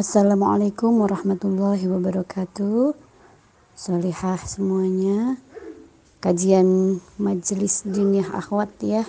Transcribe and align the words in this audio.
Assalamualaikum 0.00 1.04
warahmatullahi 1.04 1.84
wabarakatuh. 1.84 2.96
Salihah 3.76 4.40
semuanya. 4.48 5.36
Kajian 6.24 6.96
Majelis 7.20 7.84
Dunia 7.84 8.24
Akhwat 8.32 8.72
ya. 8.80 9.04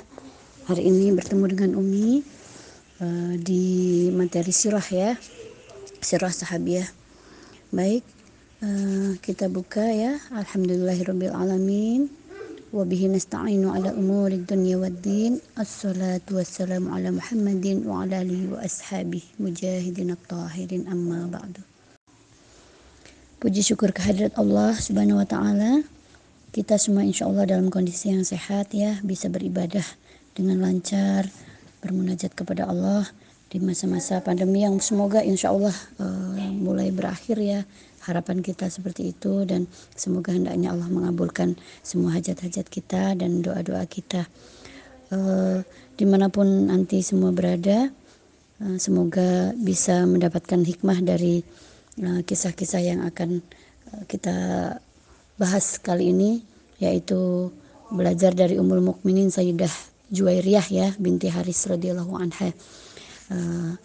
Hari 0.67 0.91
ini 0.91 1.15
bertemu 1.15 1.47
dengan 1.47 1.71
Umi 1.79 2.19
uh, 2.99 3.39
di 3.39 3.63
materi 4.11 4.51
sirah 4.51 4.83
ya. 4.83 5.15
Sirah 6.03 6.27
sahabiah. 6.27 6.91
Baik, 7.71 8.03
uh, 8.59 9.15
kita 9.23 9.47
buka 9.47 9.87
ya. 9.95 10.19
Alhamdulillahirabbil 10.35 11.31
alamin. 11.31 12.11
وبه 12.72 13.02
نستعين 13.06 13.64
على 13.68 13.88
أمور 13.90 14.30
الدنيا 14.32 14.76
والدين 14.76 15.40
الصلاة 15.58 16.26
والسلام 16.30 16.84
على 16.92 17.10
محمد 17.10 17.86
وعلى 17.86 18.14
آله 18.22 18.40
وأصحابه 18.52 19.22
مجاهدين 19.40 20.10
الطاهرين 20.10 20.82
أما 20.88 21.20
بعد 21.32 21.54
Puji 23.36 23.60
syukur 23.60 23.92
kehadirat 23.92 24.32
Allah 24.40 24.72
Subhanahu 24.72 25.20
wa 25.20 25.28
taala. 25.28 25.84
Kita 26.56 26.80
semua 26.80 27.04
insya 27.04 27.28
Allah 27.28 27.44
dalam 27.44 27.68
kondisi 27.68 28.08
yang 28.08 28.24
sehat 28.24 28.72
ya, 28.72 28.96
bisa 29.04 29.28
beribadah 29.28 29.84
dengan 30.32 30.64
lancar, 30.64 31.28
bermunajat 31.84 32.32
kepada 32.32 32.64
Allah 32.64 33.04
di 33.52 33.60
masa-masa 33.60 34.24
pandemi 34.24 34.64
yang 34.64 34.80
semoga 34.80 35.20
insya 35.20 35.52
Allah 35.52 35.76
uh, 36.00 36.48
mulai 36.58 36.88
berakhir 36.90 37.36
ya 37.38 37.60
harapan 38.05 38.41
kita 38.41 38.67
seperti 38.67 39.13
itu 39.13 39.45
dan 39.45 39.69
semoga 39.93 40.33
hendaknya 40.33 40.73
Allah 40.73 40.89
mengabulkan 40.89 41.57
semua 41.85 42.17
hajat-hajat 42.17 42.67
kita 42.67 43.13
dan 43.17 43.45
doa-doa 43.45 43.85
kita. 43.85 44.25
Uh, 45.11 45.59
di 45.99 46.07
mana 46.07 46.31
pun 46.31 46.71
nanti 46.71 47.03
semua 47.03 47.35
berada 47.35 47.91
uh, 48.63 48.77
semoga 48.79 49.51
bisa 49.59 50.07
mendapatkan 50.07 50.63
hikmah 50.63 51.03
dari 51.03 51.43
eh, 51.99 52.21
kisah-kisah 52.23 52.79
yang 52.79 53.03
akan 53.03 53.43
kita 54.07 54.31
bahas 55.35 55.75
kali 55.83 56.15
ini 56.15 56.39
yaitu 56.79 57.51
belajar 57.91 58.31
dari 58.31 58.55
Ummul 58.55 58.79
Mukminin 58.79 59.27
Sayyidah 59.27 59.69
Juwairiyah 60.11 60.67
ya 60.71 60.87
binti 60.95 61.27
Haris 61.27 61.67
radhiyallahu 61.67 62.13
anha. 62.15 62.55
Uh, 63.31 63.75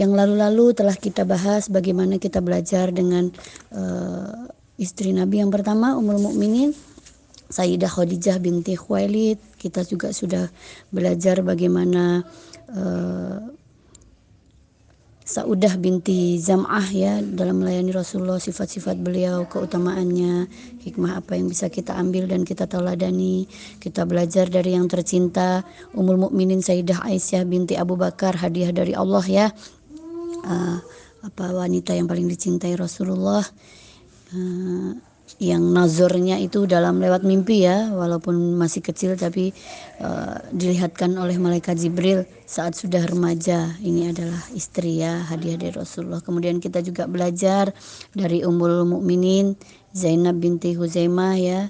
yang 0.00 0.16
lalu-lalu 0.16 0.72
telah 0.72 0.96
kita 0.96 1.28
bahas 1.28 1.68
bagaimana 1.68 2.16
kita 2.16 2.40
belajar 2.40 2.88
dengan 2.88 3.28
uh, 3.76 4.48
istri 4.80 5.12
Nabi 5.12 5.44
yang 5.44 5.52
pertama 5.52 5.92
Ummul 6.00 6.24
Mukminin 6.24 6.72
Sayyidah 7.50 7.90
Khadijah 7.90 8.40
binti 8.40 8.78
Khuwailid. 8.78 9.36
Kita 9.60 9.84
juga 9.84 10.14
sudah 10.14 10.48
belajar 10.88 11.44
bagaimana 11.44 12.24
uh, 12.72 13.38
Saudah 15.30 15.78
binti 15.78 16.42
Zam'ah 16.42 16.90
ya 16.90 17.22
dalam 17.22 17.62
melayani 17.62 17.94
Rasulullah 17.94 18.42
sifat-sifat 18.42 18.98
beliau 18.98 19.46
keutamaannya 19.46 20.50
hikmah 20.82 21.22
apa 21.22 21.38
yang 21.38 21.46
bisa 21.46 21.70
kita 21.70 21.94
ambil 21.94 22.26
dan 22.26 22.42
kita 22.42 22.66
teladani 22.66 23.46
kita 23.78 24.02
belajar 24.10 24.50
dari 24.50 24.74
yang 24.74 24.90
tercinta 24.90 25.62
Ummul 25.94 26.18
Mukminin 26.18 26.66
Sayyidah 26.66 27.06
Aisyah 27.06 27.46
binti 27.46 27.78
Abu 27.78 27.94
Bakar 27.94 28.42
hadiah 28.42 28.74
dari 28.74 28.90
Allah 28.90 29.22
ya 29.22 29.46
uh, 30.44 30.78
apa 31.20 31.44
wanita 31.52 31.92
yang 31.92 32.06
paling 32.06 32.26
dicintai 32.26 32.74
Rasulullah? 32.76 33.44
Uh, 34.30 34.94
yang 35.38 35.62
nazornya 35.70 36.42
itu 36.42 36.66
dalam 36.66 36.98
lewat 36.98 37.22
mimpi 37.22 37.62
ya 37.62 37.94
walaupun 37.94 38.58
masih 38.58 38.82
kecil 38.82 39.14
tapi 39.14 39.54
uh, 40.02 40.42
dilihatkan 40.50 41.14
oleh 41.14 41.38
malaikat 41.38 41.78
Jibril 41.78 42.26
saat 42.44 42.74
sudah 42.74 43.06
remaja. 43.06 43.78
Ini 43.78 44.10
adalah 44.10 44.42
istri 44.56 44.98
ya 44.98 45.22
hadiah 45.30 45.54
dari 45.54 45.70
Rasulullah. 45.70 46.18
Kemudian 46.18 46.58
kita 46.58 46.82
juga 46.82 47.06
belajar 47.06 47.70
dari 48.10 48.42
Ummul 48.42 48.90
Mukminin 48.90 49.54
Zainab 49.94 50.42
binti 50.42 50.74
Huzaimah 50.74 51.34
ya. 51.38 51.60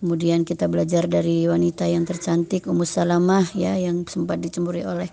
Kemudian 0.00 0.48
kita 0.48 0.64
belajar 0.64 1.04
dari 1.04 1.44
wanita 1.44 1.84
yang 1.84 2.08
tercantik 2.08 2.64
Ummu 2.64 2.88
Salamah 2.88 3.44
ya 3.52 3.76
yang 3.76 4.08
sempat 4.08 4.40
dicemburi 4.40 4.80
oleh 4.80 5.12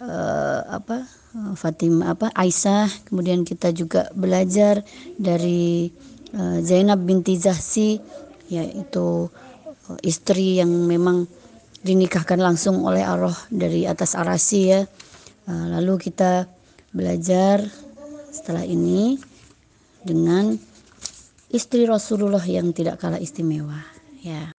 uh, 0.00 0.64
apa 0.72 1.04
Fatimah 1.36 2.16
apa 2.16 2.32
Aisyah. 2.32 3.08
Kemudian 3.08 3.44
kita 3.44 3.70
juga 3.76 4.08
belajar 4.16 4.80
dari 5.20 5.92
uh, 6.32 6.58
Zainab 6.64 7.04
binti 7.04 7.36
Zahsi 7.36 8.00
yaitu 8.48 9.28
uh, 9.28 9.98
istri 10.00 10.62
yang 10.62 10.70
memang 10.88 11.28
dinikahkan 11.84 12.40
langsung 12.40 12.82
oleh 12.82 13.04
Allah 13.04 13.36
dari 13.52 13.84
atas 13.84 14.16
arasi 14.16 14.60
ya. 14.72 14.80
Uh, 15.46 15.66
lalu 15.78 16.10
kita 16.10 16.48
belajar 16.96 17.60
setelah 18.32 18.64
ini 18.64 19.20
dengan 20.00 20.56
istri 21.52 21.84
Rasulullah 21.84 22.42
yang 22.42 22.72
tidak 22.72 22.98
kalah 22.98 23.20
istimewa 23.20 23.78
ya 24.24 24.55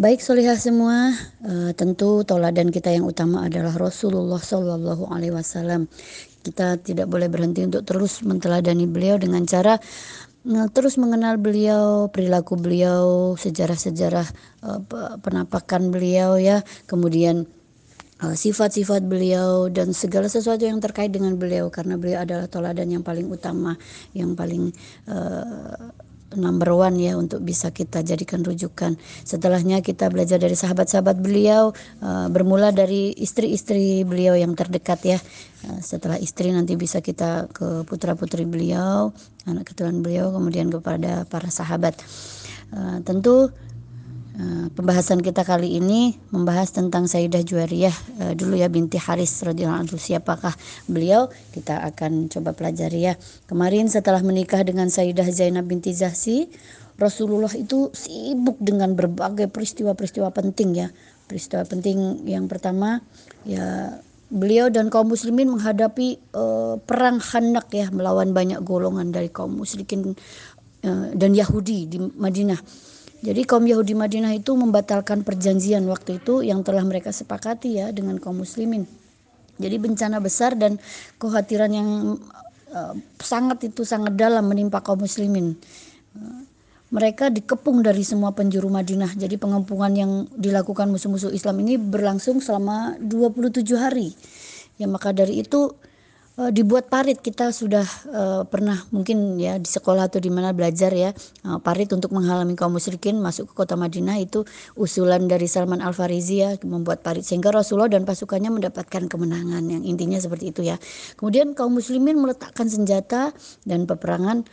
Baik 0.00 0.24
solihah 0.24 0.56
semua, 0.56 1.12
uh, 1.44 1.76
tentu 1.76 2.24
tauladan 2.24 2.72
kita 2.72 2.88
yang 2.88 3.04
utama 3.04 3.44
adalah 3.44 3.76
Rasulullah 3.76 4.40
Shallallahu 4.40 5.12
Alaihi 5.12 5.36
Wasallam. 5.36 5.92
Kita 6.40 6.80
tidak 6.80 7.04
boleh 7.04 7.28
berhenti 7.28 7.68
untuk 7.68 7.84
terus 7.84 8.24
menteladani 8.24 8.88
beliau 8.88 9.20
dengan 9.20 9.44
cara 9.44 9.76
uh, 10.48 10.68
terus 10.72 10.96
mengenal 10.96 11.36
beliau, 11.36 12.08
perilaku 12.08 12.56
beliau, 12.56 13.36
sejarah-sejarah 13.36 14.24
uh, 14.64 14.80
penampakan 15.20 15.92
beliau 15.92 16.40
ya, 16.40 16.64
kemudian 16.88 17.44
sifat-sifat 18.20 19.04
beliau 19.04 19.68
dan 19.68 19.92
segala 19.92 20.32
sesuatu 20.32 20.64
yang 20.64 20.80
terkait 20.80 21.12
dengan 21.12 21.36
beliau. 21.36 21.68
Karena 21.68 22.00
beliau 22.00 22.24
adalah 22.24 22.48
toladan 22.48 22.88
yang 22.88 23.04
paling 23.04 23.28
utama, 23.28 23.76
yang 24.16 24.32
paling 24.32 24.72
uh, 25.12 25.92
number 26.36 26.70
one 26.74 26.98
ya 26.98 27.18
untuk 27.18 27.42
bisa 27.42 27.74
kita 27.74 28.06
jadikan 28.06 28.42
rujukan. 28.46 28.94
Setelahnya 29.26 29.82
kita 29.82 30.06
belajar 30.12 30.38
dari 30.38 30.54
sahabat-sahabat 30.54 31.18
beliau, 31.18 31.74
uh, 32.02 32.26
bermula 32.30 32.70
dari 32.70 33.14
istri-istri 33.18 34.06
beliau 34.06 34.38
yang 34.38 34.54
terdekat 34.54 35.00
ya. 35.02 35.18
Uh, 35.66 35.80
setelah 35.82 36.18
istri 36.20 36.54
nanti 36.54 36.78
bisa 36.78 37.02
kita 37.02 37.50
ke 37.50 37.82
putra-putri 37.88 38.46
beliau, 38.46 39.10
anak 39.48 39.74
keturunan 39.74 40.02
beliau, 40.04 40.30
kemudian 40.30 40.70
kepada 40.70 41.26
para 41.26 41.50
sahabat. 41.50 41.98
Uh, 42.70 43.02
tentu 43.02 43.50
pembahasan 44.74 45.20
kita 45.20 45.42
kali 45.42 45.76
ini 45.76 46.14
membahas 46.30 46.70
tentang 46.70 47.10
Sayyidah 47.10 47.42
Juwariyah 47.42 47.96
uh, 48.22 48.32
dulu 48.38 48.56
ya 48.56 48.70
binti 48.70 48.96
Haris 48.96 49.42
radhiyallahu 49.42 49.86
anhu. 49.86 49.96
Siapakah 49.98 50.54
beliau? 50.86 51.28
Kita 51.50 51.82
akan 51.82 52.30
coba 52.30 52.54
pelajari 52.54 53.10
ya. 53.10 53.14
Kemarin 53.50 53.90
setelah 53.90 54.22
menikah 54.22 54.62
dengan 54.62 54.88
Sayyidah 54.88 55.28
Zainab 55.30 55.66
binti 55.66 55.90
Zahsi 55.90 56.48
Rasulullah 57.00 57.50
itu 57.56 57.88
sibuk 57.96 58.60
dengan 58.60 58.92
berbagai 58.92 59.48
peristiwa-peristiwa 59.48 60.28
penting 60.36 60.84
ya. 60.84 60.88
Peristiwa 61.24 61.64
penting 61.64 62.28
yang 62.28 62.44
pertama 62.44 63.00
ya 63.48 63.96
beliau 64.30 64.70
dan 64.70 64.92
kaum 64.92 65.10
muslimin 65.10 65.50
menghadapi 65.50 66.20
uh, 66.36 66.78
perang 66.84 67.18
Khandaq 67.18 67.66
ya 67.72 67.86
melawan 67.90 68.30
banyak 68.30 68.62
golongan 68.62 69.10
dari 69.10 69.32
kaum 69.32 69.58
musyrikin 69.58 70.14
uh, 70.86 71.08
dan 71.16 71.34
Yahudi 71.34 71.90
di 71.90 71.98
Madinah 71.98 72.60
jadi 73.20 73.44
kaum 73.44 73.68
Yahudi 73.68 73.92
Madinah 73.92 74.32
itu 74.32 74.56
membatalkan 74.56 75.20
perjanjian 75.20 75.84
waktu 75.84 76.24
itu 76.24 76.40
yang 76.40 76.64
telah 76.64 76.80
mereka 76.80 77.12
sepakati 77.12 77.76
ya 77.76 77.92
dengan 77.92 78.16
kaum 78.16 78.40
muslimin. 78.40 78.88
Jadi 79.60 79.76
bencana 79.76 80.24
besar 80.24 80.56
dan 80.56 80.80
kekhawatiran 81.20 81.68
yang 81.68 82.16
uh, 82.72 82.96
sangat 83.20 83.68
itu 83.68 83.84
sangat 83.84 84.16
dalam 84.16 84.48
menimpa 84.48 84.80
kaum 84.80 85.04
muslimin. 85.04 85.52
Uh, 86.16 86.48
mereka 86.90 87.28
dikepung 87.28 87.84
dari 87.84 88.00
semua 88.02 88.32
penjuru 88.32 88.72
Madinah. 88.72 89.12
Jadi 89.12 89.36
pengepungan 89.36 89.92
yang 89.92 90.12
dilakukan 90.34 90.88
musuh-musuh 90.88 91.30
Islam 91.30 91.60
ini 91.60 91.76
berlangsung 91.76 92.40
selama 92.40 92.96
27 93.04 93.62
hari. 93.76 94.16
Ya 94.80 94.88
maka 94.88 95.12
dari 95.12 95.44
itu 95.44 95.76
uh, 96.40 96.48
dibuat 96.48 96.88
parit. 96.88 97.20
Kita 97.20 97.52
sudah 97.52 97.84
uh, 98.08 98.42
pernah 98.48 98.80
mungkin 98.88 99.36
ya 99.36 99.60
di 99.60 99.68
sekolah 99.68 100.08
atau 100.08 100.16
di 100.16 100.32
mana 100.32 100.56
belajar 100.56 100.88
ya 100.96 101.12
uh, 101.44 101.60
parit 101.60 101.92
untuk 101.92 102.16
menghalangi 102.16 102.56
kaum 102.56 102.72
musyrikin 102.72 103.20
masuk 103.20 103.52
ke 103.52 103.54
kota 103.60 103.76
Madinah. 103.76 104.16
Itu 104.24 104.48
usulan 104.80 105.28
dari 105.28 105.44
Salman 105.44 105.84
Al 105.84 105.92
Farisi 105.92 106.40
ya 106.40 106.56
membuat 106.64 107.04
parit. 107.04 107.28
Sehingga 107.28 107.52
Rasulullah 107.52 107.92
dan 107.92 108.08
pasukannya 108.08 108.48
mendapatkan 108.48 109.12
kemenangan 109.12 109.62
yang 109.68 109.84
intinya 109.84 110.16
seperti 110.16 110.56
itu 110.56 110.64
ya. 110.64 110.80
Kemudian 111.20 111.52
kaum 111.52 111.76
muslimin 111.76 112.16
meletakkan 112.16 112.66
senjata 112.66 113.36
dan 113.68 113.84
peperangan 113.84 114.48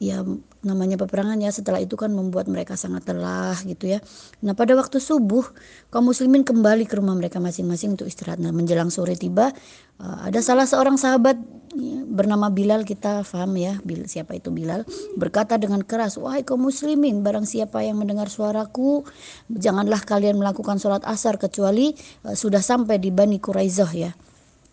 ya 0.00 0.24
namanya 0.64 0.96
peperangan 0.96 1.36
ya 1.44 1.52
setelah 1.52 1.76
itu 1.76 1.92
kan 1.92 2.08
membuat 2.08 2.48
mereka 2.48 2.72
sangat 2.72 3.04
lelah 3.12 3.60
gitu 3.68 3.84
ya. 3.84 4.00
Nah 4.40 4.56
pada 4.56 4.72
waktu 4.72 4.96
subuh 4.96 5.44
kaum 5.92 6.08
muslimin 6.08 6.40
kembali 6.40 6.88
ke 6.88 6.96
rumah 6.96 7.12
mereka 7.12 7.36
masing-masing 7.36 8.00
untuk 8.00 8.08
istirahat. 8.08 8.40
Nah 8.40 8.48
menjelang 8.48 8.88
sore 8.88 9.12
tiba 9.12 9.52
uh, 10.00 10.18
ada 10.24 10.40
salah 10.40 10.64
seorang 10.64 10.96
sahabat 10.96 11.36
ya, 11.76 12.00
bernama 12.08 12.48
Bilal 12.48 12.88
kita 12.88 13.28
paham 13.28 13.60
ya 13.60 13.76
siapa 14.08 14.32
itu 14.40 14.48
Bilal 14.48 14.88
berkata 15.20 15.60
dengan 15.60 15.84
keras 15.84 16.16
wahai 16.16 16.48
kaum 16.48 16.64
muslimin 16.64 17.20
barang 17.20 17.44
siapa 17.44 17.84
yang 17.84 18.00
mendengar 18.00 18.32
suaraku 18.32 19.04
janganlah 19.52 20.00
kalian 20.00 20.40
melakukan 20.40 20.80
sholat 20.80 21.04
asar 21.04 21.36
kecuali 21.36 21.92
uh, 22.24 22.32
sudah 22.32 22.64
sampai 22.64 22.96
di 22.96 23.12
Bani 23.12 23.36
Quraizah 23.36 23.92
ya. 23.92 24.12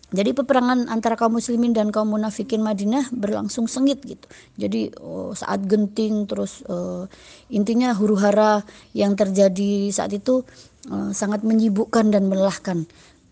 Jadi 0.08 0.32
peperangan 0.32 0.88
antara 0.88 1.20
kaum 1.20 1.36
muslimin 1.36 1.76
dan 1.76 1.92
kaum 1.92 2.08
munafikin 2.16 2.64
Madinah 2.64 3.12
berlangsung 3.12 3.68
sengit 3.68 4.00
gitu. 4.08 4.24
Jadi 4.56 4.96
oh, 5.04 5.36
saat 5.36 5.68
genting 5.68 6.24
terus 6.24 6.64
uh, 6.72 7.12
intinya 7.52 7.92
huru 7.92 8.16
hara 8.16 8.64
yang 8.96 9.20
terjadi 9.20 9.92
saat 9.92 10.16
itu 10.16 10.48
uh, 10.88 11.12
sangat 11.12 11.44
menyibukkan 11.44 12.08
dan 12.08 12.32
melelahkan. 12.32 12.88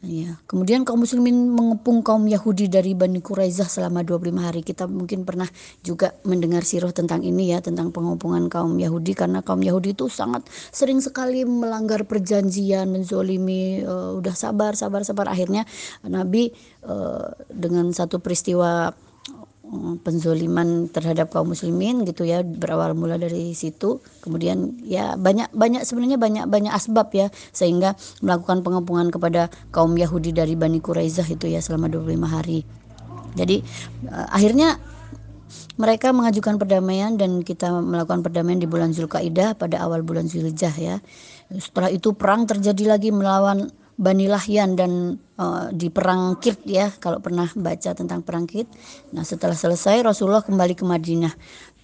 Ya. 0.05 0.37
Kemudian 0.45 0.85
kaum 0.85 1.01
muslimin 1.01 1.49
mengepung 1.49 2.05
kaum 2.05 2.29
Yahudi 2.29 2.69
dari 2.69 2.93
Bani 2.93 3.25
Quraizah 3.25 3.65
selama 3.65 4.05
25 4.05 4.37
hari. 4.37 4.61
Kita 4.61 4.85
mungkin 4.85 5.25
pernah 5.25 5.49
juga 5.81 6.13
mendengar 6.21 6.61
sirah 6.61 6.93
tentang 6.93 7.25
ini 7.25 7.49
ya, 7.49 7.59
tentang 7.59 7.89
pengepungan 7.89 8.45
kaum 8.45 8.77
Yahudi 8.77 9.17
karena 9.17 9.41
kaum 9.41 9.65
Yahudi 9.65 9.97
itu 9.97 10.05
sangat 10.05 10.45
sering 10.69 11.01
sekali 11.01 11.41
melanggar 11.41 12.05
perjanjian, 12.05 12.85
menzolimi, 12.93 13.81
uh, 13.81 14.13
udah 14.21 14.37
sabar, 14.37 14.77
sabar, 14.77 15.01
sabar. 15.01 15.25
Akhirnya 15.25 15.65
Nabi 16.05 16.53
uh, 16.85 17.33
dengan 17.49 17.89
satu 17.89 18.21
peristiwa 18.21 18.93
penzoliman 20.01 20.87
terhadap 20.89 21.33
kaum 21.33 21.51
muslimin 21.51 22.05
gitu 22.05 22.23
ya 22.23 22.45
berawal 22.45 22.93
mula 22.93 23.17
dari 23.17 23.51
situ. 23.57 23.99
Kemudian 24.21 24.77
ya 24.85 25.17
banyak 25.17 25.51
banyak 25.51 25.83
sebenarnya 25.83 26.17
banyak 26.21 26.45
banyak 26.47 26.71
asbab 26.73 27.11
ya 27.13 27.27
sehingga 27.51 27.97
melakukan 28.21 28.61
pengepungan 28.61 29.09
kepada 29.09 29.49
kaum 29.73 29.97
Yahudi 29.97 30.31
dari 30.31 30.53
Bani 30.53 30.79
Quraizah 30.79 31.25
itu 31.27 31.49
ya 31.49 31.59
selama 31.59 31.89
25 31.89 32.25
hari. 32.29 32.61
Jadi 33.35 33.59
uh, 34.07 34.27
akhirnya 34.31 34.79
mereka 35.75 36.15
mengajukan 36.15 36.55
perdamaian 36.55 37.19
dan 37.19 37.43
kita 37.43 37.67
melakukan 37.83 38.23
perdamaian 38.23 38.59
di 38.63 38.67
bulan 38.67 38.95
Zulkaidah 38.95 39.59
pada 39.59 39.83
awal 39.83 40.01
bulan 40.01 40.31
Zulhijjah 40.31 40.73
ya. 40.75 40.95
Setelah 41.51 41.91
itu 41.91 42.15
perang 42.15 42.47
terjadi 42.47 42.97
lagi 42.97 43.11
melawan 43.11 43.69
Bani 43.95 44.27
Lahyan 44.27 44.75
dan 44.75 45.15
uh, 45.39 45.71
di 45.71 45.87
perang 45.87 46.35
Kirt 46.43 46.67
ya 46.67 46.91
kalau 46.99 47.23
pernah 47.23 47.47
baca 47.55 47.95
tentang 47.95 48.19
perang 48.27 48.43
Kirt. 48.43 48.67
Nah 49.15 49.23
setelah 49.23 49.55
selesai 49.55 50.03
Rasulullah 50.03 50.43
kembali 50.43 50.75
ke 50.75 50.83
Madinah. 50.83 51.33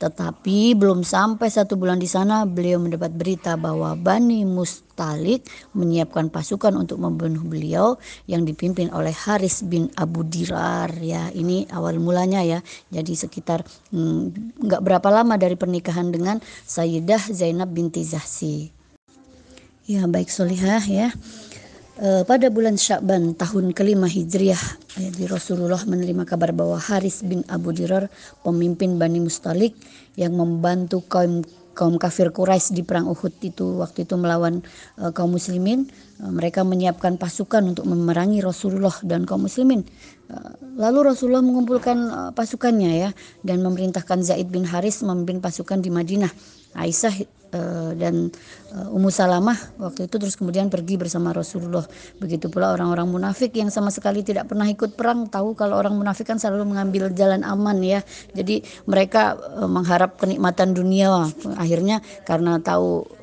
Tetapi 0.01 0.73
belum 0.73 1.05
sampai 1.05 1.45
satu 1.53 1.77
bulan 1.77 2.01
di 2.01 2.09
sana 2.09 2.41
beliau 2.49 2.81
mendapat 2.81 3.13
berita 3.13 3.53
bahwa 3.53 3.93
Bani 3.93 4.41
Mustalik 4.49 5.45
menyiapkan 5.77 6.33
pasukan 6.33 6.73
untuk 6.73 6.97
membunuh 6.97 7.45
beliau 7.45 8.01
yang 8.25 8.41
dipimpin 8.41 8.89
oleh 8.97 9.13
Haris 9.13 9.61
bin 9.61 9.93
Abu 9.93 10.25
Dirar 10.25 10.89
ya 10.97 11.29
ini 11.37 11.69
awal 11.69 12.01
mulanya 12.01 12.41
ya 12.41 12.65
jadi 12.89 13.13
sekitar 13.13 13.61
hmm, 13.93 14.57
nggak 14.65 14.81
hmm, 14.81 14.87
berapa 14.89 15.07
lama 15.13 15.37
dari 15.37 15.53
pernikahan 15.53 16.09
dengan 16.09 16.41
Sayyidah 16.65 17.29
Zainab 17.29 17.69
binti 17.69 18.01
Zahsi. 18.01 18.73
Ya 19.85 20.09
baik 20.09 20.33
Solihah 20.33 20.81
ya. 20.81 21.13
Uh, 22.01 22.25
pada 22.25 22.49
bulan 22.49 22.81
Syakban 22.81 23.37
tahun 23.37 23.77
kelima 23.77 24.09
Hijriah, 24.09 24.57
di 24.97 25.29
Rasulullah 25.29 25.85
menerima 25.85 26.25
kabar 26.25 26.49
bahwa 26.49 26.81
Haris 26.81 27.21
bin 27.21 27.45
Abu 27.45 27.77
Dirar, 27.77 28.09
pemimpin 28.41 28.97
Bani 28.97 29.21
Mustalik 29.21 29.77
yang 30.17 30.33
membantu 30.33 31.05
kaum 31.05 31.45
kaum 31.77 32.01
kafir 32.01 32.33
Quraisy 32.33 32.73
di 32.73 32.81
perang 32.81 33.05
Uhud 33.05 33.37
itu 33.45 33.77
waktu 33.77 34.09
itu 34.09 34.17
melawan 34.17 34.65
uh, 34.97 35.13
kaum 35.13 35.37
muslimin, 35.37 35.93
uh, 36.25 36.33
mereka 36.33 36.65
menyiapkan 36.65 37.21
pasukan 37.21 37.77
untuk 37.77 37.85
memerangi 37.85 38.41
Rasulullah 38.41 38.97
dan 39.05 39.29
kaum 39.29 39.45
muslimin. 39.45 39.85
Uh, 40.25 40.57
lalu 40.81 41.13
Rasulullah 41.13 41.45
mengumpulkan 41.45 41.97
uh, 42.09 42.31
pasukannya 42.33 42.91
ya 42.97 43.09
dan 43.45 43.61
memerintahkan 43.61 44.25
Zaid 44.25 44.49
bin 44.49 44.65
Haris 44.65 45.05
memimpin 45.05 45.37
pasukan 45.37 45.77
di 45.77 45.93
Madinah. 45.93 46.33
Aisyah 46.71 47.43
dan 47.99 48.31
Ummu 48.71 49.11
Salamah 49.11 49.59
waktu 49.83 50.07
itu 50.07 50.15
terus 50.15 50.39
kemudian 50.39 50.71
pergi 50.71 50.95
bersama 50.95 51.35
Rasulullah. 51.35 51.83
Begitu 52.23 52.47
pula 52.47 52.71
orang-orang 52.71 53.07
munafik 53.11 53.51
yang 53.59 53.67
sama 53.67 53.91
sekali 53.91 54.23
tidak 54.23 54.47
pernah 54.47 54.63
ikut 54.63 54.95
perang 54.95 55.27
tahu 55.27 55.59
kalau 55.59 55.75
orang 55.75 55.91
munafik 55.91 56.31
kan 56.31 56.39
selalu 56.39 56.71
mengambil 56.71 57.11
jalan 57.11 57.43
aman 57.43 57.83
ya. 57.83 57.99
Jadi 58.31 58.63
mereka 58.87 59.35
uh, 59.35 59.67
mengharap 59.67 60.15
kenikmatan 60.15 60.71
dunia. 60.71 61.27
Akhirnya 61.59 61.99
karena 62.23 62.63
tahu 62.63 63.20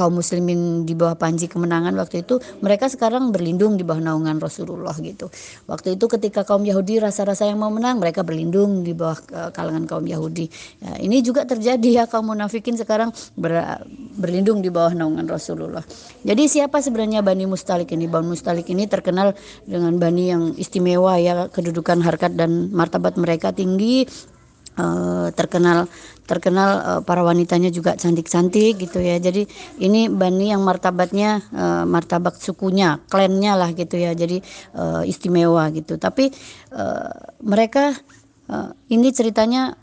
kaum 0.00 0.16
muslimin 0.16 0.88
di 0.88 0.96
bawah 0.96 1.12
panji 1.12 1.44
kemenangan 1.44 1.92
waktu 2.00 2.24
itu 2.24 2.40
mereka 2.64 2.88
sekarang 2.88 3.28
berlindung 3.28 3.76
di 3.76 3.84
bawah 3.84 4.00
naungan 4.00 4.40
Rasulullah 4.40 4.96
gitu. 4.96 5.28
Waktu 5.68 6.00
itu 6.00 6.08
ketika 6.08 6.48
kaum 6.48 6.64
Yahudi 6.64 7.04
rasa-rasa 7.04 7.44
yang 7.44 7.60
mau 7.60 7.68
menang 7.68 8.00
mereka 8.00 8.24
berlindung 8.24 8.80
di 8.80 8.96
bawah 8.96 9.20
uh, 9.36 9.50
kalangan 9.52 9.84
kaum 9.84 10.08
Yahudi. 10.08 10.48
Ya, 10.80 10.96
ini 11.04 11.20
juga 11.20 11.44
terjadi 11.44 12.00
ya 12.00 12.04
kaum 12.08 12.32
munafikin 12.32 12.80
sekarang 12.80 13.12
ber, 13.36 13.84
berlindung 14.16 14.64
di 14.64 14.72
bawah 14.72 14.96
naungan 14.96 15.28
Rasulullah. 15.28 15.84
Jadi 16.24 16.48
siapa 16.48 16.80
sebenarnya 16.80 17.20
Bani 17.20 17.44
Mustalik 17.44 17.92
ini? 17.92 18.08
Bani 18.08 18.32
Mustalik 18.32 18.64
ini 18.72 18.88
terkenal 18.88 19.36
dengan 19.68 20.00
Bani 20.00 20.24
yang 20.32 20.42
istimewa 20.56 21.20
ya 21.20 21.52
kedudukan 21.52 22.00
harkat 22.00 22.32
dan 22.40 22.72
martabat 22.72 23.20
mereka 23.20 23.52
tinggi 23.52 24.08
uh, 24.80 25.28
terkenal 25.34 25.90
terkenal 26.30 26.70
uh, 26.78 27.00
para 27.02 27.26
wanitanya 27.26 27.74
juga 27.74 27.98
cantik-cantik 27.98 28.78
gitu 28.78 29.02
ya. 29.02 29.18
Jadi 29.18 29.50
ini 29.82 30.06
Bani 30.06 30.54
yang 30.54 30.62
martabatnya 30.62 31.42
uh, 31.50 31.82
martabat 31.82 32.38
sukunya, 32.38 33.02
klannya 33.10 33.58
lah 33.58 33.74
gitu 33.74 33.98
ya. 33.98 34.14
Jadi 34.14 34.38
uh, 34.78 35.02
istimewa 35.02 35.66
gitu. 35.74 35.98
Tapi 35.98 36.30
uh, 36.70 37.10
mereka 37.42 37.98
uh, 38.46 38.70
ini 38.86 39.10
ceritanya 39.10 39.74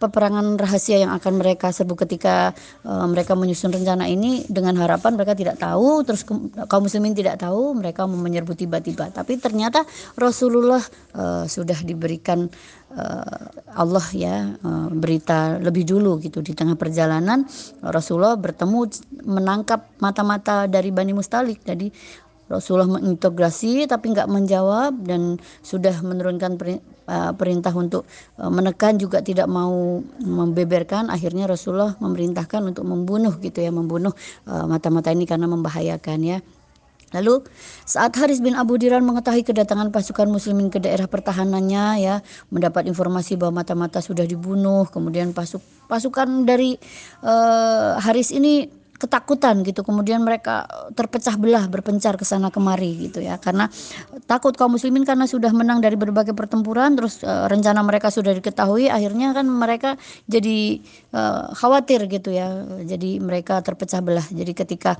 peperangan 0.00 0.56
rahasia 0.56 0.96
yang 1.04 1.12
akan 1.12 1.36
mereka 1.36 1.68
serbu 1.68 1.92
ketika 2.08 2.56
uh, 2.88 3.04
mereka 3.04 3.36
menyusun 3.36 3.68
rencana 3.68 4.08
ini 4.08 4.48
dengan 4.48 4.80
harapan 4.80 5.12
mereka 5.12 5.36
tidak 5.36 5.60
tahu 5.60 6.00
terus 6.08 6.24
kaum 6.66 6.88
muslimin 6.88 7.12
tidak 7.12 7.36
tahu 7.44 7.76
mereka 7.76 8.08
mau 8.08 8.16
menyerbu 8.16 8.56
tiba-tiba 8.56 9.12
tapi 9.12 9.36
ternyata 9.36 9.84
Rasulullah 10.16 10.80
uh, 11.12 11.44
sudah 11.44 11.84
diberikan 11.84 12.48
Allah 13.70 14.06
ya 14.10 14.58
uh, 14.66 14.90
berita 14.90 15.62
lebih 15.62 15.86
dulu 15.86 16.18
gitu 16.18 16.42
di 16.42 16.58
tengah 16.58 16.74
perjalanan 16.74 17.46
Rasulullah 17.86 18.34
bertemu 18.34 18.90
menangkap 19.22 19.86
mata-mata 20.02 20.66
dari 20.66 20.90
Bani 20.90 21.14
Mustalik. 21.14 21.62
Jadi 21.62 21.86
Rasulullah 22.50 22.90
mengintegrasi 22.90 23.86
tapi 23.86 24.10
nggak 24.10 24.26
menjawab 24.26 25.06
dan 25.06 25.38
sudah 25.62 25.94
menurunkan 26.02 26.58
uh, 27.06 27.30
perintah 27.38 27.70
untuk 27.70 28.10
menekan 28.42 28.98
juga 28.98 29.22
tidak 29.22 29.46
mau 29.46 30.02
membeberkan. 30.18 31.14
Akhirnya 31.14 31.46
Rasulullah 31.46 31.94
memerintahkan 32.02 32.74
untuk 32.74 32.82
membunuh 32.90 33.38
gitu 33.38 33.62
ya 33.62 33.70
membunuh 33.70 34.10
uh, 34.50 34.66
mata-mata 34.66 35.14
ini 35.14 35.30
karena 35.30 35.46
membahayakan 35.46 36.18
ya 36.26 36.38
Lalu 37.10 37.42
saat 37.82 38.14
Haris 38.14 38.38
bin 38.38 38.54
Abu 38.54 38.78
Diran 38.78 39.02
mengetahui 39.02 39.42
kedatangan 39.42 39.90
pasukan 39.90 40.30
muslimin 40.30 40.70
ke 40.70 40.78
daerah 40.78 41.10
pertahanannya 41.10 41.84
ya, 42.02 42.14
mendapat 42.54 42.86
informasi 42.86 43.34
bahwa 43.34 43.62
mata-mata 43.62 43.98
sudah 43.98 44.24
dibunuh, 44.26 44.86
kemudian 44.88 45.34
pasuk 45.34 45.62
pasukan 45.90 46.46
dari 46.46 46.78
uh, 47.26 47.98
Haris 47.98 48.30
ini 48.30 48.80
ketakutan 49.00 49.64
gitu. 49.64 49.80
Kemudian 49.80 50.20
mereka 50.20 50.68
terpecah 50.92 51.40
belah 51.40 51.64
berpencar 51.72 52.20
ke 52.20 52.28
sana 52.28 52.52
kemari 52.52 53.08
gitu 53.08 53.24
ya. 53.24 53.40
Karena 53.40 53.72
takut 54.28 54.52
kaum 54.52 54.76
muslimin 54.76 55.08
karena 55.08 55.24
sudah 55.24 55.48
menang 55.56 55.80
dari 55.80 55.96
berbagai 55.96 56.36
pertempuran 56.36 56.92
terus 57.00 57.24
e, 57.24 57.32
rencana 57.48 57.80
mereka 57.80 58.12
sudah 58.12 58.36
diketahui 58.36 58.92
akhirnya 58.92 59.32
kan 59.32 59.48
mereka 59.48 59.96
jadi 60.28 60.84
e, 61.10 61.22
khawatir 61.54 62.06
gitu 62.06 62.30
ya. 62.32 62.64
Jadi 62.86 63.20
mereka 63.20 63.60
terpecah 63.60 64.00
belah. 64.00 64.24
Jadi 64.30 64.54
ketika 64.56 64.96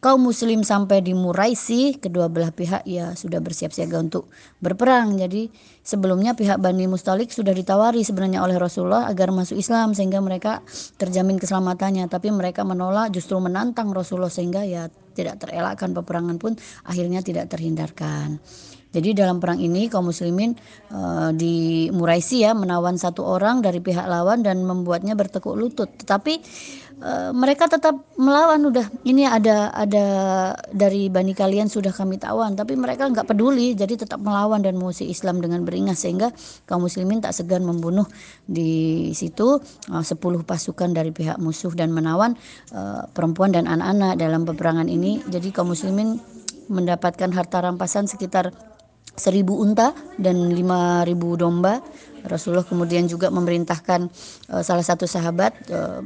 kaum 0.00 0.24
muslim 0.24 0.64
sampai 0.64 1.04
di 1.04 1.12
Muraisi 1.12 1.96
kedua 1.96 2.26
belah 2.32 2.50
pihak 2.52 2.88
ya 2.88 3.12
sudah 3.14 3.38
bersiap 3.38 3.70
siaga 3.70 4.00
untuk 4.00 4.28
berperang. 4.58 5.16
Jadi 5.20 5.52
sebelumnya 5.84 6.34
pihak 6.34 6.58
Bani 6.60 6.88
Mustalik 6.88 7.30
sudah 7.30 7.52
ditawari 7.52 8.02
sebenarnya 8.02 8.42
oleh 8.44 8.56
Rasulullah 8.56 9.08
agar 9.08 9.30
masuk 9.30 9.60
Islam 9.60 9.92
sehingga 9.92 10.18
mereka 10.24 10.64
terjamin 10.96 11.36
keselamatannya. 11.36 12.08
Tapi 12.08 12.32
mereka 12.32 12.64
menolak 12.66 13.12
justru 13.14 13.36
menantang 13.38 13.92
Rasulullah 13.92 14.32
sehingga 14.32 14.64
ya 14.64 14.88
tidak 15.14 15.42
terelakkan 15.42 15.92
peperangan 15.92 16.36
pun 16.40 16.56
akhirnya 16.88 17.20
tidak 17.20 17.52
terhindarkan. 17.52 18.40
Jadi 18.90 19.14
dalam 19.14 19.38
perang 19.38 19.62
ini 19.62 19.86
kaum 19.86 20.10
muslimin 20.10 20.58
uh, 20.90 21.30
di 21.30 21.86
Muraisi 21.94 22.42
ya 22.42 22.50
menawan 22.58 22.98
satu 22.98 23.22
orang 23.22 23.62
dari 23.62 23.78
pihak 23.78 24.02
lawan 24.06 24.42
dan 24.42 24.66
membuatnya 24.66 25.14
bertekuk 25.14 25.54
lutut. 25.54 25.86
Tetapi 25.94 26.34
uh, 27.02 27.30
mereka 27.30 27.70
tetap 27.70 27.96
melawan 28.18 28.66
udah 28.66 28.86
ini 29.06 29.24
ada 29.24 29.70
ada 29.70 30.06
dari 30.74 31.06
bani 31.06 31.32
kalian 31.32 31.70
sudah 31.70 31.94
kami 31.94 32.18
tawan 32.20 32.54
tapi 32.54 32.76
mereka 32.76 33.08
nggak 33.08 33.30
peduli 33.30 33.72
jadi 33.78 33.94
tetap 33.94 34.20
melawan 34.20 34.60
dan 34.60 34.76
mengusir 34.76 35.08
Islam 35.08 35.40
dengan 35.40 35.64
beringas 35.64 36.04
sehingga 36.04 36.34
kaum 36.68 36.84
muslimin 36.84 37.22
tak 37.24 37.32
segan 37.32 37.64
membunuh 37.64 38.04
di 38.44 39.10
situ 39.16 39.58
uh, 39.90 40.04
10 40.04 40.18
pasukan 40.42 40.90
dari 40.92 41.10
pihak 41.14 41.38
musuh 41.38 41.72
dan 41.72 41.94
menawan 41.94 42.36
uh, 42.74 43.06
perempuan 43.14 43.54
dan 43.54 43.70
anak-anak 43.70 44.18
dalam 44.20 44.42
peperangan 44.44 44.86
ini. 44.90 45.22
Jadi 45.30 45.54
kaum 45.54 45.72
muslimin 45.72 46.20
mendapatkan 46.70 47.34
harta 47.34 47.66
rampasan 47.66 48.06
sekitar 48.06 48.54
seribu 49.20 49.60
unta 49.60 49.92
dan 50.16 50.48
lima 50.48 51.04
ribu 51.04 51.36
domba. 51.36 51.84
Rasulullah 52.24 52.64
kemudian 52.64 53.04
juga 53.04 53.28
memerintahkan 53.28 54.08
uh, 54.52 54.62
salah 54.64 54.84
satu 54.84 55.04
sahabat 55.04 55.52
uh, 55.72 56.00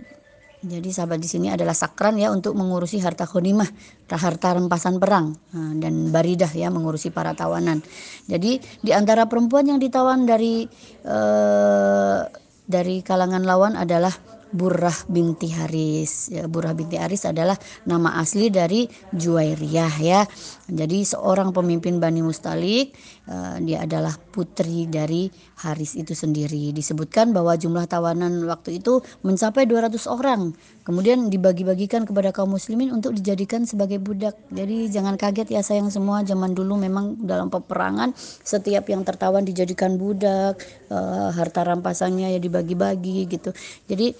Jadi 0.64 0.96
sahabat 0.96 1.20
di 1.20 1.28
sini 1.28 1.52
adalah 1.52 1.76
sakran 1.76 2.16
ya 2.16 2.32
untuk 2.32 2.56
mengurusi 2.56 2.96
harta 2.96 3.28
khonimah, 3.28 3.68
harta 4.08 4.56
rampasan 4.56 4.96
perang 4.96 5.36
nah, 5.52 5.76
dan 5.76 6.08
baridah 6.08 6.48
ya 6.48 6.72
mengurusi 6.72 7.12
para 7.12 7.36
tawanan. 7.36 7.84
Jadi 8.24 8.64
di 8.80 8.90
antara 8.96 9.28
perempuan 9.28 9.68
yang 9.68 9.76
ditawan 9.76 10.24
dari 10.24 10.64
eh, 11.04 12.20
dari 12.64 13.04
kalangan 13.04 13.44
lawan 13.44 13.76
adalah 13.76 14.16
Burrah 14.54 14.94
binti 15.10 15.50
Haris. 15.50 16.30
Ya, 16.30 16.46
Burrah 16.46 16.78
binti 16.78 16.94
Haris 16.94 17.26
adalah 17.26 17.58
nama 17.90 18.22
asli 18.22 18.54
dari 18.54 18.86
Juwairiyah 19.10 19.94
ya. 19.98 20.22
Jadi 20.70 21.02
seorang 21.02 21.50
pemimpin 21.50 21.98
Bani 21.98 22.22
Mustalik, 22.22 22.94
uh, 23.26 23.58
dia 23.58 23.82
adalah 23.82 24.14
putri 24.14 24.86
dari 24.86 25.26
Haris 25.66 25.98
itu 25.98 26.14
sendiri. 26.14 26.70
Disebutkan 26.70 27.34
bahwa 27.34 27.58
jumlah 27.58 27.90
tawanan 27.90 28.46
waktu 28.46 28.78
itu 28.78 29.02
mencapai 29.26 29.66
200 29.66 30.06
orang. 30.06 30.54
Kemudian 30.84 31.32
dibagi-bagikan 31.32 32.04
kepada 32.06 32.30
kaum 32.30 32.54
muslimin 32.54 32.92
untuk 32.94 33.16
dijadikan 33.16 33.66
sebagai 33.66 33.98
budak. 33.98 34.36
Jadi 34.52 34.86
jangan 34.92 35.16
kaget 35.18 35.50
ya 35.50 35.64
sayang 35.64 35.88
semua 35.88 36.22
zaman 36.22 36.52
dulu 36.52 36.76
memang 36.76 37.24
dalam 37.24 37.48
peperangan 37.48 38.12
setiap 38.44 38.86
yang 38.92 39.02
tertawan 39.02 39.42
dijadikan 39.42 39.96
budak, 39.96 40.60
uh, 40.92 41.32
harta 41.32 41.64
rampasannya 41.64 42.36
ya 42.36 42.40
dibagi-bagi 42.40 43.26
gitu. 43.26 43.50
Jadi 43.88 44.12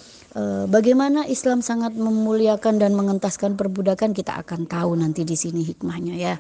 bagaimana 0.69 1.27
Islam 1.31 1.63
sangat 1.63 1.95
memuliakan 1.95 2.83
dan 2.83 2.93
mengentaskan 2.99 3.55
perbudakan 3.55 4.11
kita 4.11 4.43
akan 4.43 4.67
tahu 4.67 4.99
nanti 4.99 5.23
di 5.23 5.39
sini 5.39 5.63
hikmahnya 5.63 6.15
ya. 6.19 6.35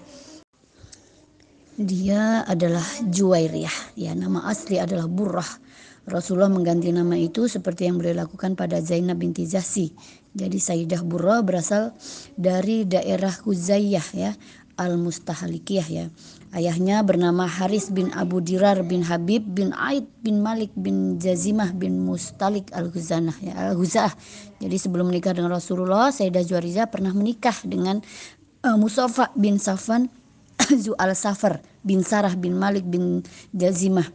Dia 1.74 2.46
adalah 2.46 2.86
Juwairiyah, 3.02 3.98
ya 3.98 4.14
nama 4.14 4.46
asli 4.46 4.78
adalah 4.78 5.10
Burrah. 5.10 5.50
Rasulullah 6.04 6.52
mengganti 6.52 6.92
nama 6.92 7.16
itu 7.16 7.48
seperti 7.48 7.88
yang 7.88 7.98
beliau 7.98 8.28
lakukan 8.28 8.54
pada 8.54 8.78
Zainab 8.78 9.18
binti 9.18 9.42
Zasi. 9.48 9.90
Jadi 10.36 10.60
Sayyidah 10.60 11.02
Burrah 11.02 11.40
berasal 11.40 11.96
dari 12.38 12.86
daerah 12.86 13.32
Huzayyah 13.32 14.06
ya, 14.14 14.30
Al-Mustahalikiyah 14.76 15.88
ya. 15.88 16.06
Ayahnya 16.54 17.02
bernama 17.02 17.50
Haris 17.50 17.90
bin 17.90 18.14
Abu 18.14 18.38
Dirar 18.38 18.87
bin 18.87 19.02
Habib 19.02 19.42
bin 19.58 19.75
Aid 19.75 20.06
bin 20.23 20.38
Malik 20.38 20.70
bin 20.78 21.18
Jazimah 21.18 21.75
bin 21.75 21.99
Mustalik 22.06 22.70
al-Ghuzanah 22.70 23.34
ya 23.42 23.58
al-Ghuzah. 23.58 24.14
Jadi 24.62 24.76
sebelum 24.78 25.11
menikah 25.11 25.34
dengan 25.34 25.50
Rasulullah, 25.50 26.14
Sayyidah 26.14 26.46
Juwariza 26.46 26.87
pernah 26.87 27.11
menikah 27.11 27.58
dengan 27.66 27.99
uh, 28.62 28.78
Musafa 28.78 29.34
bin 29.34 29.58
Safan 29.58 30.06
Zu 30.87 30.94
al-Safar 30.94 31.58
bin 31.82 32.06
Sarah 32.06 32.38
bin 32.38 32.54
Malik 32.54 32.87
bin 32.87 33.26
Jazimah. 33.50 34.06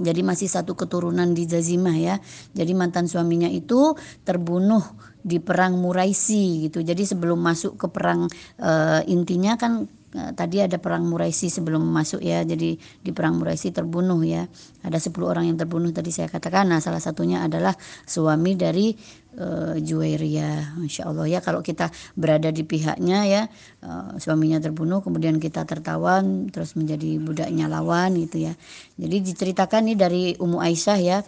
Jadi 0.00 0.20
masih 0.24 0.48
satu 0.48 0.72
keturunan 0.76 1.28
di 1.36 1.44
Jazimah 1.44 1.96
ya. 1.96 2.16
Jadi 2.56 2.72
mantan 2.72 3.04
suaminya 3.04 3.52
itu 3.52 3.92
terbunuh 4.24 4.80
di 5.20 5.44
perang 5.44 5.76
Muraisi 5.76 6.68
gitu. 6.68 6.80
Jadi 6.80 7.04
sebelum 7.04 7.36
masuk 7.36 7.76
ke 7.80 7.86
perang 7.92 8.32
uh, 8.64 9.00
intinya 9.04 9.60
kan 9.60 9.88
tadi 10.36 10.62
ada 10.64 10.80
perang 10.80 11.04
Muraisi 11.04 11.52
sebelum 11.52 11.82
masuk 11.84 12.24
ya. 12.24 12.42
Jadi 12.42 12.76
di 12.78 13.10
perang 13.12 13.40
Muraisi 13.40 13.70
terbunuh 13.70 14.20
ya. 14.24 14.48
Ada 14.82 14.98
10 14.98 15.12
orang 15.26 15.44
yang 15.50 15.58
terbunuh 15.60 15.92
tadi 15.92 16.10
saya 16.12 16.30
katakan. 16.30 16.68
Nah, 16.70 16.80
salah 16.80 17.02
satunya 17.02 17.44
adalah 17.44 17.76
suami 18.04 18.56
dari 18.56 18.94
uh, 19.38 19.76
Juwairia. 19.78 20.76
Masya 20.80 21.08
Allah 21.08 21.26
ya 21.28 21.40
kalau 21.44 21.60
kita 21.60 21.92
berada 22.16 22.48
di 22.50 22.64
pihaknya 22.64 23.18
ya 23.28 23.42
uh, 23.84 24.16
suaminya 24.16 24.58
terbunuh 24.58 25.04
kemudian 25.04 25.36
kita 25.36 25.68
tertawan 25.68 26.48
terus 26.50 26.74
menjadi 26.74 27.20
budaknya 27.20 27.68
lawan 27.68 28.16
gitu 28.16 28.50
ya. 28.50 28.52
Jadi 28.96 29.16
diceritakan 29.22 29.92
nih 29.92 29.96
dari 29.96 30.22
Ummu 30.36 30.58
Aisyah 30.58 30.98
ya 31.00 31.18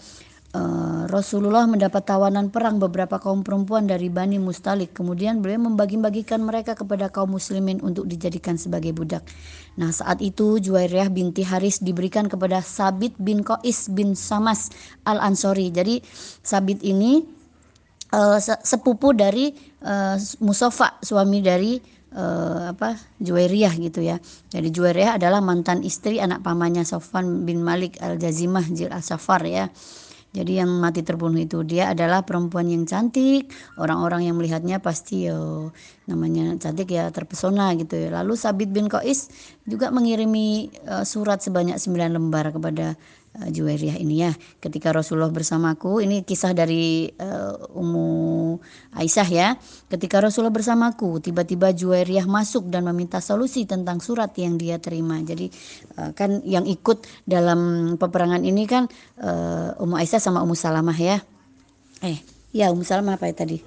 Eh, 0.58 1.02
Rasulullah 1.08 1.64
mendapat 1.70 2.02
tawanan 2.04 2.50
perang 2.50 2.82
beberapa 2.82 3.22
kaum 3.22 3.46
perempuan 3.46 3.86
dari 3.86 4.10
Bani 4.10 4.42
Mustalik. 4.42 4.90
Kemudian 4.92 5.38
beliau 5.38 5.70
membagi-bagikan 5.70 6.42
mereka 6.42 6.74
kepada 6.74 7.08
kaum 7.08 7.38
muslimin 7.38 7.78
untuk 7.80 8.10
dijadikan 8.10 8.58
sebagai 8.58 8.90
budak. 8.90 9.22
Nah 9.78 9.94
saat 9.94 10.18
itu 10.18 10.58
Juwairiyah 10.58 11.14
binti 11.14 11.46
Haris 11.46 11.78
diberikan 11.78 12.26
kepada 12.26 12.58
Sabit 12.58 13.14
bin 13.22 13.46
Qais 13.46 13.86
bin 13.94 14.18
Samas 14.18 14.74
al-Ansori. 15.06 15.70
Jadi 15.70 16.02
Sabit 16.42 16.82
ini 16.82 17.22
uh, 18.10 18.38
sepupu 18.42 19.14
dari 19.14 19.54
uh, 19.86 20.18
Musofa, 20.42 20.98
suami 21.00 21.38
dari 21.38 21.78
uh, 22.18 22.74
apa 22.74 22.98
Juwairiyah 23.22 23.74
gitu 23.78 24.02
ya. 24.02 24.18
Jadi 24.50 24.74
Juwairiyah 24.74 25.22
adalah 25.22 25.38
mantan 25.38 25.86
istri 25.86 26.18
anak 26.18 26.42
pamannya 26.42 26.82
Sofan 26.82 27.46
bin 27.46 27.62
Malik 27.62 28.02
al-Jazimah 28.02 28.66
Jil 28.74 28.90
al-Safar 28.90 29.46
ya. 29.46 29.70
Jadi 30.38 30.62
yang 30.62 30.70
mati 30.78 31.02
terbunuh 31.02 31.42
itu 31.42 31.66
dia 31.66 31.90
adalah 31.90 32.22
perempuan 32.22 32.70
yang 32.70 32.86
cantik. 32.86 33.50
Orang-orang 33.74 34.30
yang 34.30 34.38
melihatnya 34.38 34.78
pasti 34.78 35.26
yo 35.26 35.74
namanya 36.06 36.54
cantik 36.62 36.94
ya 36.94 37.10
terpesona 37.10 37.74
gitu 37.74 37.98
ya. 37.98 38.22
Lalu 38.22 38.38
Sabit 38.38 38.70
bin 38.70 38.86
Qais 38.86 39.26
juga 39.66 39.90
mengirimi 39.90 40.70
uh, 40.86 41.02
surat 41.02 41.42
sebanyak 41.42 41.74
9 41.74 42.14
lembar 42.14 42.54
kepada 42.54 42.94
Juwairiyah 43.36 44.02
ini 44.02 44.26
ya. 44.26 44.32
Ketika 44.58 44.90
Rasulullah 44.90 45.30
bersamaku, 45.30 46.02
ini 46.02 46.26
kisah 46.26 46.50
dari 46.56 47.06
uh, 47.06 47.54
Ummu 47.70 48.58
Aisyah 48.98 49.28
ya. 49.30 49.48
Ketika 49.86 50.18
Rasulullah 50.18 50.54
bersamaku, 50.54 51.22
tiba-tiba 51.22 51.70
Juwairiyah 51.70 52.26
masuk 52.26 52.66
dan 52.66 52.88
meminta 52.90 53.22
solusi 53.22 53.62
tentang 53.68 54.02
surat 54.02 54.34
yang 54.34 54.58
dia 54.58 54.82
terima. 54.82 55.22
Jadi 55.22 55.46
uh, 56.00 56.10
kan 56.18 56.42
yang 56.42 56.66
ikut 56.66 57.06
dalam 57.28 57.94
peperangan 57.94 58.42
ini 58.42 58.66
kan 58.66 58.90
uh, 59.22 59.78
Ummu 59.78 59.94
Aisyah 59.94 60.18
sama 60.18 60.42
Ummu 60.42 60.58
Salamah 60.58 60.98
ya. 60.98 61.22
Eh, 62.02 62.18
ya 62.50 62.74
Ummu 62.74 62.82
Salamah 62.82 63.20
apa 63.20 63.30
ya 63.30 63.36
tadi? 63.38 63.58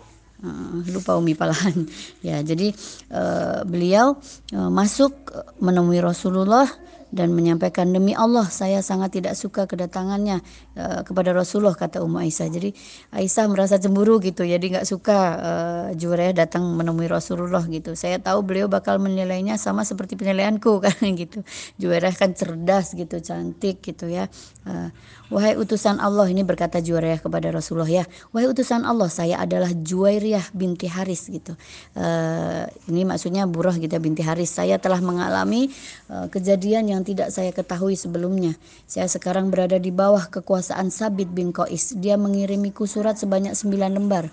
Uh, 0.42 0.82
lupa 0.90 1.22
Umi 1.22 1.38
Palahan 1.38 1.86
ya 2.26 2.42
jadi 2.42 2.74
uh, 3.14 3.62
beliau 3.62 4.18
uh, 4.58 4.74
masuk 4.74 5.14
menemui 5.62 6.02
Rasulullah 6.02 6.66
dan 7.12 7.36
menyampaikan 7.36 7.92
demi 7.92 8.16
Allah 8.16 8.48
saya 8.48 8.80
sangat 8.80 9.20
tidak 9.20 9.36
suka 9.36 9.68
kedatangannya 9.68 10.40
uh, 10.78 11.02
kepada 11.04 11.36
Rasulullah 11.36 11.76
kata 11.76 12.04
Ummu 12.04 12.22
Aisyah. 12.22 12.48
Jadi 12.52 12.70
Aisyah 13.16 13.46
merasa 13.52 13.76
cemburu 13.82 14.20
gitu 14.24 14.44
jadi 14.44 14.62
nggak 14.62 14.88
suka 14.88 15.18
uh, 15.40 15.88
Juwairiyah 15.96 16.46
datang 16.46 16.64
menemui 16.76 17.08
Rasulullah 17.08 17.64
gitu. 17.68 17.96
Saya 17.96 18.20
tahu 18.20 18.44
beliau 18.46 18.68
bakal 18.72 19.00
menilainya 19.00 19.56
sama 19.60 19.84
seperti 19.84 20.16
penilaianku 20.20 20.80
kan 20.86 20.96
gitu. 21.02 21.44
Juwairiyah 21.80 22.16
kan 22.16 22.32
cerdas 22.36 22.94
gitu, 22.96 23.20
cantik 23.20 23.84
gitu 23.84 24.08
ya. 24.12 24.28
Uh, 24.68 24.92
Wahai 25.32 25.56
utusan 25.56 25.96
Allah 26.04 26.28
ini 26.28 26.44
berkata 26.44 26.84
Juwairiyah 26.84 27.24
kepada 27.24 27.48
Rasulullah 27.56 27.88
ya. 27.88 28.04
Wahai 28.36 28.52
utusan 28.52 28.84
Allah 28.84 29.08
saya 29.08 29.40
adalah 29.40 29.72
Juwairiyah 29.72 30.52
binti 30.52 30.92
Haris 30.92 31.32
gitu. 31.32 31.56
Uh, 31.96 32.68
ini 32.92 33.08
maksudnya 33.08 33.48
Burah 33.48 33.80
gitu 33.80 33.96
ya, 33.96 34.04
binti 34.04 34.28
Haris. 34.28 34.52
Saya 34.52 34.76
telah 34.76 35.00
mengalami 35.00 35.72
uh, 36.12 36.28
kejadian 36.28 36.92
yang 36.92 37.02
tidak 37.08 37.32
saya 37.32 37.56
ketahui 37.56 37.96
sebelumnya. 37.96 38.60
Saya 38.92 39.08
sekarang 39.08 39.48
berada 39.48 39.80
di 39.80 39.88
bawah 39.88 40.28
kekuasaan 40.28 40.61
Sabit 40.64 41.30
bin 41.34 41.50
Qais. 41.50 41.98
Dia 41.98 42.16
mengirimiku 42.16 42.86
surat 42.86 43.18
sebanyak 43.18 43.58
sembilan 43.58 43.98
lembar. 43.98 44.30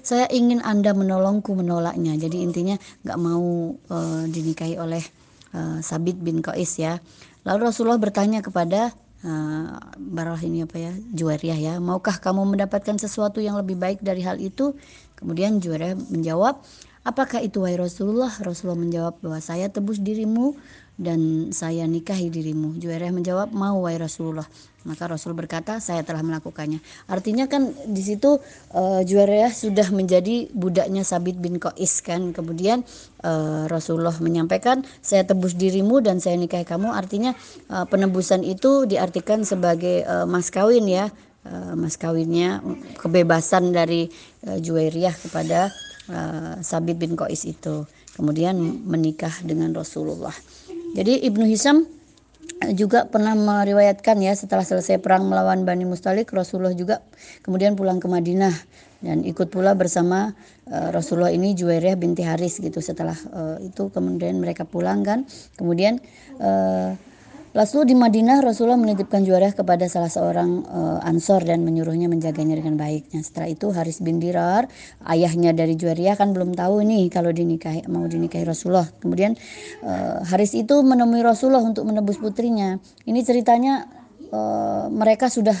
Saya 0.00 0.28
ingin 0.32 0.60
Anda 0.64 0.92
menolongku 0.92 1.52
menolaknya. 1.56 2.16
Jadi 2.16 2.40
intinya 2.44 2.76
nggak 3.04 3.18
mau 3.20 3.74
uh, 3.76 4.24
dinikahi 4.28 4.76
oleh 4.76 5.02
uh, 5.56 5.80
Sabit 5.80 6.20
bin 6.20 6.44
Qais 6.44 6.78
ya. 6.78 7.00
Lalu 7.44 7.72
Rasulullah 7.72 8.00
bertanya 8.00 8.44
kepada 8.44 8.92
uh, 9.24 9.76
Barah 9.96 10.40
ini 10.40 10.64
apa 10.64 10.76
ya 10.76 10.92
Juwariyah 11.12 11.58
ya 11.58 11.74
maukah 11.80 12.16
kamu 12.20 12.56
mendapatkan 12.56 12.96
sesuatu 12.96 13.40
yang 13.40 13.56
lebih 13.56 13.76
baik 13.76 14.00
dari 14.00 14.24
hal 14.24 14.40
itu 14.40 14.76
kemudian 15.16 15.60
Juwariyah 15.60 15.96
menjawab 16.12 16.60
apakah 17.06 17.40
itu 17.40 17.64
wahai 17.64 17.80
Rasulullah 17.80 18.32
Rasulullah 18.42 18.80
menjawab 18.80 19.14
bahwa 19.24 19.40
saya 19.40 19.72
tebus 19.72 20.00
dirimu 20.00 20.56
dan 21.00 21.48
saya 21.56 21.88
nikahi 21.88 22.28
dirimu. 22.28 22.76
Juwairiyah 22.76 23.14
menjawab, 23.16 23.48
mau 23.56 23.88
wahai 23.88 23.96
Rasulullah. 23.96 24.44
Maka 24.84 25.08
Rasul 25.08 25.32
berkata, 25.32 25.80
saya 25.80 26.04
telah 26.04 26.20
melakukannya. 26.20 26.80
Artinya 27.08 27.48
kan 27.48 27.72
di 27.88 28.04
situ 28.04 28.36
uh, 28.76 29.00
Juwairiyah 29.00 29.48
sudah 29.48 29.88
menjadi 29.96 30.52
budaknya 30.52 31.00
Sabit 31.00 31.40
bin 31.40 31.56
Qais 31.56 32.04
kan. 32.04 32.36
Kemudian 32.36 32.84
uh, 33.24 33.64
Rasulullah 33.72 34.12
menyampaikan, 34.20 34.84
saya 35.00 35.24
tebus 35.24 35.56
dirimu 35.56 36.04
dan 36.04 36.20
saya 36.20 36.36
nikahi 36.36 36.68
kamu. 36.68 36.92
Artinya 36.92 37.32
uh, 37.72 37.88
penebusan 37.88 38.44
itu 38.44 38.84
diartikan 38.84 39.40
sebagai 39.48 40.04
uh, 40.04 40.28
mas 40.28 40.52
kawin 40.52 40.84
ya. 40.84 41.08
Uh, 41.40 41.72
mas 41.72 41.96
kawinnya 41.96 42.60
kebebasan 43.00 43.72
dari 43.72 44.12
uh, 44.44 44.60
Juwairiyah 44.60 45.16
kepada 45.16 45.72
uh, 46.10 46.54
Sabit 46.60 46.98
bin 46.98 47.14
Qais 47.14 47.46
itu. 47.46 47.86
Kemudian 48.18 48.58
menikah 48.84 49.32
dengan 49.46 49.72
Rasulullah. 49.72 50.34
Jadi 50.92 51.22
Ibnu 51.22 51.46
Hisam 51.46 51.86
eh, 52.66 52.74
juga 52.74 53.06
pernah 53.06 53.38
meriwayatkan 53.38 54.18
ya 54.18 54.34
setelah 54.34 54.66
selesai 54.66 54.98
perang 54.98 55.30
melawan 55.30 55.62
Bani 55.62 55.86
Mustalik 55.86 56.34
Rasulullah 56.34 56.74
juga 56.74 57.00
kemudian 57.46 57.78
pulang 57.78 58.02
ke 58.02 58.10
Madinah 58.10 58.52
dan 59.00 59.24
ikut 59.24 59.48
pula 59.48 59.72
bersama 59.72 60.36
uh, 60.68 60.88
Rasulullah 60.92 61.32
ini 61.32 61.56
Juwairiyah 61.56 61.96
binti 61.96 62.20
Haris 62.20 62.60
gitu 62.60 62.84
setelah 62.84 63.16
uh, 63.32 63.56
itu 63.64 63.88
kemudian 63.88 64.36
mereka 64.36 64.68
pulang 64.68 65.00
kan 65.00 65.24
kemudian 65.56 66.04
uh, 66.36 66.92
Lalu 67.50 67.82
di 67.82 67.94
Madinah 67.98 68.46
Rasulullah 68.46 68.78
menitipkan 68.78 69.26
Juwairiyah 69.26 69.58
kepada 69.58 69.90
salah 69.90 70.06
seorang 70.06 70.62
uh, 70.70 71.02
Ansor 71.02 71.42
dan 71.42 71.66
menyuruhnya 71.66 72.06
menjaganya 72.06 72.54
dengan 72.54 72.78
baik. 72.78 73.10
Setelah 73.10 73.50
itu 73.50 73.74
Haris 73.74 73.98
bin 73.98 74.22
Dirar, 74.22 74.70
ayahnya 75.02 75.50
dari 75.50 75.74
Juwairiyah 75.74 76.14
kan 76.14 76.30
belum 76.30 76.54
tahu 76.54 76.86
nih 76.86 77.10
kalau 77.10 77.34
dinikahi 77.34 77.90
mau 77.90 78.06
dinikahi 78.06 78.46
Rasulullah. 78.46 78.86
Kemudian 79.02 79.34
uh, 79.82 80.22
Haris 80.30 80.54
itu 80.54 80.78
menemui 80.86 81.26
Rasulullah 81.26 81.66
untuk 81.66 81.90
menebus 81.90 82.22
putrinya. 82.22 82.78
Ini 83.02 83.18
ceritanya 83.26 83.99
Uh, 84.30 84.86
mereka 84.94 85.26
sudah 85.26 85.58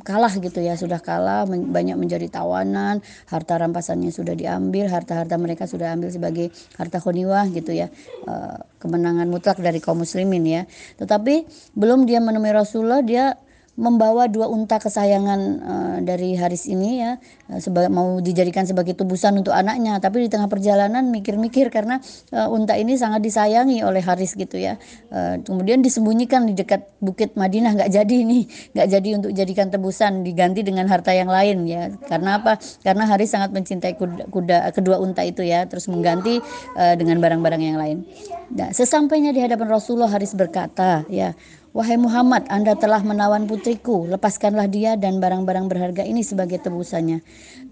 kalah 0.00 0.32
gitu 0.40 0.64
ya, 0.64 0.72
sudah 0.72 1.04
kalah 1.04 1.44
men 1.44 1.68
banyak 1.68 2.00
menjadi 2.00 2.32
tawanan, 2.32 3.04
harta 3.28 3.60
rampasannya 3.60 4.08
sudah 4.08 4.32
diambil, 4.32 4.88
harta-harta 4.88 5.36
mereka 5.36 5.68
sudah 5.68 5.92
ambil 5.92 6.08
sebagai 6.08 6.48
harta 6.80 6.96
khoniwah 6.96 7.44
gitu 7.52 7.76
ya, 7.76 7.92
uh, 8.24 8.56
kemenangan 8.80 9.28
mutlak 9.28 9.60
dari 9.60 9.84
kaum 9.84 10.00
muslimin 10.00 10.48
ya. 10.48 10.62
Tetapi 10.96 11.44
belum 11.76 12.08
dia 12.08 12.24
menemui 12.24 12.56
Rasulullah, 12.56 13.04
dia 13.04 13.36
membawa 13.76 14.24
dua 14.24 14.48
unta 14.48 14.80
kesayangan 14.80 15.40
uh, 15.60 15.96
dari 16.00 16.32
Haris 16.32 16.64
ini 16.64 17.04
ya 17.04 17.20
uh, 17.52 17.60
sebagai 17.60 17.92
mau 17.92 18.18
dijadikan 18.24 18.64
sebagai 18.64 18.96
tubusan 18.96 19.36
untuk 19.36 19.52
anaknya. 19.52 20.00
Tapi 20.00 20.24
di 20.24 20.28
tengah 20.32 20.48
perjalanan 20.48 21.12
mikir-mikir 21.12 21.68
karena 21.68 22.00
uh, 22.32 22.48
unta 22.48 22.72
ini 22.74 22.96
sangat 22.96 23.20
disayangi 23.20 23.84
oleh 23.84 24.00
Haris 24.00 24.32
gitu 24.32 24.56
ya. 24.56 24.80
Uh, 25.12 25.36
kemudian 25.44 25.84
disembunyikan 25.84 26.48
di 26.48 26.56
dekat 26.56 26.88
bukit 27.04 27.36
Madinah. 27.36 27.76
Nggak 27.76 27.90
jadi 27.92 28.16
nih 28.24 28.42
nggak 28.72 28.88
jadi 28.96 29.08
untuk 29.20 29.30
jadikan 29.36 29.68
tebusan 29.68 30.24
diganti 30.24 30.64
dengan 30.64 30.88
harta 30.88 31.12
yang 31.12 31.28
lain 31.28 31.68
ya. 31.68 31.92
Karena 32.08 32.40
apa? 32.40 32.56
Karena 32.80 33.04
Haris 33.04 33.28
sangat 33.36 33.52
mencintai 33.52 33.92
kuda, 34.00 34.32
kuda 34.32 34.58
kedua 34.72 34.96
unta 35.04 35.20
itu 35.20 35.44
ya 35.44 35.68
terus 35.68 35.84
mengganti 35.92 36.40
uh, 36.80 36.96
dengan 36.96 37.20
barang-barang 37.20 37.62
yang 37.62 37.76
lain. 37.76 38.08
Nah, 38.56 38.72
sesampainya 38.72 39.36
di 39.36 39.44
hadapan 39.44 39.68
Rasulullah 39.68 40.08
Haris 40.08 40.32
berkata 40.32 41.04
ya 41.12 41.36
Wahai 41.76 42.00
Muhammad, 42.00 42.48
Anda 42.48 42.72
telah 42.72 43.04
menawan 43.04 43.44
putriku, 43.44 44.08
lepaskanlah 44.08 44.64
dia 44.64 44.96
dan 44.96 45.20
barang-barang 45.20 45.68
berharga 45.68 46.08
ini 46.08 46.24
sebagai 46.24 46.56
tebusannya. 46.64 47.20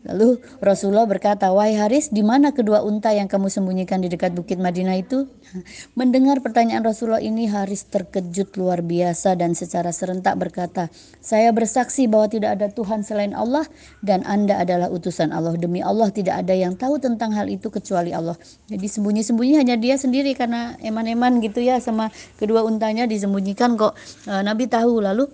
Lalu 0.05 0.45
Rasulullah 0.61 1.09
berkata, 1.09 1.49
Wahai 1.49 1.81
Haris, 1.81 2.13
di 2.13 2.21
mana 2.21 2.53
kedua 2.53 2.85
unta 2.85 3.17
yang 3.17 3.33
kamu 3.33 3.49
sembunyikan 3.49 4.05
di 4.05 4.13
dekat 4.13 4.37
bukit 4.37 4.61
Madinah 4.61 5.01
itu? 5.01 5.25
Mendengar 5.99 6.45
pertanyaan 6.45 6.85
Rasulullah 6.85 7.25
ini, 7.25 7.49
Haris 7.49 7.89
terkejut 7.89 8.53
luar 8.61 8.85
biasa 8.85 9.41
dan 9.41 9.57
secara 9.57 9.89
serentak 9.89 10.37
berkata, 10.37 10.93
Saya 11.25 11.49
bersaksi 11.57 12.05
bahwa 12.05 12.29
tidak 12.29 12.61
ada 12.61 12.69
Tuhan 12.69 13.01
selain 13.01 13.33
Allah 13.33 13.65
dan 14.05 14.21
Anda 14.29 14.61
adalah 14.61 14.93
utusan 14.93 15.33
Allah. 15.33 15.57
Demi 15.57 15.81
Allah 15.81 16.13
tidak 16.13 16.45
ada 16.45 16.53
yang 16.53 16.77
tahu 16.77 17.01
tentang 17.01 17.33
hal 17.33 17.49
itu 17.49 17.73
kecuali 17.73 18.13
Allah. 18.13 18.37
Jadi 18.69 18.85
sembunyi-sembunyi 18.85 19.65
hanya 19.65 19.81
dia 19.81 19.97
sendiri 19.97 20.37
karena 20.37 20.77
eman-eman 20.85 21.41
gitu 21.41 21.65
ya 21.65 21.81
sama 21.81 22.13
kedua 22.37 22.61
untanya 22.69 23.09
disembunyikan 23.09 23.81
kok 23.81 23.94
uh, 24.29 24.43
Nabi 24.43 24.67
tahu. 24.67 25.01
Lalu 25.01 25.27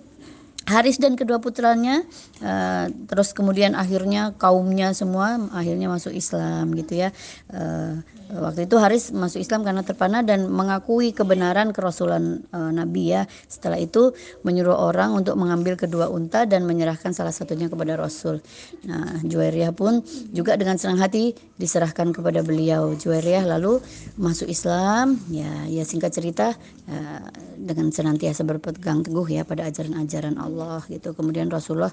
Haris 0.69 1.01
dan 1.01 1.17
kedua 1.17 1.41
putranya 1.41 2.05
uh, 2.45 2.85
terus 3.09 3.33
kemudian 3.33 3.73
akhirnya 3.73 4.37
kaumnya 4.37 4.93
semua 4.93 5.41
akhirnya 5.51 5.89
masuk 5.89 6.13
Islam 6.13 6.71
gitu 6.77 7.01
ya. 7.01 7.09
Uh, 7.49 8.05
waktu 8.39 8.69
itu 8.69 8.79
Haris 8.79 9.11
masuk 9.11 9.43
Islam 9.43 9.67
karena 9.67 9.83
terpana 9.83 10.23
dan 10.23 10.47
mengakui 10.47 11.11
kebenaran 11.11 11.75
kerasulan 11.75 12.45
uh, 12.55 12.71
Nabi 12.71 13.11
ya. 13.11 13.27
Setelah 13.51 13.81
itu 13.81 14.15
menyuruh 14.47 14.75
orang 14.77 15.11
untuk 15.17 15.35
mengambil 15.35 15.75
kedua 15.75 16.07
unta 16.07 16.47
dan 16.47 16.63
menyerahkan 16.63 17.11
salah 17.11 17.35
satunya 17.35 17.67
kepada 17.67 17.99
Rasul. 17.99 18.39
Nah 18.87 19.19
Juwairiyah 19.25 19.75
pun 19.75 19.99
juga 20.31 20.55
dengan 20.55 20.79
senang 20.79 21.01
hati 21.03 21.35
diserahkan 21.59 22.15
kepada 22.15 22.39
beliau. 22.45 22.95
Juwairiyah 22.95 23.43
lalu 23.57 23.83
masuk 24.15 24.47
Islam. 24.47 25.19
Ya 25.27 25.67
ya 25.67 25.83
singkat 25.83 26.15
cerita 26.15 26.55
uh, 26.87 27.27
dengan 27.57 27.91
senantiasa 27.91 28.47
berpegang 28.47 29.03
teguh 29.03 29.27
ya 29.27 29.43
pada 29.43 29.67
ajaran-ajaran 29.67 30.39
Allah 30.39 30.85
gitu. 30.87 31.11
Kemudian 31.17 31.51
Rasulullah 31.51 31.91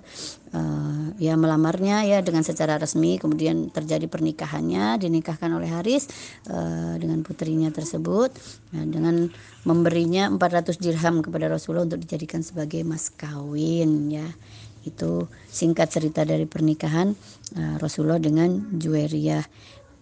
uh, 0.55 1.13
ya 1.19 1.35
melamarnya 1.35 2.07
ya 2.07 2.19
dengan 2.23 2.47
secara 2.47 2.79
resmi. 2.79 3.17
Kemudian 3.17 3.73
terjadi 3.73 4.07
pernikahannya 4.07 5.01
dinikahkan 5.01 5.51
oleh 5.51 5.71
Haris 5.73 6.09
uh, 6.51 6.95
dengan 7.01 7.21
putrinya 7.23 7.69
tersebut 7.73 8.31
uh, 8.75 8.87
dengan 8.87 9.29
memberinya 9.65 10.29
400 10.33 10.79
dirham 10.81 11.21
kepada 11.21 11.51
Rasulullah 11.51 11.89
untuk 11.89 12.01
dijadikan 12.03 12.45
sebagai 12.45 12.85
mas 12.85 13.11
kawin 13.13 14.13
ya. 14.13 14.29
Itu 14.87 15.29
singkat 15.51 15.93
cerita 15.93 16.25
dari 16.25 16.49
pernikahan 16.49 17.13
uh, 17.57 17.77
Rasulullah 17.83 18.23
dengan 18.23 18.73
Juwairiyah. 18.77 19.45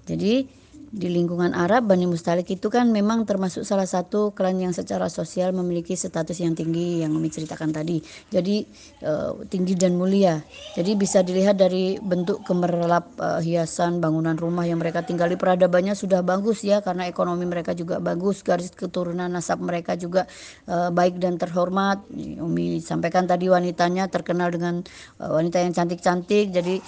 Jadi 0.07 0.66
di 0.97 1.13
lingkungan 1.13 1.53
Arab 1.53 1.93
Bani 1.93 2.09
Mustalik 2.09 2.49
itu 2.49 2.73
kan 2.73 2.89
memang 2.89 3.29
termasuk 3.29 3.69
salah 3.69 3.85
satu 3.85 4.33
klan 4.33 4.57
yang 4.57 4.73
secara 4.73 5.13
sosial 5.13 5.53
memiliki 5.53 5.93
status 5.93 6.41
yang 6.41 6.57
tinggi 6.57 7.05
yang 7.05 7.13
Umi 7.13 7.29
ceritakan 7.29 7.69
tadi. 7.69 8.01
Jadi 8.33 8.65
uh, 9.05 9.37
tinggi 9.45 9.77
dan 9.77 10.01
mulia. 10.01 10.41
Jadi 10.73 10.97
bisa 10.97 11.21
dilihat 11.21 11.61
dari 11.61 12.01
bentuk 12.01 12.41
kemerlap 12.49 13.13
uh, 13.21 13.45
hiasan 13.45 14.01
bangunan 14.01 14.41
rumah 14.41 14.65
yang 14.65 14.81
mereka 14.81 15.05
tinggali 15.05 15.37
peradabannya 15.37 15.93
sudah 15.93 16.25
bagus 16.25 16.65
ya 16.65 16.81
karena 16.81 17.05
ekonomi 17.05 17.45
mereka 17.45 17.77
juga 17.77 18.01
bagus, 18.01 18.41
garis 18.41 18.73
keturunan 18.73 19.29
nasab 19.29 19.61
mereka 19.61 20.01
juga 20.01 20.25
uh, 20.65 20.89
baik 20.89 21.21
dan 21.21 21.37
terhormat. 21.37 22.09
Umi 22.41 22.81
sampaikan 22.81 23.29
tadi 23.29 23.53
wanitanya 23.53 24.09
terkenal 24.09 24.49
dengan 24.49 24.81
wanita 25.21 25.61
yang 25.61 25.77
cantik-cantik. 25.77 26.55
Jadi 26.55 26.79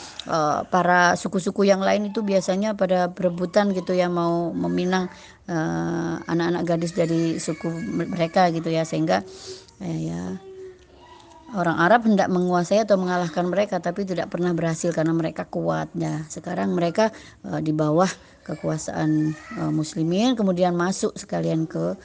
para 0.70 1.18
suku-suku 1.18 1.66
yang 1.66 1.82
lain 1.82 2.08
itu 2.08 2.22
biasanya 2.22 2.78
pada 2.78 3.10
perebutan 3.10 3.74
gitu 3.74 3.97
yang 3.98 4.14
mau 4.14 4.54
meminang 4.54 5.10
eh, 5.50 6.14
anak-anak 6.22 6.62
uh, 6.62 6.66
gadis 6.66 6.94
dari 6.94 7.42
suku 7.42 7.66
mereka 7.94 8.48
gitu 8.54 8.70
ya 8.70 8.86
sehingga 8.86 9.26
eh, 9.82 9.98
ya 10.14 10.22
orang 11.56 11.80
Arab 11.80 12.04
hendak 12.04 12.28
menguasai 12.28 12.84
atau 12.84 13.00
mengalahkan 13.00 13.48
mereka 13.48 13.80
tapi 13.80 14.04
tidak 14.04 14.28
pernah 14.28 14.52
berhasil 14.52 14.92
karena 14.92 15.16
mereka 15.16 15.48
kuat. 15.48 15.88
Ya 15.96 16.22
sekarang 16.28 16.76
mereka 16.76 17.10
uh, 17.42 17.58
di 17.58 17.72
bawah 17.72 18.08
kekuasaan 18.44 19.36
uh, 19.60 19.72
muslimin 19.72 20.38
kemudian 20.38 20.72
masuk 20.72 21.12
sekalian 21.18 21.68
ke 21.68 21.96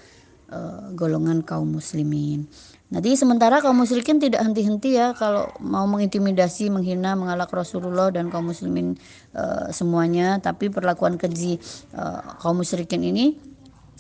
uh, 0.52 0.84
golongan 0.98 1.40
kaum 1.46 1.80
muslimin 1.80 2.50
Nanti 2.94 3.18
sementara 3.18 3.58
kaum 3.58 3.82
musyrikin 3.82 4.22
tidak 4.22 4.46
henti-henti 4.46 5.02
ya 5.02 5.18
kalau 5.18 5.50
mau 5.58 5.90
mengintimidasi, 5.90 6.70
menghina, 6.70 7.18
mengalak 7.18 7.50
Rasulullah 7.50 8.14
dan 8.14 8.30
kaum 8.30 8.54
muslimin 8.54 8.94
uh, 9.34 9.74
semuanya, 9.74 10.38
tapi 10.38 10.70
perlakuan 10.70 11.18
keji 11.18 11.58
uh, 11.98 12.38
kaum 12.38 12.62
musyrikin 12.62 13.02
ini 13.02 13.53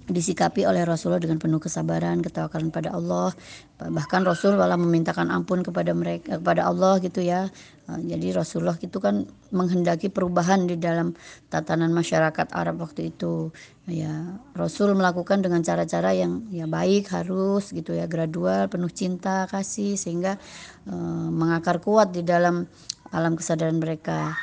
disikapi 0.07 0.67
oleh 0.67 0.83
Rasulullah 0.83 1.21
dengan 1.23 1.39
penuh 1.39 1.63
kesabaran, 1.63 2.19
ketawakalan 2.19 2.69
pada 2.75 2.91
Allah. 2.91 3.31
Bahkan 3.79 4.23
Rasul 4.23 4.55
malah 4.55 4.75
memintakan 4.79 5.31
ampun 5.31 5.63
kepada 5.63 5.91
mereka 5.95 6.39
kepada 6.39 6.67
Allah 6.67 6.99
gitu 6.99 7.23
ya. 7.23 7.47
Eh, 7.91 8.01
jadi 8.15 8.35
Rasulullah 8.35 8.75
itu 8.79 8.99
kan 8.99 9.27
menghendaki 9.51 10.07
perubahan 10.07 10.67
di 10.67 10.79
dalam 10.79 11.15
tatanan 11.51 11.91
masyarakat 11.91 12.51
Arab 12.51 12.83
waktu 12.83 13.11
itu. 13.15 13.51
Ya, 13.87 14.39
Rasul 14.55 14.95
melakukan 14.95 15.43
dengan 15.43 15.59
cara-cara 15.63 16.15
yang 16.15 16.47
ya 16.51 16.67
baik 16.67 17.11
harus 17.11 17.71
gitu 17.75 17.95
ya, 17.95 18.07
gradual, 18.07 18.71
penuh 18.71 18.91
cinta, 18.91 19.47
kasih 19.51 19.99
sehingga 19.99 20.39
uh, 20.87 21.27
mengakar 21.27 21.83
kuat 21.83 22.15
di 22.15 22.23
dalam 22.23 22.67
alam 23.11 23.35
kesadaran 23.35 23.79
mereka. 23.79 24.35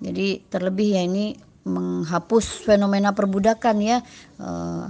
Jadi 0.00 0.48
terlebih 0.48 0.96
ya 0.96 1.02
ini 1.04 1.49
menghapus 1.64 2.64
fenomena 2.64 3.12
perbudakan 3.12 3.76
ya. 3.80 3.98
Uh, 4.40 4.88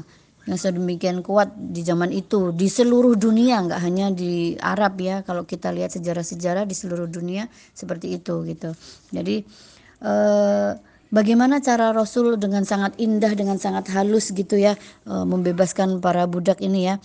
yang 0.49 0.57
sedemikian 0.57 1.21
kuat 1.21 1.53
di 1.53 1.85
zaman 1.85 2.11
itu 2.11 2.51
di 2.57 2.67
seluruh 2.67 3.13
dunia 3.15 3.61
nggak 3.61 3.81
hanya 3.87 4.09
di 4.11 4.57
Arab 4.59 4.99
ya. 4.99 5.21
Kalau 5.23 5.45
kita 5.45 5.69
lihat 5.71 5.93
sejarah-sejarah 5.95 6.65
di 6.65 6.75
seluruh 6.75 7.07
dunia 7.07 7.47
seperti 7.77 8.17
itu 8.19 8.43
gitu. 8.49 8.73
Jadi 9.13 9.45
uh, 10.01 10.75
bagaimana 11.13 11.61
cara 11.61 11.93
Rasul 11.93 12.41
dengan 12.41 12.65
sangat 12.65 12.97
indah 12.97 13.31
dengan 13.37 13.61
sangat 13.61 13.93
halus 13.93 14.33
gitu 14.33 14.57
ya 14.57 14.75
uh, 15.07 15.29
membebaskan 15.29 16.01
para 16.01 16.25
budak 16.25 16.65
ini 16.65 16.89
ya. 16.89 16.97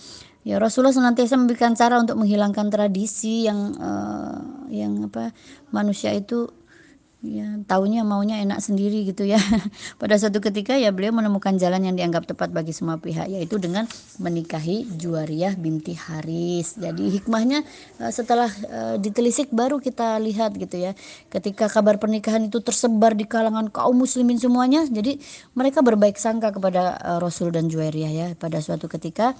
Ya 0.46 0.62
Rasulullah 0.62 0.94
senantiasa 0.94 1.34
memberikan 1.34 1.74
cara 1.74 1.98
untuk 1.98 2.22
menghilangkan 2.22 2.70
tradisi 2.70 3.50
yang 3.50 3.74
yang 4.70 5.10
apa 5.10 5.34
manusia 5.74 6.14
itu 6.14 6.46
ya 7.26 7.58
taunya 7.66 8.06
maunya 8.06 8.38
enak 8.38 8.62
sendiri 8.62 9.02
gitu 9.02 9.26
ya. 9.26 9.42
Pada 10.00 10.14
suatu 10.14 10.38
ketika 10.38 10.78
ya 10.78 10.94
beliau 10.94 11.10
menemukan 11.10 11.58
jalan 11.58 11.82
yang 11.82 11.98
dianggap 11.98 12.30
tepat 12.30 12.54
bagi 12.54 12.70
semua 12.70 13.02
pihak 13.02 13.26
yaitu 13.26 13.58
dengan 13.58 13.90
menikahi 14.22 14.86
Juwariyah 14.94 15.58
binti 15.58 15.98
Haris. 15.98 16.78
Jadi 16.78 17.18
hikmahnya 17.18 17.66
eh, 17.98 18.12
setelah 18.14 18.46
uh, 18.70 18.96
ditelisik 19.02 19.50
baru 19.50 19.82
kita 19.82 20.22
lihat 20.22 20.54
gitu 20.54 20.78
ya. 20.78 20.94
Ketika 21.26 21.66
kabar 21.66 21.98
pernikahan 21.98 22.46
itu 22.46 22.62
tersebar 22.62 23.18
di 23.18 23.26
kalangan 23.26 23.66
kaum 23.74 23.98
muslimin 23.98 24.38
semuanya 24.38 24.86
jadi 24.86 25.18
mereka 25.58 25.82
berbaik 25.82 26.14
sangka 26.20 26.54
kepada 26.54 26.96
uh, 27.02 27.18
Rasul 27.18 27.50
dan 27.50 27.66
Juwariyah 27.66 28.12
ya. 28.14 28.26
Pada 28.38 28.62
suatu 28.62 28.86
ketika 28.86 29.34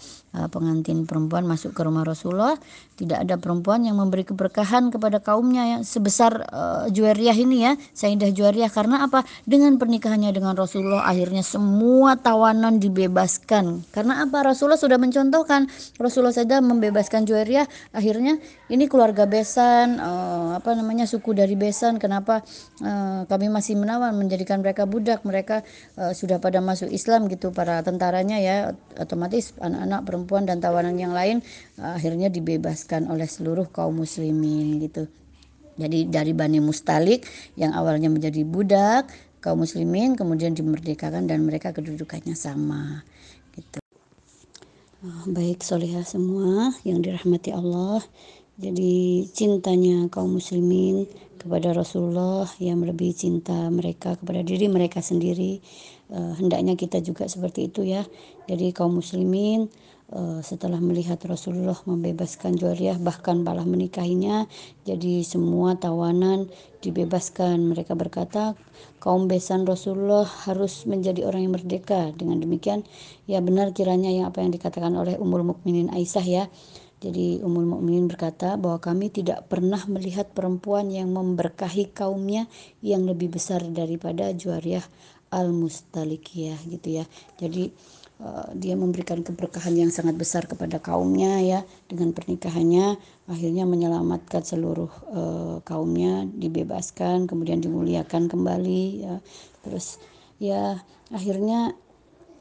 pengantin 0.51 1.09
perempuan 1.09 1.47
masuk 1.49 1.73
ke 1.73 1.81
rumah 1.81 2.05
Rasulullah 2.05 2.59
tidak 2.99 3.25
ada 3.25 3.41
perempuan 3.41 3.85
yang 3.87 3.97
memberi 3.97 4.27
keberkahan 4.27 4.93
kepada 4.93 5.21
kaumnya 5.23 5.79
yang 5.79 5.83
sebesar 5.87 6.45
Juwariyah 6.93 7.37
ini 7.37 7.59
ya 7.65 7.76
Sayyidah 7.77 8.33
Juwariyah 8.33 8.73
karena 8.73 9.05
apa? 9.05 9.23
Dengan 9.45 9.77
pernikahannya 9.77 10.33
dengan 10.33 10.57
Rasulullah 10.57 11.05
akhirnya 11.05 11.45
semua 11.45 12.17
tawanan 12.17 12.81
dibebaskan. 12.81 13.87
Karena 13.93 14.25
apa? 14.25 14.43
Rasulullah 14.43 14.81
sudah 14.81 14.97
mencontohkan. 14.97 15.69
Rasulullah 16.01 16.35
saja 16.35 16.59
membebaskan 16.65 17.29
Juwariyah 17.29 17.69
akhirnya 17.93 18.41
ini 18.73 18.91
keluarga 18.91 19.29
besan 19.29 20.01
uh, 20.01 20.59
apa 20.59 20.73
namanya 20.73 21.05
suku 21.05 21.37
dari 21.37 21.55
besan. 21.55 22.01
Kenapa? 22.01 22.43
Uh, 22.81 23.29
kami 23.29 23.53
masih 23.53 23.77
menawan 23.77 24.17
menjadikan 24.17 24.65
mereka 24.65 24.89
budak. 24.89 25.23
Mereka 25.23 25.63
uh, 26.01 26.13
sudah 26.17 26.41
pada 26.41 26.59
masuk 26.65 26.89
Islam 26.89 27.29
gitu 27.29 27.53
para 27.53 27.85
tentaranya 27.85 28.41
ya. 28.41 28.57
Otomatis 28.97 29.53
anak-anak 29.61 30.01
perempuan 30.09 30.49
dan 30.49 30.59
tawanan 30.59 30.97
yang 30.97 31.13
lain 31.13 31.45
akhirnya 31.77 32.33
dibebaskan 32.33 33.13
oleh 33.13 33.29
seluruh 33.29 33.69
kaum 33.69 34.01
muslimin 34.01 34.81
gitu 34.81 35.05
jadi 35.77 36.09
dari 36.09 36.33
Bani 36.33 36.59
Mustalik 36.61 37.29
yang 37.57 37.77
awalnya 37.77 38.09
menjadi 38.09 38.43
budak 38.49 39.13
kaum 39.45 39.63
muslimin 39.63 40.17
kemudian 40.19 40.57
dimerdekakan 40.57 41.29
dan 41.31 41.45
mereka 41.47 41.71
kedudukannya 41.71 42.35
sama 42.35 43.05
gitu. 43.55 43.79
Oh, 45.07 45.25
baik 45.31 45.63
solihah 45.63 46.03
semua 46.03 46.75
yang 46.83 46.99
dirahmati 47.05 47.55
Allah. 47.55 48.03
Jadi 48.57 49.29
cintanya 49.37 50.09
kaum 50.09 50.41
muslimin 50.41 51.05
kepada 51.37 51.77
Rasulullah 51.77 52.49
yang 52.59 52.81
lebih 52.83 53.13
cinta 53.13 53.69
mereka 53.69 54.17
kepada 54.17 54.41
diri 54.41 54.67
mereka 54.67 55.05
sendiri. 55.05 55.61
Uh, 56.09 56.33
hendaknya 56.41 56.75
kita 56.75 57.05
juga 57.05 57.29
seperti 57.29 57.69
itu 57.69 57.85
ya. 57.85 58.03
Jadi 58.49 58.73
kaum 58.73 58.99
muslimin 58.99 59.69
setelah 60.47 60.79
melihat 60.79 61.19
Rasulullah 61.27 61.75
membebaskan 61.83 62.55
Juwariyah 62.55 63.03
bahkan 63.03 63.43
malah 63.43 63.67
menikahinya 63.67 64.47
jadi 64.87 65.27
semua 65.27 65.75
tawanan 65.75 66.47
dibebaskan. 66.79 67.75
Mereka 67.75 67.99
berkata 67.99 68.55
kaum 69.03 69.27
besan 69.27 69.67
Rasulullah 69.67 70.23
harus 70.47 70.87
menjadi 70.87 71.27
orang 71.27 71.51
yang 71.51 71.55
merdeka. 71.59 72.15
Dengan 72.15 72.39
demikian 72.39 72.87
ya 73.27 73.43
benar 73.43 73.75
kiranya 73.75 74.15
yang 74.15 74.31
apa 74.31 74.47
yang 74.47 74.55
dikatakan 74.55 74.95
oleh 74.95 75.19
Ummul 75.19 75.43
Mukminin 75.43 75.91
Aisyah 75.91 76.27
ya. 76.27 76.45
Jadi 77.03 77.43
Ummul 77.43 77.67
Mukminin 77.67 78.07
berkata 78.07 78.55
bahwa 78.55 78.79
kami 78.79 79.11
tidak 79.11 79.51
pernah 79.51 79.83
melihat 79.91 80.31
perempuan 80.31 80.87
yang 80.89 81.11
memberkahi 81.11 81.91
kaumnya 81.91 82.47
yang 82.79 83.05
lebih 83.11 83.35
besar 83.35 83.61
daripada 83.75 84.31
Juwariyah 84.31 84.87
Al-Mustalikiyah 85.35 86.63
gitu 86.71 87.03
ya. 87.03 87.05
Jadi 87.43 87.75
dia 88.57 88.73
memberikan 88.73 89.21
keberkahan 89.21 89.77
yang 89.77 89.93
sangat 89.93 90.17
besar 90.17 90.49
kepada 90.49 90.81
kaumnya 90.81 91.37
ya 91.45 91.61
dengan 91.85 92.17
pernikahannya 92.17 92.97
akhirnya 93.29 93.69
menyelamatkan 93.69 94.41
seluruh 94.41 94.89
uh, 95.13 95.57
kaumnya 95.69 96.25
dibebaskan 96.25 97.29
kemudian 97.29 97.61
dimuliakan 97.61 98.33
kembali 98.33 99.05
ya 99.05 99.15
terus 99.61 100.01
ya 100.41 100.81
akhirnya 101.13 101.77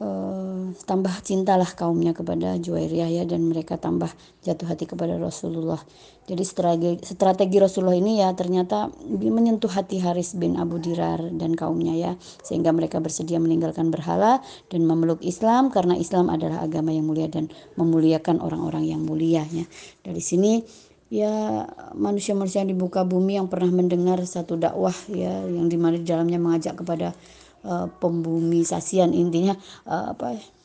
uh, 0.00 0.72
tambah 0.84 1.12
cintalah 1.24 1.68
kaumnya 1.76 2.12
kepada 2.12 2.56
Juwairiyah 2.56 3.22
ya 3.22 3.24
dan 3.28 3.44
mereka 3.44 3.80
tambah 3.80 4.08
jatuh 4.44 4.68
hati 4.68 4.84
kepada 4.88 5.16
Rasulullah. 5.16 5.80
Jadi 6.26 6.42
strategi, 6.42 6.98
strategi 7.06 7.56
Rasulullah 7.62 7.94
ini 7.94 8.18
ya 8.18 8.34
ternyata 8.34 8.90
menyentuh 9.06 9.70
hati 9.70 10.02
Haris 10.02 10.34
bin 10.34 10.58
Abu 10.58 10.82
Dirar 10.82 11.22
dan 11.38 11.54
kaumnya 11.54 11.94
ya 11.94 12.12
sehingga 12.42 12.74
mereka 12.74 12.98
bersedia 12.98 13.38
meninggalkan 13.38 13.94
berhala 13.94 14.42
dan 14.66 14.82
memeluk 14.82 15.22
Islam 15.22 15.70
karena 15.70 15.94
Islam 15.94 16.26
adalah 16.26 16.66
agama 16.66 16.90
yang 16.90 17.06
mulia 17.06 17.30
dan 17.30 17.46
memuliakan 17.78 18.42
orang-orang 18.42 18.90
yang 18.90 19.06
mulia 19.06 19.46
ya. 19.54 19.62
Dari 20.02 20.18
sini 20.18 20.66
ya 21.06 21.62
manusia-manusia 21.94 22.66
di 22.66 22.74
muka 22.74 23.06
bumi 23.06 23.38
yang 23.38 23.46
pernah 23.46 23.70
mendengar 23.70 24.18
satu 24.26 24.58
dakwah 24.58 24.94
ya 25.06 25.46
yang 25.46 25.70
di 25.70 25.78
mana 25.78 25.94
di 25.94 26.06
dalamnya 26.06 26.42
mengajak 26.42 26.82
kepada 26.82 27.14
uh, 27.62 27.86
pembumisasian 28.02 29.14
intinya 29.14 29.54
uh, 29.86 30.10
apa 30.10 30.34
uh, 30.34 30.55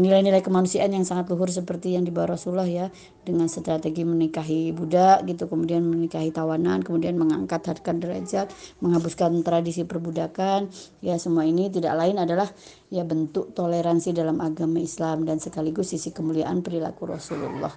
nilai-nilai 0.00 0.40
kemanusiaan 0.40 0.96
yang 0.96 1.04
sangat 1.04 1.28
luhur 1.28 1.52
seperti 1.52 1.92
yang 1.92 2.08
dibawa 2.08 2.40
Rasulullah 2.40 2.64
ya 2.64 2.88
dengan 3.20 3.52
strategi 3.52 4.00
menikahi 4.00 4.72
budak 4.72 5.28
gitu 5.28 5.44
kemudian 5.44 5.84
menikahi 5.84 6.32
tawanan 6.32 6.80
kemudian 6.80 7.20
mengangkat 7.20 7.60
harga 7.68 7.92
derajat 7.92 8.46
menghapuskan 8.80 9.44
tradisi 9.44 9.84
perbudakan. 9.84 10.72
Ya 11.04 11.20
semua 11.20 11.44
ini 11.44 11.68
tidak 11.68 12.00
lain 12.00 12.16
adalah 12.16 12.48
ya 12.88 13.04
bentuk 13.04 13.52
toleransi 13.52 14.16
dalam 14.16 14.40
agama 14.40 14.80
Islam 14.80 15.28
dan 15.28 15.36
sekaligus 15.36 15.92
sisi 15.92 16.16
kemuliaan 16.16 16.64
perilaku 16.64 17.04
Rasulullah. 17.04 17.76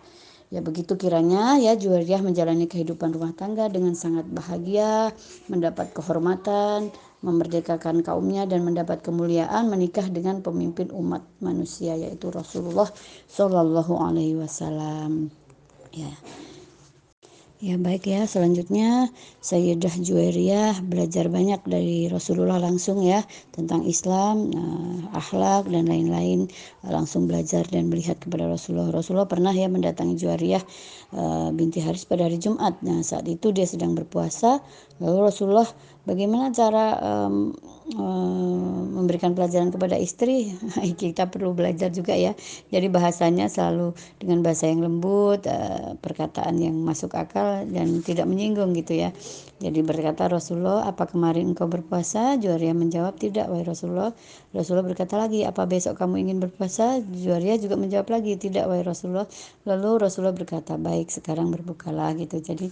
Ya 0.50 0.65
begitu 0.65 0.98
kiranya 0.98 1.62
ya 1.62 1.78
Juwariyah 1.78 2.26
menjalani 2.26 2.65
kehidupan 2.65 3.13
rumah 3.13 3.38
tangga 3.38 3.69
dengan 3.69 3.93
sangat 3.93 4.26
bahagia, 4.26 5.13
mendapat 5.45 5.93
kehormatan, 5.93 6.89
memerdekakan 7.20 8.00
kaumnya 8.00 8.48
dan 8.48 8.64
mendapat 8.64 9.04
kemuliaan 9.04 9.68
menikah 9.68 10.08
dengan 10.08 10.40
pemimpin 10.40 10.88
umat 10.96 11.24
manusia 11.44 11.96
yaitu 12.00 12.32
Rasulullah 12.32 12.88
Shallallahu 13.28 14.00
Alaihi 14.00 14.40
Wasallam. 14.40 15.28
Ya. 15.92 16.12
Ya 17.60 17.76
baik 17.76 18.08
ya 18.08 18.24
selanjutnya 18.24 19.12
Sayyidah 19.43 19.91
Juwairiyah 20.00 20.80
belajar 20.80 21.28
banyak 21.28 21.60
dari 21.67 22.08
Rasulullah 22.08 22.56
langsung 22.56 23.04
ya 23.04 23.19
tentang 23.52 23.84
Islam, 23.84 24.48
uh, 24.56 25.12
akhlak 25.12 25.67
dan 25.67 25.91
lain-lain 25.91 26.48
langsung 26.88 27.28
belajar 27.28 27.67
dan 27.67 27.91
melihat 27.91 28.15
kepada 28.15 28.48
Rasulullah. 28.48 28.95
Rasulullah 28.95 29.28
pernah 29.28 29.52
ya 29.52 29.67
mendatangi 29.67 30.15
Juwairiyah 30.15 30.63
uh, 31.19 31.52
binti 31.52 31.84
Haris 31.84 32.08
pada 32.08 32.32
hari 32.32 32.39
Jumat. 32.39 32.80
Nah 32.80 33.04
saat 33.04 33.28
itu 33.28 33.52
dia 33.52 33.67
sedang 33.67 33.91
berpuasa 33.91 34.63
lalu 35.04 35.28
Rasulullah 35.28 35.67
bagaimana 36.08 36.56
cara 36.56 36.95
um, 36.95 37.52
memberikan 37.97 39.34
pelajaran 39.34 39.73
kepada 39.73 39.97
istri 39.97 40.54
kita 41.02 41.25
perlu 41.25 41.58
belajar 41.58 41.89
juga 41.89 42.13
ya. 42.13 42.38
Jadi 42.69 42.86
bahasanya 42.91 43.49
selalu 43.49 43.97
dengan 44.21 44.45
bahasa 44.45 44.69
yang 44.69 44.86
lembut 44.86 45.49
uh, 45.49 45.97
perkataan 45.97 46.62
yang 46.62 46.78
masuk 46.86 47.17
akal 47.17 47.65
dan 47.65 48.06
tidak 48.06 48.30
menyinggung 48.30 48.78
gitu 48.78 48.93
ya. 48.93 49.10
Jadi 49.60 49.84
berkata 49.84 50.32
Rasulullah 50.32 50.88
apa 50.88 51.10
kemarin 51.10 51.52
engkau 51.52 51.67
berpuasa? 51.67 52.39
Juwaria 52.39 52.71
menjawab 52.71 53.19
tidak 53.19 53.49
wahai 53.52 53.65
Rasulullah. 53.65 54.13
Rasulullah 54.56 54.88
berkata 54.88 55.19
lagi 55.19 55.43
apa 55.43 55.65
besok 55.67 55.99
kamu 55.99 56.30
ingin 56.30 56.38
berpuasa? 56.39 57.02
Juwaria 57.04 57.60
juga 57.60 57.75
menjawab 57.75 58.08
lagi 58.08 58.39
tidak 58.39 58.69
wahai 58.71 58.86
Rasulullah. 58.86 59.28
Lalu 59.67 59.89
Rasulullah 59.99 60.36
berkata 60.38 60.80
baik 60.80 61.12
sekarang 61.12 61.52
berbukalah 61.52 62.15
gitu. 62.15 62.39
Jadi 62.39 62.71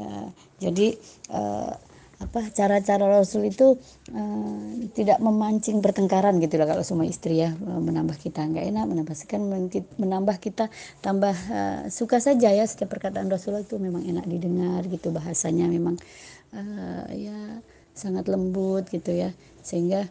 uh, 0.00 0.28
jadi 0.62 0.96
uh, 1.34 1.93
apa 2.22 2.46
cara-cara 2.54 3.10
Rasul 3.10 3.50
itu 3.50 3.74
uh, 4.14 4.62
tidak 4.94 5.18
memancing 5.18 5.82
pertengkaran 5.82 6.38
gitu 6.38 6.60
lah 6.62 6.70
kalau 6.70 6.86
semua 6.86 7.06
istri 7.06 7.42
ya 7.42 7.50
uh, 7.50 7.80
menambah 7.82 8.14
kita 8.14 8.46
nggak 8.46 8.70
enak 8.70 8.84
menambah 8.86 9.14
sekian 9.18 9.42
menambah 9.98 10.36
kita 10.38 10.70
tambah 11.02 11.34
uh, 11.50 11.90
suka 11.90 12.22
saja 12.22 12.54
ya 12.54 12.62
setiap 12.66 12.94
perkataan 12.94 13.26
Rasulullah 13.26 13.66
itu 13.66 13.82
memang 13.82 14.06
enak 14.06 14.24
didengar 14.30 14.86
gitu 14.86 15.10
bahasanya 15.10 15.66
memang 15.66 15.98
uh, 16.54 17.06
ya 17.10 17.58
sangat 17.94 18.30
lembut 18.30 18.86
gitu 18.90 19.10
ya 19.10 19.34
sehingga 19.62 20.06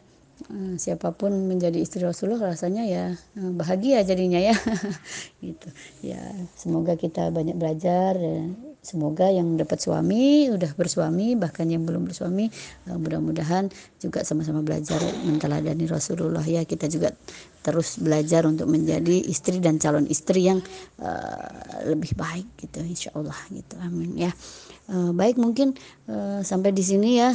uh, 0.52 0.76
siapa 0.76 1.16
pun 1.16 1.48
menjadi 1.48 1.80
istri 1.80 2.04
Rasulullah 2.04 2.52
rasanya 2.52 2.84
ya 2.84 3.06
uh, 3.39 3.52
bahagia 3.56 4.04
jadinya 4.04 4.39
ya 4.39 4.56
gitu. 5.46 5.68
Ya 6.04 6.24
semoga 6.60 7.00
kita 7.00 7.32
banyak 7.32 7.56
belajar 7.56 8.20
semoga 8.84 9.32
yang 9.32 9.56
dapat 9.56 9.80
suami 9.80 10.52
udah 10.52 10.76
bersuami 10.76 11.39
bahkan 11.39 11.65
yang 11.72 11.88
belum 11.88 12.04
bersuami 12.04 12.52
uh, 12.91 13.00
mudah-mudahan 13.00 13.72
juga 13.98 14.28
sama-sama 14.28 14.60
belajar 14.60 15.00
menteladani 15.24 15.88
Rasulullah 15.88 16.43
ya. 16.43 16.67
Kita 16.67 16.91
juga 16.91 17.15
terus 17.63 17.96
belajar 17.98 18.43
untuk 18.43 18.67
menjadi 18.67 19.24
istri 19.24 19.63
dan 19.63 19.80
calon 19.80 20.04
istri 20.12 20.52
yang 20.52 20.60
uh, 21.00 21.88
lebih 21.88 22.12
baik 22.19 22.60
gitu 22.60 22.84
insya 22.84 23.15
Allah 23.15 23.39
gitu. 23.50 23.80
Amin 23.80 24.19
ya. 24.19 24.36
Uh, 24.91 25.15
baik 25.15 25.39
mungkin 25.39 25.80
uh, 26.12 26.43
sampai 26.43 26.76
di 26.76 26.84
sini 26.84 27.24
ya 27.24 27.32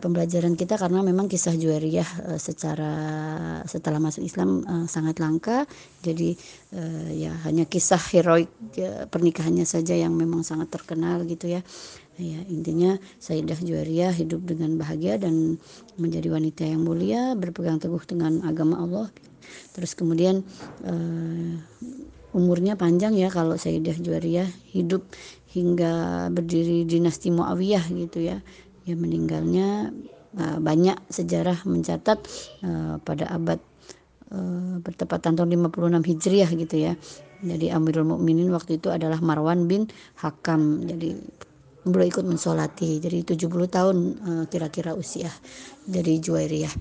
pembelajaran 0.00 0.54
kita 0.56 0.78
karena 0.80 1.04
memang 1.04 1.28
kisah 1.28 1.52
Juwariyah 1.52 2.10
uh, 2.30 2.40
secara 2.40 2.92
setelah 3.66 4.00
masuk 4.00 4.24
Islam 4.24 4.62
uh, 4.64 4.86
sangat 4.86 5.18
langka. 5.20 5.66
Jadi 6.00 6.32
ya 7.10 7.34
hanya 7.44 7.66
kisah 7.66 8.00
heroik 8.14 8.48
uh, 8.78 9.04
pernikahannya 9.10 9.66
saja 9.66 9.98
yang 9.98 10.14
memang 10.14 10.46
sangat 10.46 10.70
terkenal 10.70 11.26
gitu 11.26 11.50
ya. 11.50 11.60
Ya 12.20 12.40
intinya 12.52 13.00
Sayyidah 13.16 13.60
Juwariyah 13.64 14.12
hidup 14.12 14.44
dengan 14.44 14.76
bahagia 14.76 15.16
dan 15.16 15.56
menjadi 15.96 16.28
wanita 16.28 16.68
yang 16.68 16.84
mulia 16.84 17.32
berpegang 17.32 17.80
teguh 17.80 18.04
dengan 18.04 18.44
agama 18.44 18.76
Allah. 18.80 19.08
Terus 19.72 19.96
kemudian 19.96 20.44
uh, 20.84 21.52
umurnya 22.36 22.78
panjang 22.78 23.16
ya 23.16 23.32
kalau 23.32 23.56
Sayyidah 23.58 23.98
Juwariyah 23.98 24.48
hidup 24.70 25.02
hingga 25.50 26.28
berdiri 26.30 26.86
dinasti 26.86 27.34
Muawiyah 27.34 27.84
gitu 27.90 28.22
ya 28.22 28.38
ya 28.90 28.96
meninggalnya 28.98 29.94
uh, 30.36 30.58
banyak 30.58 30.98
sejarah 31.06 31.62
mencatat 31.64 32.18
uh, 32.66 32.98
pada 33.00 33.30
abad 33.30 33.62
uh, 34.34 34.82
bertepatan 34.82 35.38
tahun 35.38 35.70
56 35.70 36.10
Hijriah 36.10 36.50
gitu 36.58 36.76
ya. 36.76 36.92
Jadi 37.40 37.72
Amirul 37.72 38.04
Mukminin 38.04 38.52
waktu 38.52 38.76
itu 38.76 38.92
adalah 38.92 39.16
Marwan 39.24 39.64
bin 39.64 39.88
Hakam. 40.20 40.84
Jadi 40.84 41.16
beliau 41.80 42.12
ikut 42.12 42.28
mensolati 42.28 43.00
jadi 43.00 43.24
70 43.24 43.48
tahun 43.72 43.96
kira-kira 44.52 44.92
usia 44.92 45.32
dari 45.88 46.20
Juwairiyah 46.20 46.76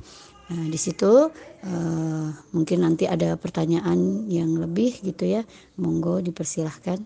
nah 0.49 0.65
di 0.65 0.79
situ 0.81 1.29
uh, 1.29 2.27
mungkin 2.57 2.81
nanti 2.81 3.05
ada 3.05 3.37
pertanyaan 3.37 4.25
yang 4.25 4.57
lebih 4.57 4.97
gitu 5.05 5.29
ya 5.29 5.45
monggo 5.77 6.25
dipersilahkan 6.25 6.97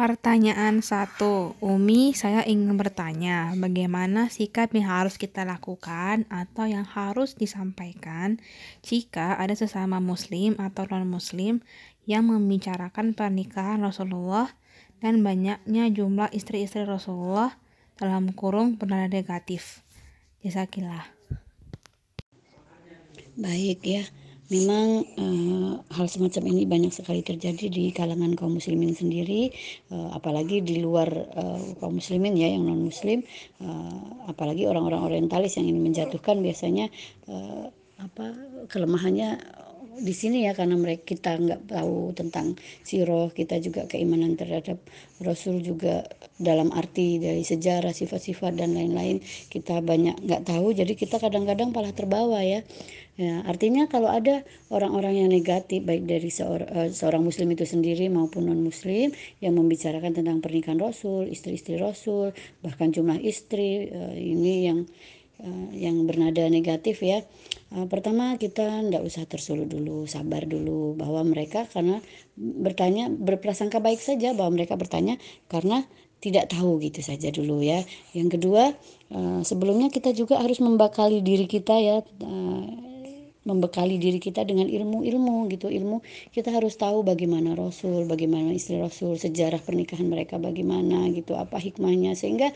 Pertanyaan 0.00 0.80
satu, 0.80 1.60
Umi, 1.60 2.16
saya 2.16 2.40
ingin 2.48 2.72
bertanya, 2.80 3.52
bagaimana 3.52 4.32
sikap 4.32 4.72
yang 4.72 4.88
harus 4.88 5.20
kita 5.20 5.44
lakukan 5.44 6.24
atau 6.32 6.64
yang 6.64 6.88
harus 6.88 7.36
disampaikan 7.36 8.40
jika 8.80 9.36
ada 9.36 9.52
sesama 9.52 10.00
muslim 10.00 10.56
atau 10.56 10.88
non-muslim 10.88 11.60
yang 12.08 12.32
membicarakan 12.32 13.12
pernikahan 13.12 13.84
Rasulullah 13.84 14.48
dan 15.04 15.20
banyaknya 15.20 15.92
jumlah 15.92 16.32
istri-istri 16.32 16.88
Rasulullah 16.88 17.60
dalam 18.00 18.32
kurung 18.32 18.80
bernada 18.80 19.04
negatif. 19.04 19.84
Jazakillah. 20.40 21.12
Baik 23.36 23.84
ya. 23.84 24.08
Memang 24.50 25.06
uh, 25.14 25.78
hal 25.94 26.06
semacam 26.10 26.42
ini 26.50 26.66
banyak 26.66 26.90
sekali 26.90 27.22
terjadi 27.22 27.70
di 27.70 27.94
kalangan 27.94 28.34
kaum 28.34 28.58
muslimin 28.58 28.98
sendiri, 28.98 29.54
uh, 29.94 30.10
apalagi 30.18 30.58
di 30.58 30.82
luar 30.82 31.06
uh, 31.06 31.78
kaum 31.78 32.02
muslimin 32.02 32.34
ya 32.34 32.50
yang 32.50 32.66
non 32.66 32.82
muslim, 32.82 33.22
apalagi 34.26 34.66
orang-orang 34.66 35.06
orientalis 35.06 35.54
yang 35.54 35.70
ingin 35.70 35.86
menjatuhkan 35.86 36.42
biasanya 36.42 36.90
apa 38.00 38.32
kelemahannya 38.66 39.38
di 40.00 40.14
sini 40.16 40.48
ya 40.48 40.56
karena 40.56 40.80
mereka 40.80 41.12
kita 41.12 41.36
nggak 41.36 41.62
tahu 41.68 42.16
tentang 42.16 42.56
siroh 42.82 43.28
kita 43.30 43.60
juga 43.60 43.84
keimanan 43.84 44.34
terhadap 44.34 44.80
Rasul 45.20 45.60
juga 45.60 46.08
dalam 46.40 46.72
arti 46.72 47.20
dari 47.20 47.44
sejarah 47.44 47.92
sifat-sifat 47.92 48.56
dan 48.56 48.72
lain-lain 48.72 49.20
kita 49.52 49.84
banyak 49.84 50.16
nggak 50.24 50.48
tahu. 50.48 50.72
Jadi 50.72 50.96
kita 50.96 51.20
kadang-kadang 51.20 51.70
malah 51.76 51.92
terbawa 51.92 52.40
ya. 52.40 52.64
Ya, 53.20 53.44
artinya 53.44 53.84
kalau 53.84 54.08
ada 54.08 54.48
orang-orang 54.72 55.20
yang 55.20 55.28
negatif 55.28 55.84
baik 55.84 56.08
dari 56.08 56.32
seor, 56.32 56.64
uh, 56.64 56.88
seorang 56.88 57.20
muslim 57.20 57.52
itu 57.52 57.68
sendiri 57.68 58.08
maupun 58.08 58.48
non 58.48 58.64
muslim 58.64 59.12
yang 59.44 59.60
membicarakan 59.60 60.16
tentang 60.16 60.40
pernikahan 60.40 60.80
Rasul, 60.80 61.28
istri-istri 61.28 61.76
Rasul, 61.76 62.32
bahkan 62.64 62.88
jumlah 62.88 63.20
istri 63.20 63.92
uh, 63.92 64.16
ini 64.16 64.54
yang 64.72 64.88
yang 65.72 66.04
bernada 66.04 66.46
negatif 66.48 67.00
ya. 67.04 67.24
Uh, 67.70 67.86
pertama 67.86 68.34
kita 68.36 68.82
tidak 68.82 69.02
usah 69.06 69.24
tersulut 69.24 69.70
dulu, 69.70 70.04
sabar 70.04 70.44
dulu 70.44 70.98
bahwa 70.98 71.22
mereka 71.22 71.70
karena 71.70 72.02
bertanya 72.36 73.08
berprasangka 73.08 73.78
baik 73.78 74.02
saja 74.02 74.34
bahwa 74.34 74.58
mereka 74.58 74.74
bertanya 74.74 75.16
karena 75.46 75.86
tidak 76.20 76.52
tahu 76.52 76.82
gitu 76.84 77.00
saja 77.00 77.32
dulu 77.32 77.64
ya. 77.64 77.80
Yang 78.12 78.40
kedua, 78.40 78.76
uh, 79.14 79.40
sebelumnya 79.46 79.88
kita 79.88 80.12
juga 80.12 80.36
harus 80.42 80.60
membakali 80.60 81.24
diri 81.24 81.48
kita 81.48 81.78
ya 81.80 82.04
membekali 83.40 83.96
diri 83.96 84.20
kita 84.20 84.44
dengan 84.44 84.68
ilmu-ilmu 84.68 85.48
gitu. 85.48 85.72
Ilmu 85.72 86.04
kita 86.32 86.52
harus 86.52 86.76
tahu 86.76 87.00
bagaimana 87.00 87.56
Rasul 87.56 88.04
bagaimana 88.04 88.52
istri 88.52 88.76
Rasul 88.76 89.16
sejarah 89.16 89.60
pernikahan 89.64 90.04
mereka 90.04 90.36
bagaimana 90.36 91.08
gitu 91.12 91.36
apa 91.36 91.56
hikmahnya. 91.56 92.12
Sehingga 92.12 92.52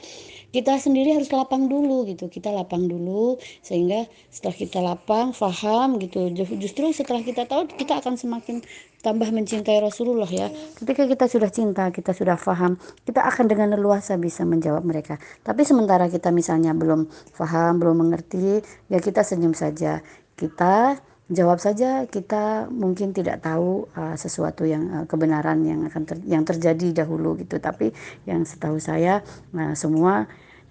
kita 0.53 0.77
sendiri 0.77 1.17
harus 1.17 1.33
lapang 1.33 1.73
dulu 1.73 2.05
gitu. 2.05 2.29
Kita 2.29 2.53
lapang 2.53 2.85
dulu 2.85 3.41
sehingga 3.65 4.05
setelah 4.29 4.57
kita 4.57 4.79
lapang 4.85 5.33
faham 5.33 5.97
gitu. 5.97 6.29
Justru 6.37 6.93
setelah 6.93 7.25
kita 7.25 7.49
tahu 7.49 7.65
kita 7.73 8.05
akan 8.05 8.21
semakin 8.21 8.61
tambah 9.01 9.29
mencintai 9.33 9.85
Rasulullah 9.85 10.29
ya. 10.29 10.49
Ketika 10.81 11.05
kita 11.05 11.29
sudah 11.29 11.49
cinta 11.53 11.89
kita 11.93 12.13
sudah 12.13 12.37
faham 12.37 12.77
kita 13.05 13.25
akan 13.25 13.49
dengan 13.49 13.73
leluasa 13.73 14.21
bisa 14.21 14.45
menjawab 14.45 14.85
mereka. 14.85 15.17
Tapi 15.45 15.65
sementara 15.65 16.13
kita 16.13 16.29
misalnya 16.29 16.77
belum 16.77 17.09
faham 17.33 17.81
belum 17.81 18.05
mengerti 18.05 18.61
ya 18.89 19.01
kita 19.01 19.25
senyum 19.25 19.53
saja 19.53 20.01
kita 20.35 20.99
jawab 21.31 21.59
saja. 21.61 22.05
Kita 22.05 22.69
mungkin 22.69 23.17
tidak 23.17 23.41
tahu 23.45 23.89
uh, 23.97 24.17
sesuatu 24.19 24.69
yang 24.69 24.85
uh, 24.93 25.05
kebenaran 25.09 25.65
yang 25.65 25.87
akan 25.89 26.03
ter, 26.05 26.17
yang 26.29 26.45
terjadi 26.45 27.05
dahulu 27.05 27.39
gitu. 27.41 27.57
Tapi 27.57 27.95
yang 28.29 28.45
setahu 28.45 28.77
saya 28.77 29.25
uh, 29.57 29.73
semua 29.73 30.29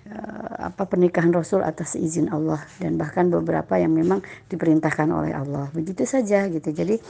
uh, 0.10 0.54
apa 0.70 0.86
pernikahan 0.86 1.34
Rasul 1.34 1.66
atas 1.66 1.98
izin 1.98 2.30
Allah 2.30 2.62
dan 2.78 3.00
bahkan 3.00 3.30
beberapa 3.34 3.80
yang 3.82 3.94
memang 3.94 4.22
diperintahkan 4.52 5.10
oleh 5.10 5.34
Allah. 5.34 5.74
Begitu 5.74 6.06
saja 6.06 6.46
gitu. 6.52 6.70
Jadi 6.70 7.02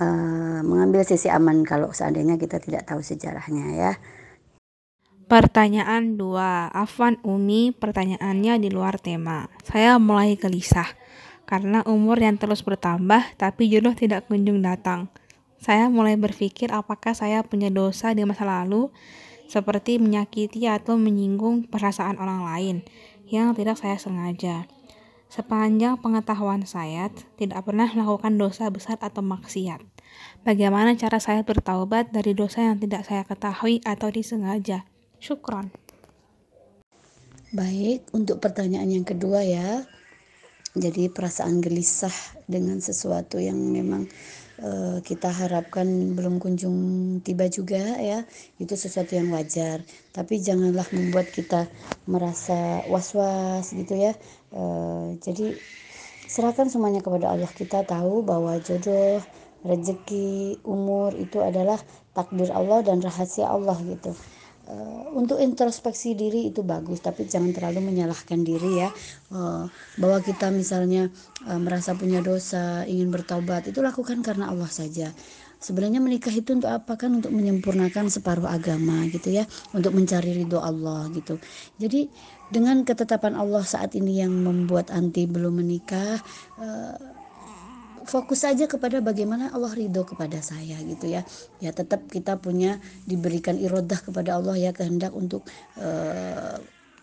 uh, 0.00 0.60
mengambil 0.64 1.04
sisi 1.04 1.28
aman 1.28 1.60
kalau 1.68 1.92
seandainya 1.92 2.40
kita 2.40 2.56
tidak 2.62 2.88
tahu 2.88 3.04
sejarahnya 3.04 3.66
ya. 3.76 3.92
Pertanyaan 5.22 6.20
2. 6.20 6.28
Afwan 6.76 7.16
Umi, 7.24 7.72
pertanyaannya 7.72 8.60
di 8.60 8.68
luar 8.68 9.00
tema. 9.00 9.48
Saya 9.64 9.96
mulai 9.96 10.36
gelisah 10.36 10.84
karena 11.44 11.84
umur 11.84 12.18
yang 12.18 12.38
terus 12.38 12.62
bertambah 12.62 13.36
tapi 13.36 13.68
jodoh 13.68 13.92
tidak 13.92 14.30
kunjung 14.30 14.62
datang. 14.62 15.10
Saya 15.62 15.86
mulai 15.86 16.18
berpikir 16.18 16.74
apakah 16.74 17.14
saya 17.14 17.46
punya 17.46 17.70
dosa 17.70 18.10
di 18.10 18.26
masa 18.26 18.42
lalu 18.42 18.90
seperti 19.46 20.00
menyakiti 20.00 20.66
atau 20.66 20.98
menyinggung 20.98 21.70
perasaan 21.70 22.18
orang 22.18 22.42
lain 22.42 22.76
yang 23.30 23.54
tidak 23.54 23.78
saya 23.78 24.00
sengaja. 24.00 24.66
Sepanjang 25.32 25.96
pengetahuan 25.96 26.68
saya, 26.68 27.08
tidak 27.40 27.64
pernah 27.64 27.88
melakukan 27.88 28.36
dosa 28.36 28.68
besar 28.68 29.00
atau 29.00 29.24
maksiat. 29.24 29.80
Bagaimana 30.44 30.92
cara 30.92 31.16
saya 31.24 31.40
bertaubat 31.40 32.12
dari 32.12 32.36
dosa 32.36 32.68
yang 32.68 32.76
tidak 32.76 33.08
saya 33.08 33.24
ketahui 33.24 33.80
atau 33.88 34.12
disengaja? 34.12 34.84
Syukron. 35.24 35.72
Baik, 37.56 38.04
untuk 38.12 38.44
pertanyaan 38.44 38.92
yang 38.92 39.08
kedua 39.08 39.40
ya, 39.40 39.88
jadi 40.72 41.12
perasaan 41.12 41.60
gelisah 41.60 42.14
dengan 42.48 42.80
sesuatu 42.80 43.36
yang 43.36 43.60
memang 43.60 44.08
uh, 44.64 45.04
kita 45.04 45.28
harapkan 45.28 46.16
belum 46.16 46.40
kunjung 46.40 46.76
tiba 47.20 47.44
juga 47.52 48.00
ya 48.00 48.24
itu 48.56 48.72
sesuatu 48.72 49.12
yang 49.12 49.28
wajar. 49.36 49.84
Tapi 50.16 50.40
janganlah 50.40 50.88
membuat 50.96 51.28
kita 51.28 51.68
merasa 52.08 52.80
was-was 52.88 53.76
gitu 53.76 54.00
ya. 54.00 54.16
Uh, 54.48 55.20
jadi 55.20 55.52
serahkan 56.24 56.72
semuanya 56.72 57.04
kepada 57.04 57.28
Allah. 57.36 57.52
Kita 57.52 57.84
tahu 57.84 58.24
bahwa 58.24 58.56
jodoh 58.64 59.20
rezeki 59.60 60.64
umur 60.64 61.12
itu 61.20 61.38
adalah 61.44 61.76
takdir 62.16 62.48
Allah 62.48 62.80
dan 62.80 63.04
rahasia 63.04 63.44
Allah 63.46 63.76
gitu 63.84 64.16
uh, 64.68 65.10
untuk 65.14 65.38
introspeksi 65.42 66.14
diri 66.14 66.50
itu 66.50 66.62
bagus 66.62 67.02
tapi 67.02 67.26
jangan 67.26 67.50
terlalu 67.50 67.92
menyalahkan 67.92 68.40
diri 68.42 68.86
ya. 68.86 68.90
Uh, 69.32 69.66
bahwa 69.98 70.18
kita 70.22 70.52
misalnya 70.52 71.08
uh, 71.48 71.58
merasa 71.58 71.96
punya 71.96 72.20
dosa 72.20 72.84
ingin 72.86 73.08
bertobat 73.10 73.70
itu 73.70 73.80
lakukan 73.80 74.20
karena 74.20 74.50
Allah 74.50 74.68
saja. 74.68 75.10
Sebenarnya 75.62 76.02
menikah 76.02 76.34
itu 76.34 76.58
untuk 76.58 76.74
apa? 76.74 76.98
Kan 76.98 77.22
untuk 77.22 77.30
menyempurnakan 77.30 78.10
separuh 78.10 78.50
agama 78.50 79.06
gitu 79.14 79.30
ya 79.30 79.46
untuk 79.70 79.94
mencari 79.94 80.42
ridho 80.42 80.58
Allah 80.58 81.06
gitu. 81.14 81.38
Jadi 81.78 82.10
dengan 82.50 82.82
ketetapan 82.82 83.38
Allah 83.38 83.62
saat 83.62 83.94
ini 83.94 84.18
yang 84.18 84.34
membuat 84.34 84.90
anti 84.90 85.30
belum 85.30 85.62
menikah 85.62 86.18
uh, 86.58 87.21
fokus 88.12 88.44
saja 88.44 88.68
kepada 88.68 89.00
bagaimana 89.00 89.48
Allah 89.56 89.72
ridho 89.72 90.04
kepada 90.04 90.44
saya 90.44 90.76
gitu 90.84 91.08
ya. 91.08 91.24
Ya 91.64 91.72
tetap 91.72 92.04
kita 92.12 92.36
punya 92.36 92.76
diberikan 93.08 93.56
irodah 93.56 93.96
kepada 94.04 94.36
Allah 94.36 94.60
ya 94.60 94.76
kehendak 94.76 95.16
untuk 95.16 95.48
uh, 95.80 96.60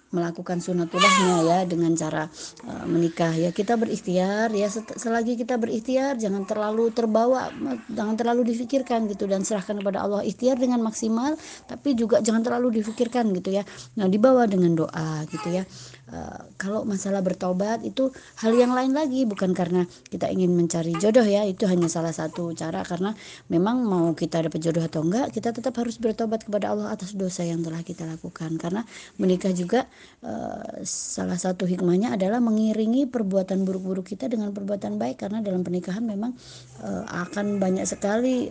melakukan 0.10 0.58
sunatullahnya 0.58 1.34
ya 1.45 1.58
dengan 1.65 1.98
cara 1.98 2.30
uh, 2.69 2.86
menikah 2.86 3.34
ya. 3.34 3.50
Kita 3.50 3.74
berikhtiar 3.74 4.54
ya 4.54 4.69
selagi 4.69 5.34
kita 5.34 5.58
berikhtiar 5.58 6.22
jangan 6.22 6.45
terlalu 6.45 6.93
terbawa 6.93 7.50
jangan 7.89 8.13
terlalu 8.13 8.54
difikirkan 8.54 9.10
gitu 9.10 9.26
dan 9.26 9.41
serahkan 9.41 9.82
kepada 9.82 10.06
Allah. 10.06 10.22
Ikhtiar 10.22 10.62
dengan 10.62 10.86
maksimal 10.86 11.41
tapi 11.65 11.98
juga 11.98 12.22
jangan 12.22 12.45
terlalu 12.45 12.86
difikirkan 12.86 13.34
gitu 13.34 13.50
ya. 13.50 13.65
Nah 13.98 14.06
dibawa 14.06 14.45
dengan 14.45 14.78
doa 14.78 15.26
gitu 15.26 15.58
ya 15.58 15.65
Uh, 16.10 16.41
kalau 16.58 16.89
masalah 16.89 17.22
bertobat 17.22 17.86
itu 17.86 18.10
hal 18.41 18.58
yang 18.58 18.74
lain 18.74 18.98
lagi 18.98 19.30
bukan 19.30 19.54
karena 19.54 19.86
kita 20.10 20.26
ingin 20.26 20.58
mencari 20.58 20.98
jodoh 20.98 21.22
ya 21.22 21.45
itu 21.45 21.69
hanya 21.69 21.86
salah 21.86 22.10
satu 22.10 22.50
cara. 22.58 22.82
Karena 22.82 23.13
memang 23.45 23.86
mau 23.86 24.17
kita 24.17 24.41
dapat 24.41 24.58
jodoh 24.58 24.82
atau 24.82 25.06
enggak 25.06 25.30
kita 25.30 25.54
tetap 25.54 25.78
harus 25.78 26.02
bertobat 26.02 26.50
kepada 26.50 26.74
Allah 26.74 26.89
atas 26.89 27.13
dosa 27.13 27.45
yang 27.45 27.62
telah 27.62 27.86
kita 27.86 28.10
lakukan. 28.10 28.58
Karena 28.58 28.82
menikah 29.22 29.54
juga 29.54 29.86
uh, 30.26 30.82
salah 30.82 31.38
satu 31.38 31.69
hikmahnya 31.69 32.17
adalah 32.17 32.41
mengiringi 32.41 33.06
perbuatan 33.06 33.62
buruk-buruk 33.62 34.10
kita 34.10 34.26
dengan 34.26 34.50
perbuatan 34.50 34.98
baik. 34.98 35.22
Karena 35.22 35.45
dalam 35.45 35.62
pernikahan 35.62 36.02
memang 36.02 36.34
uh, 36.82 37.06
akan 37.06 37.62
banyak 37.62 37.86
sekali 37.86 38.50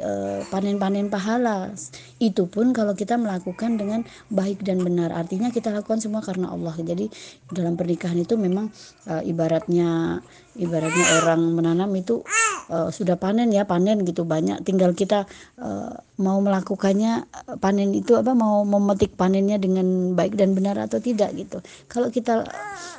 panen-panen 0.53 1.11
pahala. 1.11 1.75
Itu 2.23 2.47
pun 2.47 2.71
kalau 2.71 2.95
kita 2.95 3.19
melakukan 3.19 3.81
dengan 3.81 4.07
baik 4.31 4.63
dan 4.63 4.79
benar. 4.79 5.11
Artinya 5.11 5.51
kita 5.51 5.75
lakukan 5.75 5.99
semua 5.99 6.23
karena 6.23 6.53
Allah. 6.55 6.77
Jadi 6.79 7.11
dalam 7.49 7.75
pernikahan 7.75 8.19
itu 8.21 8.37
memang 8.37 8.69
uh, 9.09 9.23
ibaratnya 9.25 10.21
ibaratnya 10.59 11.23
orang 11.23 11.41
menanam 11.55 11.91
itu 11.95 12.27
uh, 12.69 12.91
sudah 12.93 13.17
panen 13.17 13.49
ya 13.55 13.65
panen 13.65 14.05
gitu 14.05 14.27
banyak. 14.27 14.61
Tinggal 14.63 14.93
kita 14.93 15.25
uh, 15.59 15.95
mau 16.19 16.39
melakukannya 16.43 17.31
panen 17.63 17.95
itu 17.95 18.19
apa 18.19 18.35
mau 18.35 18.67
memetik 18.67 19.15
panennya 19.15 19.57
dengan 19.57 20.19
baik 20.19 20.35
dan 20.35 20.53
benar 20.53 20.77
atau 20.83 20.99
tidak 20.99 21.31
gitu. 21.39 21.63
Kalau 21.87 22.11
kita 22.11 22.45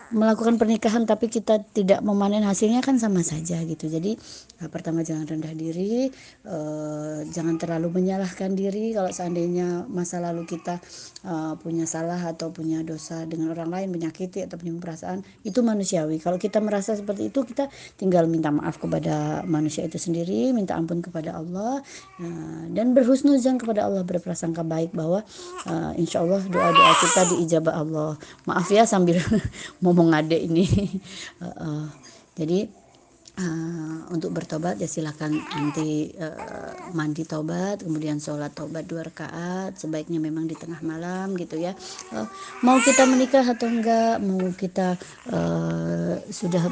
melakukan 0.09 0.57
pernikahan 0.57 1.05
tapi 1.05 1.29
kita 1.29 1.61
tidak 1.69 2.01
memanen 2.01 2.41
hasilnya 2.41 2.81
kan 2.81 2.97
sama 2.97 3.21
saja 3.21 3.61
gitu. 3.61 3.85
Jadi 3.91 4.17
uh, 4.63 4.69
pertama 4.71 5.05
jangan 5.05 5.27
rendah 5.29 5.53
diri 5.53 6.09
uh, 6.47 7.21
jangan 7.29 7.59
terlalu 7.61 8.01
menyalahkan 8.01 8.55
diri. 8.55 8.95
Kalau 8.95 9.11
seandainya 9.13 9.85
masa 9.85 10.17
lalu 10.23 10.47
kita 10.49 10.81
uh, 11.27 11.59
punya 11.59 11.85
salah 11.85 12.17
atau 12.23 12.49
punya 12.49 12.81
dosa 12.81 13.27
dengan 13.27 13.53
orang 13.53 13.69
lain 13.69 13.87
menyakiti 13.93 14.41
atau 14.47 14.57
punya 14.57 14.73
perasaan 14.79 15.21
itu 15.43 15.61
manusiawi. 15.61 16.17
Kalau 16.23 16.41
kita 16.41 16.57
merasa 16.63 16.95
seperti 16.97 17.29
itu 17.29 17.45
kita 17.49 17.65
tinggal 17.97 18.29
minta 18.29 18.53
maaf 18.53 18.77
kepada 18.77 19.41
manusia 19.49 19.89
itu 19.89 19.97
sendiri 19.97 20.53
minta 20.53 20.77
ampun 20.77 21.01
kepada 21.01 21.41
Allah 21.41 21.81
uh, 22.21 22.63
dan 22.69 22.93
berhusnuzan 22.93 23.57
kepada 23.57 23.89
Allah 23.89 24.05
berprasangka 24.05 24.61
baik 24.61 24.93
bahwa 24.93 25.25
uh, 25.65 25.91
insya 25.97 26.21
Allah 26.21 26.45
doa 26.45 26.69
doa 26.69 26.93
kita 27.01 27.21
diijabah 27.33 27.75
Allah. 27.81 28.11
Maaf 28.45 28.69
ya 28.69 28.85
sambil 28.85 29.17
mau 29.83 29.97
ngade 29.97 30.37
ini. 30.37 30.65
Uh, 31.41 31.49
uh, 31.65 31.85
jadi 32.37 32.69
Uh, 33.39 34.03
untuk 34.11 34.35
bertobat 34.35 34.75
ya 34.83 34.89
silakan 34.89 35.39
nanti 35.39 36.11
uh, 36.19 36.91
mandi 36.91 37.23
tobat 37.23 37.79
kemudian 37.79 38.19
sholat 38.19 38.51
tobat 38.51 38.83
dua 38.83 39.07
rakaat 39.07 39.79
sebaiknya 39.79 40.19
memang 40.19 40.43
di 40.43 40.59
tengah 40.59 40.83
malam 40.83 41.39
gitu 41.39 41.55
ya. 41.55 41.71
Uh, 42.11 42.27
mau 42.67 42.75
kita 42.83 43.07
menikah 43.07 43.47
atau 43.47 43.71
enggak 43.71 44.19
mau 44.19 44.43
kita 44.59 44.99
uh, 45.31 46.19
sudah 46.27 46.67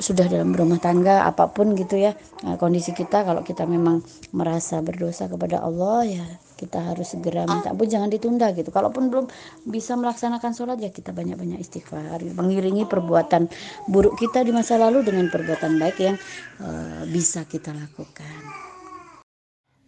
sudah 0.00 0.26
dalam 0.32 0.56
rumah 0.56 0.80
tangga 0.80 1.28
apa 1.28 1.52
pun 1.52 1.76
gitu 1.76 2.00
ya. 2.00 2.16
Nah, 2.44 2.56
kondisi 2.56 2.96
kita 2.96 3.24
kalau 3.24 3.44
kita 3.44 3.68
memang 3.68 4.00
merasa 4.32 4.80
berdosa 4.80 5.28
kepada 5.28 5.60
Allah 5.60 6.08
ya 6.08 6.26
kita 6.58 6.82
harus 6.90 7.14
segera 7.14 7.46
minta 7.46 7.70
ampun 7.70 7.86
jangan 7.86 8.10
ditunda 8.10 8.50
gitu. 8.50 8.74
Kalaupun 8.74 9.06
belum 9.06 9.30
bisa 9.70 9.94
melaksanakan 9.94 10.50
sholat 10.50 10.82
ya 10.82 10.90
kita 10.90 11.14
banyak-banyak 11.14 11.62
istighfar. 11.62 12.18
Mengiringi 12.34 12.82
perbuatan 12.90 13.46
buruk 13.86 14.18
kita 14.18 14.42
di 14.42 14.50
masa 14.50 14.74
lalu 14.74 15.06
dengan 15.06 15.30
perbuatan 15.30 15.78
baik 15.78 15.96
yang 16.02 16.16
uh, 16.58 17.06
bisa 17.06 17.46
kita 17.46 17.70
lakukan. 17.70 18.66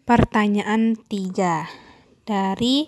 Pertanyaan 0.07 0.95
tiga. 1.11 1.67
Dari 2.23 2.87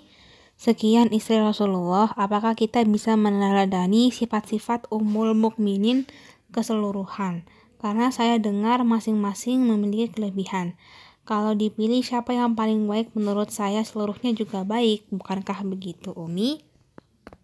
sekian 0.55 1.11
istri 1.11 1.43
Rasulullah 1.43 2.15
apakah 2.15 2.55
kita 2.55 2.87
bisa 2.87 3.19
meneladani 3.19 4.15
sifat-sifat 4.15 4.87
umul 4.95 5.35
mukminin 5.35 6.07
keseluruhan, 6.53 7.49
karena 7.81 8.13
saya 8.15 8.39
dengar 8.39 8.85
masing-masing 8.87 9.65
memiliki 9.65 10.13
kelebihan. 10.15 10.79
Kalau 11.27 11.55
dipilih 11.55 12.03
siapa 12.03 12.35
yang 12.35 12.55
paling 12.59 12.87
baik 12.87 13.15
menurut 13.17 13.51
saya 13.51 13.83
seluruhnya 13.83 14.37
juga 14.37 14.63
baik, 14.63 15.09
bukankah 15.11 15.65
begitu 15.65 16.13
Umi? 16.13 16.63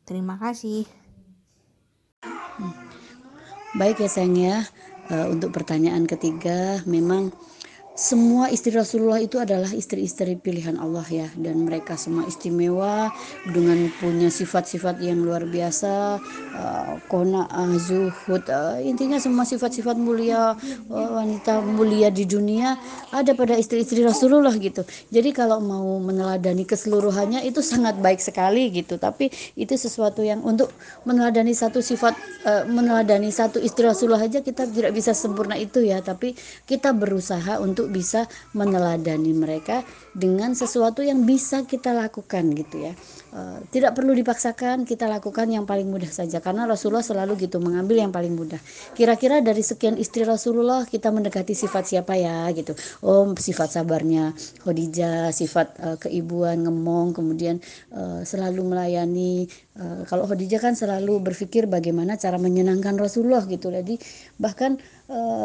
Terima 0.05 0.37
kasih. 0.37 0.87
Baik 3.79 4.03
ya 4.03 4.09
sayang 4.11 4.35
ya, 4.35 4.57
uh, 5.15 5.31
untuk 5.31 5.55
pertanyaan 5.55 6.11
ketiga 6.11 6.83
memang 6.91 7.31
semua 7.99 8.47
istri 8.47 8.71
Rasulullah 8.71 9.19
itu 9.19 9.43
adalah 9.43 9.67
istri-istri 9.75 10.39
pilihan 10.39 10.79
Allah 10.79 11.03
ya. 11.11 11.27
Dan 11.35 11.67
mereka 11.67 11.99
semua 11.99 12.23
istimewa 12.31 13.11
dengan 13.51 13.91
punya 13.99 14.31
sifat-sifat 14.31 15.03
yang 15.03 15.27
luar 15.27 15.43
biasa. 15.43 16.23
Uh, 16.55 17.03
kona 17.11 17.51
uh, 17.51 17.75
zuhud 17.75 18.47
uh, 18.51 18.79
intinya 18.79 19.19
semua 19.19 19.43
sifat-sifat 19.43 19.99
mulia 19.99 20.55
uh, 20.91 21.11
wanita 21.19 21.59
mulia 21.63 22.11
di 22.11 22.23
dunia 22.23 22.79
ada 23.11 23.35
pada 23.35 23.59
istri-istri 23.59 24.07
Rasulullah 24.07 24.55
gitu. 24.55 24.87
Jadi 25.11 25.35
kalau 25.35 25.59
mau 25.59 25.99
meneladani 25.99 26.63
keseluruhannya 26.63 27.43
itu 27.43 27.59
sangat 27.67 27.99
baik 27.99 28.23
sekali 28.23 28.71
gitu. 28.71 28.95
Tapi 28.95 29.27
itu 29.59 29.75
sesuatu 29.75 30.23
yang 30.23 30.47
untuk 30.47 30.71
meneladani 31.03 31.51
satu 31.51 31.83
sifat 31.83 32.15
uh, 32.47 32.63
meneladani 32.71 33.35
satu 33.35 33.59
istri 33.59 33.91
Rasulullah 33.91 34.23
aja 34.23 34.39
kita 34.39 34.71
tidak 34.71 34.95
bisa 34.95 35.11
sempurna 35.11 35.59
itu 35.59 35.83
ya. 35.83 35.99
Tapi 35.99 36.39
kita 36.63 36.95
berusaha 36.95 37.59
untuk 37.59 37.88
bisa 37.89 38.29
meneladani 38.53 39.33
mereka 39.35 39.83
dengan 40.15 40.53
sesuatu 40.53 41.01
yang 41.01 41.25
bisa 41.25 41.65
kita 41.65 41.97
lakukan 41.97 42.53
gitu 42.53 42.91
ya. 42.91 42.93
Uh, 43.29 43.61
tidak 43.69 43.93
perlu 43.93 44.17
dipaksakan 44.17 44.89
kita 44.89 45.05
lakukan 45.05 45.53
yang 45.53 45.69
paling 45.69 45.85
mudah 45.85 46.09
saja. 46.09 46.41
Karena 46.41 46.65
Rasulullah 46.65 47.05
selalu 47.05 47.49
gitu 47.49 47.61
mengambil 47.61 48.01
yang 48.01 48.13
paling 48.13 48.33
mudah. 48.33 48.57
Kira-kira 48.97 49.45
dari 49.45 49.61
sekian 49.61 50.01
istri 50.01 50.25
Rasulullah 50.25 50.89
kita 50.89 51.13
mendekati 51.13 51.53
sifat 51.53 51.85
siapa 51.93 52.17
ya 52.17 52.49
gitu. 52.57 52.73
Oh 53.05 53.29
sifat 53.37 53.77
sabarnya 53.77 54.33
Khadijah 54.65 55.29
sifat 55.33 55.77
uh, 55.81 55.97
keibuan 56.01 56.65
ngemong 56.65 57.13
kemudian 57.13 57.61
uh, 57.93 58.25
selalu 58.25 58.65
melayani. 58.65 59.45
Uh, 59.79 60.03
kalau 60.09 60.25
Khadijah 60.25 60.59
kan 60.59 60.75
selalu 60.75 61.21
berpikir 61.21 61.69
bagaimana 61.69 62.17
cara 62.17 62.41
menyenangkan 62.41 62.97
Rasulullah 62.97 63.45
gitu. 63.45 63.69
Jadi 63.69 64.01
bahkan 64.41 64.81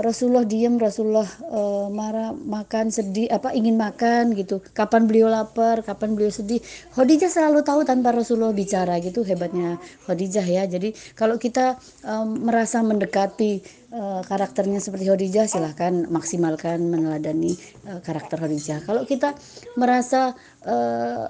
Rasulullah 0.04 0.44
diam 0.44 0.76
Rasulullah 0.76 1.24
uh, 1.48 1.88
marah 1.88 2.36
makan 2.36 2.92
sedih 2.92 3.32
apa 3.32 3.56
ingin 3.56 3.80
makan 3.80 4.36
gitu. 4.36 4.60
Kapan 4.76 5.08
beliau 5.08 5.32
lapar 5.32 5.80
kapan 5.88 6.20
beliau 6.20 6.36
sedih. 6.36 6.60
Khadijah 6.92 7.32
selalu 7.32 7.64
tahu 7.64 7.88
tanpa 7.88 8.12
Rasulullah 8.12 8.52
bicara 8.52 9.00
gitu 9.00 9.24
hebatnya 9.24 9.80
Khadijah 10.04 10.44
ya. 10.44 10.64
Jadi 10.68 10.92
kalau 11.16 11.40
kita 11.40 11.80
um, 12.04 12.44
merasa 12.44 12.84
mendekati 12.84 13.64
uh, 13.94 14.22
karakternya 14.26 14.82
seperti 14.82 15.08
Khadijah 15.08 15.46
silahkan 15.46 16.10
maksimalkan 16.10 16.82
meneladani 16.90 17.54
uh, 17.88 18.02
karakter 18.02 18.42
Khadijah 18.42 18.82
kalau 18.84 19.06
kita 19.06 19.38
merasa 19.78 20.34
uh, 20.66 21.26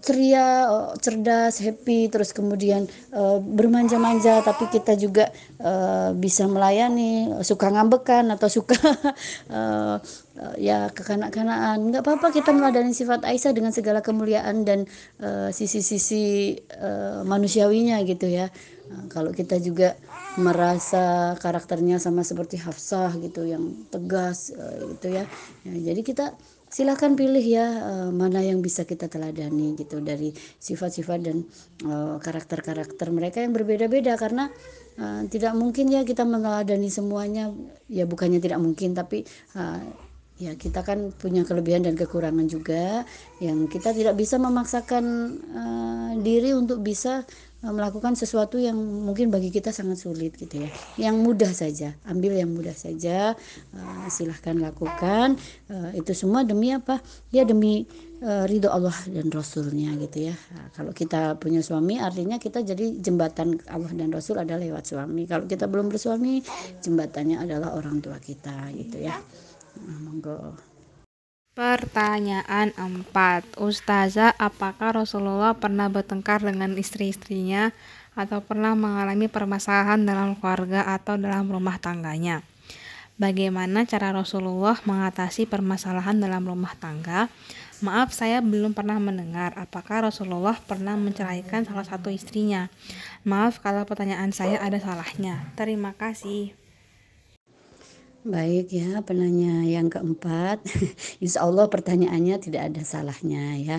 ceria 0.00 0.68
cerdas 1.00 1.60
happy 1.60 2.08
terus 2.08 2.32
kemudian 2.32 2.88
uh, 3.12 3.38
bermanja-manja 3.40 4.44
tapi 4.44 4.68
kita 4.72 4.96
juga 4.96 5.28
uh, 5.60 6.12
bisa 6.16 6.48
melayani 6.48 7.40
suka 7.44 7.68
ngambekan 7.72 8.28
atau 8.32 8.48
suka 8.48 8.76
uh, 9.52 9.96
ya 10.60 10.92
kekanak-kanaan. 10.92 11.80
Nggak 11.88 12.04
apa-apa 12.04 12.28
kita 12.28 12.52
meladani 12.52 12.92
sifat 12.92 13.24
Aisyah 13.24 13.56
dengan 13.56 13.72
segala 13.72 14.04
kemuliaan 14.04 14.68
dan 14.68 14.84
sisi-sisi 15.48 16.56
uh, 16.76 17.24
manusiawinya 17.24 17.96
gitu 18.04 18.28
ya 18.28 18.52
uh, 18.90 19.06
kalau 19.10 19.30
kita 19.30 19.58
juga 19.58 19.94
merasa 20.36 21.34
karakternya 21.40 21.96
sama 21.96 22.20
seperti 22.20 22.60
Hafsah 22.60 23.16
gitu 23.20 23.48
yang 23.48 23.88
tegas 23.88 24.52
uh, 24.52 24.92
gitu 24.96 25.16
ya. 25.16 25.24
ya 25.64 25.92
jadi 25.92 26.00
kita 26.04 26.26
silahkan 26.66 27.14
pilih 27.14 27.40
ya 27.40 27.66
uh, 27.66 28.10
mana 28.10 28.42
yang 28.42 28.58
bisa 28.60 28.82
kita 28.82 29.06
teladani 29.06 29.78
gitu 29.78 30.02
dari 30.02 30.34
sifat-sifat 30.58 31.18
dan 31.22 31.46
uh, 31.86 32.18
karakter-karakter 32.18 33.08
mereka 33.14 33.40
yang 33.40 33.54
berbeda-beda. 33.54 34.18
Karena 34.18 34.50
uh, 34.98 35.22
tidak 35.30 35.54
mungkin 35.54 35.88
ya 35.88 36.02
kita 36.02 36.26
meneladani 36.26 36.90
semuanya. 36.90 37.54
Ya 37.86 38.04
bukannya 38.04 38.42
tidak 38.42 38.58
mungkin 38.60 38.92
tapi 38.92 39.22
uh, 39.54 39.80
ya 40.36 40.52
kita 40.52 40.84
kan 40.84 41.16
punya 41.16 41.46
kelebihan 41.46 41.86
dan 41.86 41.94
kekurangan 41.94 42.44
juga. 42.50 43.06
Yang 43.38 43.78
kita 43.78 43.94
tidak 43.94 44.14
bisa 44.18 44.36
memaksakan 44.36 45.04
uh, 45.54 46.10
diri 46.20 46.50
untuk 46.52 46.82
bisa 46.82 47.24
Eh, 47.55 47.55
melakukan 47.64 48.14
sesuatu 48.14 48.60
yang 48.60 48.76
mungkin 48.76 49.32
bagi 49.32 49.48
kita 49.48 49.72
sangat 49.72 50.00
sulit 50.00 50.36
gitu 50.36 50.64
ya. 50.66 50.70
Yang 51.00 51.16
mudah 51.24 51.52
saja 51.52 51.96
ambil 52.04 52.36
yang 52.36 52.52
mudah 52.52 52.76
saja 52.76 53.32
uh, 53.74 54.06
silahkan 54.12 54.60
lakukan. 54.60 55.40
Uh, 55.66 55.90
itu 55.96 56.12
semua 56.12 56.44
demi 56.44 56.70
apa? 56.76 57.00
Ya 57.32 57.42
demi 57.46 57.88
ridho 58.16 58.72
Allah 58.72 58.96
dan 59.12 59.28
Rasulnya 59.28 59.92
gitu 60.00 60.32
ya. 60.32 60.34
Kalau 60.72 60.96
kita 60.96 61.36
punya 61.36 61.60
suami 61.60 62.00
artinya 62.00 62.40
kita 62.40 62.64
jadi 62.64 62.96
jembatan 62.96 63.60
Allah 63.68 63.92
dan 63.92 64.08
Rasul 64.08 64.40
adalah 64.40 64.56
lewat 64.56 64.88
suami. 64.88 65.28
Kalau 65.28 65.44
kita 65.44 65.68
belum 65.68 65.92
bersuami 65.92 66.40
jembatannya 66.80 67.44
adalah 67.44 67.76
orang 67.76 68.00
tua 68.00 68.16
kita 68.16 68.72
gitu 68.72 69.04
ya. 69.04 69.20
Monggo 69.76 70.56
Pertanyaan 71.56 72.76
4. 72.76 73.56
Ustazah, 73.56 74.36
apakah 74.36 75.00
Rasulullah 75.00 75.56
pernah 75.56 75.88
bertengkar 75.88 76.44
dengan 76.44 76.76
istri-istrinya 76.76 77.72
atau 78.12 78.44
pernah 78.44 78.76
mengalami 78.76 79.24
permasalahan 79.24 80.04
dalam 80.04 80.36
keluarga 80.36 80.84
atau 80.84 81.16
dalam 81.16 81.48
rumah 81.48 81.80
tangganya? 81.80 82.44
Bagaimana 83.16 83.88
cara 83.88 84.12
Rasulullah 84.12 84.76
mengatasi 84.84 85.48
permasalahan 85.48 86.20
dalam 86.20 86.44
rumah 86.44 86.76
tangga? 86.76 87.32
Maaf, 87.80 88.12
saya 88.12 88.44
belum 88.44 88.76
pernah 88.76 89.00
mendengar 89.00 89.56
apakah 89.56 90.12
Rasulullah 90.12 90.60
pernah 90.60 90.92
menceraikan 91.00 91.64
salah 91.64 91.88
satu 91.88 92.12
istrinya. 92.12 92.68
Maaf 93.24 93.64
kalau 93.64 93.88
pertanyaan 93.88 94.28
saya 94.28 94.60
ada 94.60 94.76
salahnya. 94.76 95.56
Terima 95.56 95.96
kasih. 95.96 96.65
Baik 98.26 98.74
ya, 98.74 99.06
penanya 99.06 99.62
yang 99.62 99.86
keempat. 99.86 100.58
Insya 101.22 101.46
Allah 101.46 101.70
pertanyaannya 101.70 102.42
tidak 102.42 102.74
ada 102.74 102.82
salahnya 102.82 103.54
ya. 103.54 103.78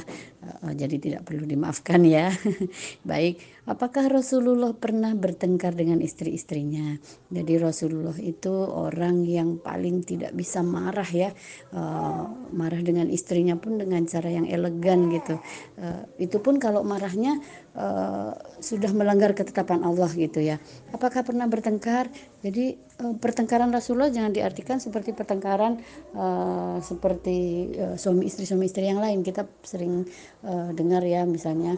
uh, 0.63 0.71
jadi 0.71 0.95
tidak 1.03 1.27
perlu 1.27 1.43
dimaafkan 1.43 2.07
ya. 2.07 2.31
Baik, 3.09 3.43
apakah 3.67 4.07
Rasulullah 4.07 4.71
pernah 4.73 5.11
bertengkar 5.13 5.75
dengan 5.75 5.99
istri-istrinya? 5.99 6.95
Jadi 7.29 7.53
Rasulullah 7.59 8.15
itu 8.17 8.49
orang 8.55 9.27
yang 9.27 9.59
paling 9.59 10.07
tidak 10.07 10.31
bisa 10.33 10.63
marah 10.63 11.07
ya, 11.07 11.29
uh, 11.75 12.25
marah 12.55 12.79
dengan 12.79 13.11
istrinya 13.11 13.59
pun 13.59 13.77
dengan 13.77 14.07
cara 14.07 14.31
yang 14.31 14.47
elegan 14.47 15.11
gitu. 15.11 15.35
Uh, 15.77 16.07
itu 16.17 16.39
pun 16.39 16.57
kalau 16.57 16.81
marahnya 16.87 17.43
uh, 17.75 18.31
sudah 18.63 18.89
melanggar 18.95 19.35
ketetapan 19.35 19.83
Allah 19.83 20.09
gitu 20.15 20.39
ya. 20.39 20.57
Apakah 20.95 21.27
pernah 21.27 21.45
bertengkar? 21.45 22.07
Jadi 22.41 22.79
pertengkaran 22.97 23.69
Rasulullah 23.69 24.09
jangan 24.09 24.33
diartikan 24.33 24.81
seperti 24.81 25.13
pertengkaran 25.13 25.77
uh, 26.17 26.79
seperti 26.81 27.69
uh, 27.77 27.95
suami 27.99 28.25
istri 28.25 28.47
suami 28.47 28.65
istri 28.65 28.87
yang 28.87 29.03
lain. 29.03 29.21
Kita 29.21 29.45
sering 29.61 30.07
uh, 30.47 30.71
dengar 30.73 31.03
ya 31.05 31.27
misalnya 31.27 31.77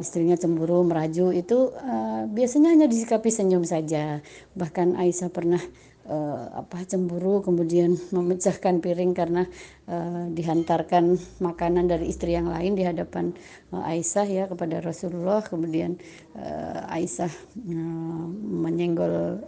istrinya 0.00 0.36
cemburu 0.38 0.80
meraju 0.84 1.28
itu 1.34 1.72
uh, 1.76 2.24
biasanya 2.30 2.72
hanya 2.72 2.86
disikapi 2.88 3.28
senyum 3.28 3.68
saja. 3.68 4.24
Bahkan 4.56 4.96
Aisyah 4.96 5.28
pernah 5.28 5.60
uh, 6.08 6.64
apa 6.64 6.84
cemburu 6.88 7.44
kemudian 7.44 7.96
memecahkan 8.16 8.80
piring 8.80 9.12
karena 9.12 9.44
uh, 9.88 10.28
dihantarkan 10.32 11.16
makanan 11.40 11.88
dari 11.88 12.08
istri 12.08 12.32
yang 12.36 12.48
lain 12.48 12.76
di 12.76 12.84
hadapan 12.84 13.36
uh, 13.72 13.84
Aisyah 13.84 14.26
ya 14.28 14.44
kepada 14.48 14.80
Rasulullah. 14.80 15.44
Kemudian 15.44 16.00
uh, 16.36 16.88
Aisyah 16.88 17.32
uh, 17.32 18.26
menyenggol 18.64 19.44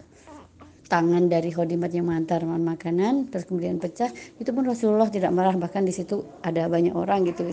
tangan 0.86 1.26
dari 1.26 1.50
khodimat 1.50 1.90
yang 1.90 2.06
mengantar 2.08 2.46
makanan 2.46 3.28
terus 3.28 3.44
kemudian 3.46 3.82
pecah 3.82 4.10
itu 4.38 4.50
pun 4.54 4.62
Rasulullah 4.62 5.10
tidak 5.10 5.34
marah 5.34 5.54
bahkan 5.58 5.82
di 5.82 5.90
situ 5.90 6.22
ada 6.42 6.70
banyak 6.70 6.94
orang 6.94 7.26
gitu 7.26 7.46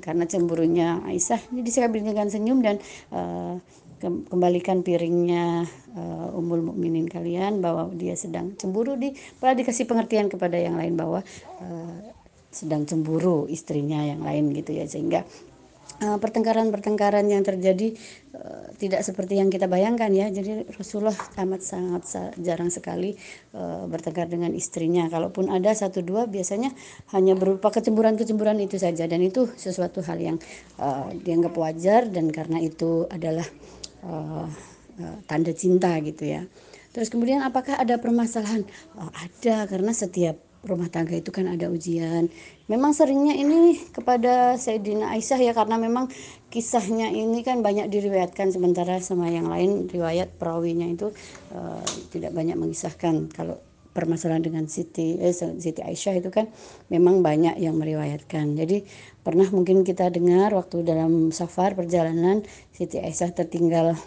karena 0.00 0.24
cemburunya 0.24 1.04
Aisyah 1.04 1.52
ini 1.52 1.60
disikapi 1.60 2.00
dengan 2.00 2.32
senyum 2.32 2.64
dan 2.64 2.80
uh, 3.12 3.60
kembalikan 4.00 4.80
piringnya 4.80 5.68
uh, 5.92 6.38
Ummul 6.40 6.72
Mukminin 6.72 7.04
kalian 7.04 7.60
bahwa 7.60 7.92
dia 7.92 8.16
sedang 8.16 8.56
cemburu 8.56 8.96
di 8.96 9.12
malah 9.44 9.52
dikasih 9.52 9.84
pengertian 9.84 10.32
kepada 10.32 10.56
yang 10.56 10.80
lain 10.80 10.96
bahwa 10.96 11.20
uh, 11.60 11.96
sedang 12.50 12.88
cemburu 12.88 13.46
istrinya 13.46 14.00
yang 14.02 14.24
lain 14.24 14.50
gitu 14.56 14.74
ya 14.74 14.88
sehingga 14.88 15.22
pertengkaran-pertengkaran 16.00 17.28
uh, 17.28 17.32
yang 17.36 17.44
terjadi 17.44 17.92
uh, 18.32 18.72
tidak 18.80 19.04
seperti 19.04 19.36
yang 19.36 19.52
kita 19.52 19.68
bayangkan 19.68 20.08
ya. 20.10 20.32
Jadi 20.32 20.64
Rasulullah 20.72 21.14
amat 21.44 21.60
sangat 21.60 22.02
jarang 22.40 22.72
sekali 22.72 23.14
uh, 23.52 23.84
bertengkar 23.84 24.32
dengan 24.32 24.56
istrinya. 24.56 25.06
Kalaupun 25.12 25.52
ada 25.52 25.70
satu 25.76 26.00
dua 26.00 26.24
biasanya 26.24 26.72
hanya 27.12 27.36
berupa 27.36 27.68
kecemburuan-kecemburuan 27.68 28.58
itu 28.64 28.80
saja 28.80 29.04
dan 29.04 29.20
itu 29.20 29.46
sesuatu 29.60 30.00
hal 30.00 30.18
yang 30.18 30.36
uh, 30.80 31.12
dianggap 31.12 31.52
wajar 31.54 32.08
dan 32.08 32.32
karena 32.32 32.64
itu 32.64 33.04
adalah 33.12 33.44
uh, 34.08 34.48
uh, 34.98 35.16
tanda 35.28 35.52
cinta 35.52 35.92
gitu 36.00 36.24
ya. 36.24 36.48
Terus 36.90 37.06
kemudian 37.06 37.44
apakah 37.46 37.78
ada 37.78 38.02
permasalahan? 38.02 38.66
Oh, 38.98 39.12
ada 39.14 39.70
karena 39.70 39.94
setiap 39.94 40.49
rumah 40.60 40.92
tangga 40.92 41.16
itu 41.16 41.32
kan 41.32 41.48
ada 41.48 41.72
ujian. 41.72 42.28
Memang 42.68 42.92
seringnya 42.92 43.32
ini 43.32 43.80
kepada 43.90 44.60
Sayyidina 44.60 45.16
Aisyah 45.16 45.40
ya 45.40 45.52
karena 45.56 45.80
memang 45.80 46.12
kisahnya 46.52 47.08
ini 47.08 47.40
kan 47.40 47.64
banyak 47.64 47.88
diriwayatkan 47.88 48.52
sementara 48.52 49.00
sama 49.00 49.32
yang 49.32 49.48
lain 49.48 49.88
riwayat 49.88 50.36
perawinya 50.36 50.84
itu 50.84 51.10
uh, 51.56 51.84
tidak 52.12 52.36
banyak 52.36 52.60
mengisahkan. 52.60 53.32
Kalau 53.32 53.56
permasalahan 53.90 54.44
dengan 54.46 54.64
Siti 54.70 55.18
eh, 55.18 55.34
Siti 55.34 55.82
Aisyah 55.82 56.22
itu 56.22 56.30
kan 56.30 56.46
memang 56.92 57.24
banyak 57.24 57.58
yang 57.58 57.74
meriwayatkan. 57.80 58.54
Jadi 58.54 58.86
pernah 59.24 59.48
mungkin 59.50 59.82
kita 59.82 60.12
dengar 60.12 60.54
waktu 60.54 60.86
dalam 60.86 61.34
safar 61.34 61.74
perjalanan 61.74 62.44
Siti 62.70 63.00
Aisyah 63.00 63.34
tertinggal 63.34 63.98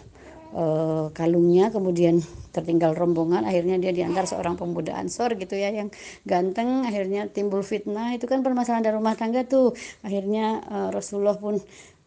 uh, 0.54 1.10
kalungnya 1.10 1.74
kemudian 1.74 2.22
tertinggal 2.54 2.94
rombongan 2.94 3.42
akhirnya 3.42 3.76
dia 3.82 3.90
diantar 3.90 4.30
seorang 4.30 4.54
pemuda 4.54 4.94
ansor 4.94 5.34
gitu 5.34 5.58
ya 5.58 5.74
yang 5.74 5.90
ganteng 6.22 6.86
akhirnya 6.86 7.26
timbul 7.28 7.66
fitnah. 7.66 8.14
Itu 8.14 8.30
kan 8.30 8.46
permasalahan 8.46 8.86
dari 8.86 8.96
rumah 8.96 9.18
tangga 9.18 9.42
tuh. 9.42 9.74
Akhirnya 10.06 10.62
uh, 10.70 10.88
Rasulullah 10.94 11.34
pun 11.34 11.58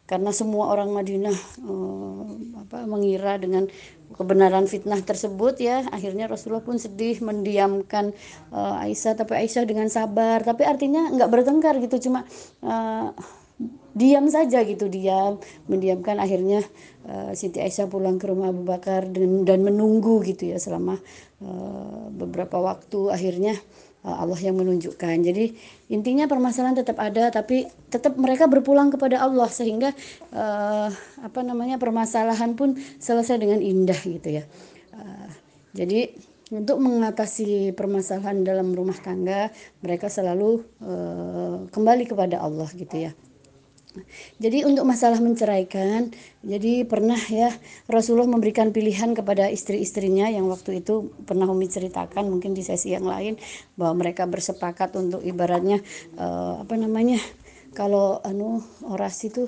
karena 0.07 0.31
semua 0.31 0.71
orang 0.71 0.95
Madinah 0.95 1.35
uh, 1.67 2.23
apa 2.63 2.87
mengira 2.87 3.35
dengan 3.35 3.67
kebenaran 4.15 4.63
fitnah 4.63 5.03
tersebut 5.03 5.59
ya 5.59 5.83
akhirnya 5.91 6.31
Rasulullah 6.31 6.63
pun 6.63 6.79
sedih 6.79 7.19
mendiamkan 7.19 8.15
uh, 8.55 8.83
Aisyah. 8.87 9.19
Tapi 9.19 9.35
Aisyah 9.35 9.67
dengan 9.67 9.91
sabar. 9.91 10.47
Tapi 10.47 10.63
artinya 10.63 11.11
nggak 11.11 11.27
bertengkar 11.27 11.75
gitu. 11.83 12.07
Cuma 12.07 12.23
uh, 12.63 13.11
diam 13.97 14.29
saja 14.29 14.61
gitu 14.61 14.85
diam. 14.87 15.41
Mendiamkan 15.65 16.21
akhirnya 16.21 16.61
uh, 17.09 17.33
Siti 17.33 17.57
Aisyah 17.57 17.89
pulang 17.89 18.21
ke 18.21 18.29
rumah 18.29 18.53
Abu 18.53 18.63
Bakar 18.63 19.09
dan, 19.09 19.43
dan 19.43 19.65
menunggu 19.65 20.21
gitu 20.21 20.53
ya 20.53 20.61
selama 20.61 21.01
uh, 21.41 22.13
beberapa 22.13 22.61
waktu. 22.61 23.09
Akhirnya 23.09 23.57
uh, 24.05 24.21
Allah 24.21 24.39
yang 24.39 24.55
menunjukkan. 24.61 25.17
Jadi 25.25 25.57
intinya 25.89 26.29
permasalahan 26.29 26.77
tetap 26.77 27.01
ada 27.01 27.33
tapi 27.33 27.65
tetap 27.89 28.13
mereka 28.15 28.45
berpulang 28.45 28.93
kepada 28.93 29.19
Allah 29.19 29.49
sehingga 29.49 29.91
uh, 30.31 30.89
apa 31.25 31.39
namanya 31.41 31.81
permasalahan 31.81 32.53
pun 32.53 32.77
selesai 33.01 33.41
dengan 33.41 33.59
indah 33.59 33.97
gitu 33.97 34.39
ya. 34.39 34.43
Uh, 34.93 35.29
jadi 35.73 36.13
untuk 36.47 36.79
mengatasi 36.79 37.75
permasalahan 37.75 38.39
dalam 38.47 38.71
rumah 38.71 38.95
tangga 38.95 39.51
mereka 39.83 40.07
selalu 40.07 40.63
uh, 40.79 41.67
kembali 41.67 42.07
kepada 42.07 42.39
Allah 42.39 42.71
gitu 42.71 42.95
ya 42.95 43.11
jadi 44.37 44.67
untuk 44.67 44.83
masalah 44.83 45.21
menceraikan, 45.21 46.11
jadi 46.43 46.83
pernah 46.83 47.19
ya 47.29 47.53
Rasulullah 47.85 48.29
memberikan 48.29 48.69
pilihan 48.75 49.13
kepada 49.17 49.47
istri-istrinya 49.47 50.29
yang 50.29 50.49
waktu 50.49 50.81
itu 50.85 51.13
pernah 51.25 51.47
Umi 51.49 51.69
ceritakan 51.69 52.29
mungkin 52.29 52.53
di 52.57 52.65
sesi 52.65 52.93
yang 52.93 53.05
lain 53.05 53.37
bahwa 53.79 54.05
mereka 54.05 54.29
bersepakat 54.29 54.95
untuk 54.97 55.21
ibaratnya 55.23 55.81
uh, 56.19 56.63
apa 56.63 56.75
namanya 56.75 57.17
kalau 57.75 58.23
anu 58.25 58.63
orasi 58.85 59.29
itu 59.29 59.45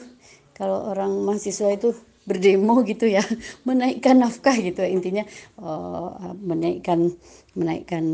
kalau 0.54 0.92
orang 0.92 1.24
mahasiswa 1.24 1.72
itu 1.72 1.96
berdemo 2.28 2.86
gitu 2.86 3.10
ya 3.10 3.26
menaikkan 3.68 4.22
nafkah 4.22 4.54
gitu 4.54 4.86
intinya 4.86 5.26
uh, 5.58 6.38
menaikkan 6.38 7.10
menaikkan 7.58 8.06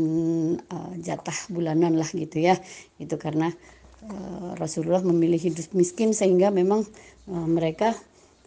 uh, 0.72 0.92
jatah 0.98 1.36
bulanan 1.52 1.94
lah 1.94 2.08
gitu 2.08 2.40
ya. 2.40 2.56
Itu 2.96 3.20
karena 3.20 3.52
Rasulullah 4.56 5.02
memilih 5.04 5.38
hidup 5.38 5.72
miskin 5.76 6.12
sehingga 6.16 6.48
memang 6.54 6.82
uh, 7.28 7.46
mereka 7.46 7.94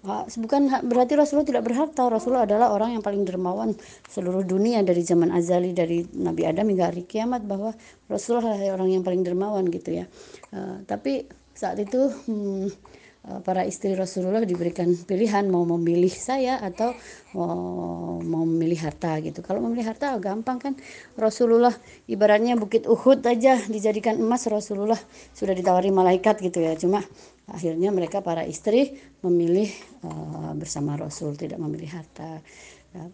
uh, 0.07 0.25
bukan 0.39 0.71
berarti 0.87 1.19
Rasulullah 1.19 1.47
tidak 1.47 1.63
berharta 1.67 2.07
Rasulullah 2.07 2.47
adalah 2.47 2.73
orang 2.73 2.97
yang 2.97 3.03
paling 3.03 3.23
dermawan 3.27 3.75
seluruh 4.09 4.43
dunia 4.43 4.81
dari 4.81 5.03
zaman 5.05 5.29
azali 5.31 5.75
dari 5.75 6.03
Nabi 6.15 6.47
Adam 6.47 6.67
hingga 6.69 6.89
hari 6.89 7.03
kiamat 7.05 7.43
bahwa 7.45 7.75
Rasulullah 8.07 8.55
adalah 8.55 8.81
orang 8.81 8.89
yang 8.99 9.03
paling 9.03 9.21
dermawan 9.21 9.67
gitu 9.69 10.03
ya. 10.03 10.05
Uh, 10.49 10.81
tapi 10.87 11.27
saat 11.53 11.75
itu 11.79 12.07
hmm, 12.07 12.71
Eh, 12.71 12.98
para 13.45 13.61
istri 13.63 13.93
Rasulullah 13.93 14.41
diberikan 14.41 14.89
pilihan 15.05 15.45
mau 15.45 15.61
memilih 15.63 16.09
saya 16.09 16.57
atau 16.57 16.97
mau, 17.37 18.17
memilih 18.25 18.89
harta 18.89 19.21
gitu. 19.21 19.45
Kalau 19.45 19.61
memilih 19.61 19.93
harta 19.93 20.17
gampang 20.17 20.57
kan 20.57 20.73
Rasulullah 21.13 21.73
ibaratnya 22.09 22.57
bukit 22.57 22.89
Uhud 22.89 23.21
aja 23.25 23.61
dijadikan 23.69 24.17
emas 24.17 24.49
Rasulullah 24.49 24.97
sudah 25.37 25.53
ditawari 25.53 25.93
malaikat 25.93 26.41
gitu 26.41 26.65
ya. 26.65 26.73
Cuma 26.73 27.05
akhirnya 27.45 27.93
mereka 27.93 28.25
para 28.25 28.45
istri 28.49 28.97
memilih 29.21 29.69
uh, 30.05 30.53
bersama 30.57 30.97
Rasul 30.97 31.37
tidak 31.37 31.61
memilih 31.61 32.01
harta. 32.01 32.41
Nah, 32.89 33.05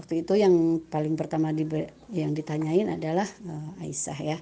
waktu 0.00 0.24
itu 0.24 0.32
yang 0.32 0.80
paling 0.88 1.12
pertama 1.12 1.52
di, 1.52 1.68
yang 2.08 2.32
ditanyain 2.32 2.88
adalah 2.96 3.28
uh, 3.44 3.84
Aisyah 3.84 4.18
ya. 4.24 4.38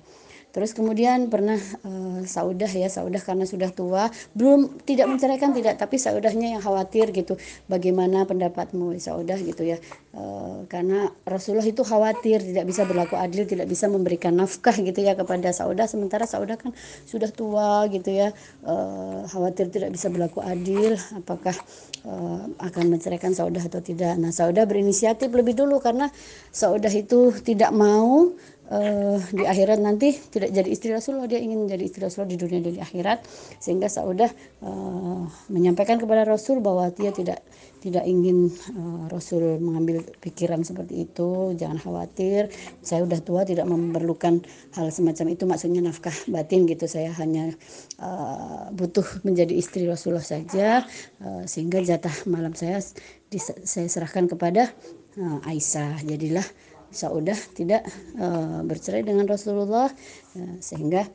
Terus 0.52 0.76
kemudian 0.76 1.32
pernah 1.32 1.56
uh, 1.88 2.20
Saudah 2.28 2.68
ya, 2.68 2.92
Saudah 2.92 3.24
karena 3.24 3.48
sudah 3.48 3.72
tua, 3.72 4.12
belum 4.36 4.84
tidak 4.84 5.08
menceraikan 5.08 5.56
tidak, 5.56 5.80
tapi 5.80 5.96
Saudahnya 5.96 6.54
yang 6.54 6.62
khawatir 6.62 7.08
gitu. 7.10 7.40
Bagaimana 7.66 8.28
pendapatmu 8.28 8.92
Saudah 9.00 9.40
gitu 9.40 9.64
ya. 9.64 9.80
Uh, 10.12 10.68
karena 10.68 11.08
Rasulullah 11.24 11.64
itu 11.64 11.80
khawatir 11.80 12.44
tidak 12.44 12.68
bisa 12.68 12.84
berlaku 12.84 13.16
adil, 13.16 13.48
tidak 13.48 13.64
bisa 13.64 13.88
memberikan 13.88 14.36
nafkah 14.36 14.76
gitu 14.76 15.00
ya 15.00 15.16
kepada 15.16 15.56
Saudah 15.56 15.88
sementara 15.88 16.28
Saudah 16.28 16.60
kan 16.60 16.76
sudah 17.08 17.32
tua 17.32 17.88
gitu 17.88 18.12
ya. 18.12 18.36
Uh, 18.60 19.24
khawatir 19.32 19.72
tidak 19.72 19.88
bisa 19.96 20.12
berlaku 20.12 20.44
adil, 20.44 21.00
apakah 21.16 21.56
uh, 22.04 22.44
akan 22.60 22.84
menceraikan 22.92 23.32
Saudah 23.32 23.64
atau 23.64 23.80
tidak. 23.80 24.20
Nah, 24.20 24.36
Saudah 24.36 24.68
berinisiatif 24.68 25.32
lebih 25.32 25.56
dulu 25.56 25.80
karena 25.80 26.12
Saudah 26.52 26.92
itu 26.92 27.32
tidak 27.40 27.72
mau 27.72 28.36
uh, 28.70 29.18
di 29.32 29.42
akhirat 29.42 29.82
nanti 29.82 30.14
tidak 30.30 30.54
jadi 30.54 30.68
istri 30.68 30.94
Rasulullah 30.94 31.26
dia 31.26 31.40
ingin 31.42 31.66
menjadi 31.66 31.82
istri 31.82 32.00
Rasulullah 32.04 32.30
di 32.30 32.38
dunia 32.38 32.58
dan 32.62 32.72
di 32.78 32.82
akhirat. 32.82 33.18
Sehingga 33.58 33.88
Saudah 33.90 34.30
uh, 34.62 35.26
menyampaikan 35.50 35.98
kepada 35.98 36.22
Rasul 36.28 36.62
bahwa 36.62 36.92
dia 36.94 37.10
tidak 37.10 37.42
tidak 37.82 38.06
ingin 38.06 38.46
uh, 38.78 39.10
Rasul 39.10 39.58
mengambil 39.58 40.06
pikiran 40.22 40.62
seperti 40.62 41.08
itu. 41.08 41.56
Jangan 41.58 41.82
khawatir 41.82 42.52
saya 42.84 43.02
sudah 43.02 43.20
tua 43.24 43.42
tidak 43.42 43.66
memerlukan 43.66 44.44
hal 44.78 44.86
semacam 44.94 45.26
itu. 45.34 45.42
Maksudnya 45.48 45.82
nafkah 45.82 46.14
batin 46.30 46.68
gitu. 46.70 46.86
Saya 46.86 47.10
hanya 47.18 47.50
uh, 47.98 48.70
butuh 48.70 49.04
menjadi 49.26 49.56
istri 49.56 49.88
Rasulullah 49.88 50.24
saja. 50.24 50.86
Uh, 51.18 51.42
sehingga 51.48 51.82
jatah 51.82 52.14
malam 52.30 52.54
saya 52.54 52.78
saya 53.64 53.88
serahkan 53.88 54.28
kepada 54.28 54.68
Aisyah. 55.44 56.04
Jadilah 56.08 56.44
Saudah 56.92 57.34
tidak 57.56 57.82
uh, 58.20 58.60
bercerai 58.62 59.02
dengan 59.02 59.24
Rasulullah 59.24 59.88
uh, 60.36 60.56
sehingga 60.60 61.08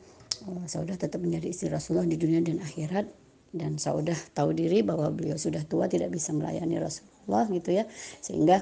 uh, 0.44 0.64
Saudah 0.66 0.98
tetap 0.98 1.22
menjadi 1.22 1.48
istri 1.48 1.70
Rasulullah 1.70 2.04
di 2.04 2.18
dunia 2.18 2.42
dan 2.42 2.58
akhirat. 2.58 3.06
Dan 3.48 3.80
Saudah 3.80 4.18
tahu 4.36 4.52
diri 4.52 4.84
bahwa 4.84 5.08
beliau 5.08 5.40
sudah 5.40 5.64
tua 5.64 5.88
tidak 5.88 6.12
bisa 6.12 6.36
melayani 6.36 6.76
Rasulullah 6.76 7.48
gitu 7.48 7.80
ya. 7.80 7.88
Sehingga 8.20 8.60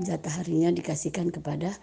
jatah 0.00 0.40
harinya 0.40 0.72
dikasihkan 0.72 1.28
kepada 1.28 1.76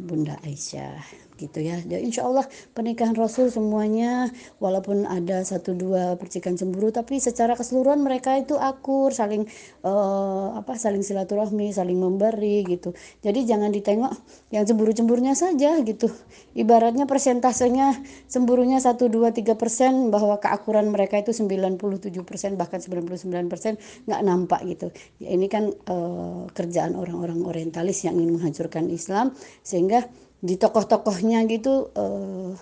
Bunda 0.00 0.34
Aisyah 0.42 0.98
gitu 1.38 1.58
ya. 1.62 1.78
Dan 1.82 2.06
insya 2.06 2.26
Allah 2.26 2.46
pernikahan 2.72 3.14
Rasul 3.18 3.50
semuanya 3.50 4.30
walaupun 4.62 5.06
ada 5.06 5.42
satu 5.42 5.74
dua 5.74 6.14
percikan 6.14 6.54
cemburu 6.54 6.94
tapi 6.94 7.18
secara 7.18 7.58
keseluruhan 7.58 8.00
mereka 8.02 8.38
itu 8.38 8.54
akur 8.54 9.10
saling 9.10 9.46
uh, 9.82 10.54
apa 10.54 10.78
saling 10.78 11.02
silaturahmi 11.02 11.74
saling 11.74 11.98
memberi 11.98 12.62
gitu. 12.66 12.94
Jadi 13.22 13.46
jangan 13.46 13.74
ditengok 13.74 14.12
yang 14.54 14.64
cemburu-cemburnya 14.64 15.34
saja 15.34 15.78
gitu. 15.82 16.06
Ibaratnya 16.54 17.10
persentasenya 17.10 17.98
cemburunya 18.30 18.78
satu 18.78 19.10
dua 19.10 19.34
tiga 19.34 19.58
persen 19.58 20.14
bahwa 20.14 20.38
keakuran 20.38 20.94
mereka 20.94 21.18
itu 21.18 21.34
97 21.34 21.78
persen 22.22 22.54
bahkan 22.54 22.78
99 22.78 23.50
persen 23.50 23.74
nggak 24.06 24.20
nampak 24.22 24.60
gitu. 24.70 24.88
Ya, 25.18 25.34
ini 25.34 25.50
kan 25.50 25.74
uh, 25.90 26.46
kerjaan 26.54 26.94
orang-orang 26.94 27.42
orientalis 27.42 28.06
yang 28.06 28.14
ingin 28.18 28.38
menghancurkan 28.38 28.86
Islam 28.88 29.34
sehingga 29.66 30.06
di 30.44 30.60
tokoh-tokohnya 30.60 31.48
gitu 31.48 31.88
uh, 31.96 32.52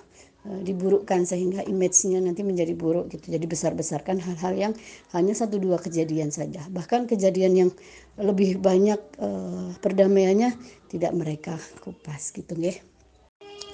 diburukkan 0.43 1.23
sehingga 1.23 1.63
image-nya 1.63 2.19
nanti 2.19 2.43
menjadi 2.43 2.75
buruk 2.75 3.15
gitu. 3.15 3.31
Jadi 3.31 3.47
besar-besarkan 3.47 4.19
hal-hal 4.19 4.55
yang 4.59 4.73
hanya 5.15 5.35
satu 5.39 5.63
dua 5.63 5.79
kejadian 5.79 6.35
saja. 6.35 6.67
Bahkan 6.67 7.07
kejadian 7.07 7.53
yang 7.55 7.71
lebih 8.19 8.59
banyak 8.59 8.99
uh, 9.23 9.71
perdamaiannya 9.79 10.55
tidak 10.91 11.13
mereka 11.15 11.55
kupas 11.83 12.35
gitu 12.35 12.59
nggih. 12.59 12.92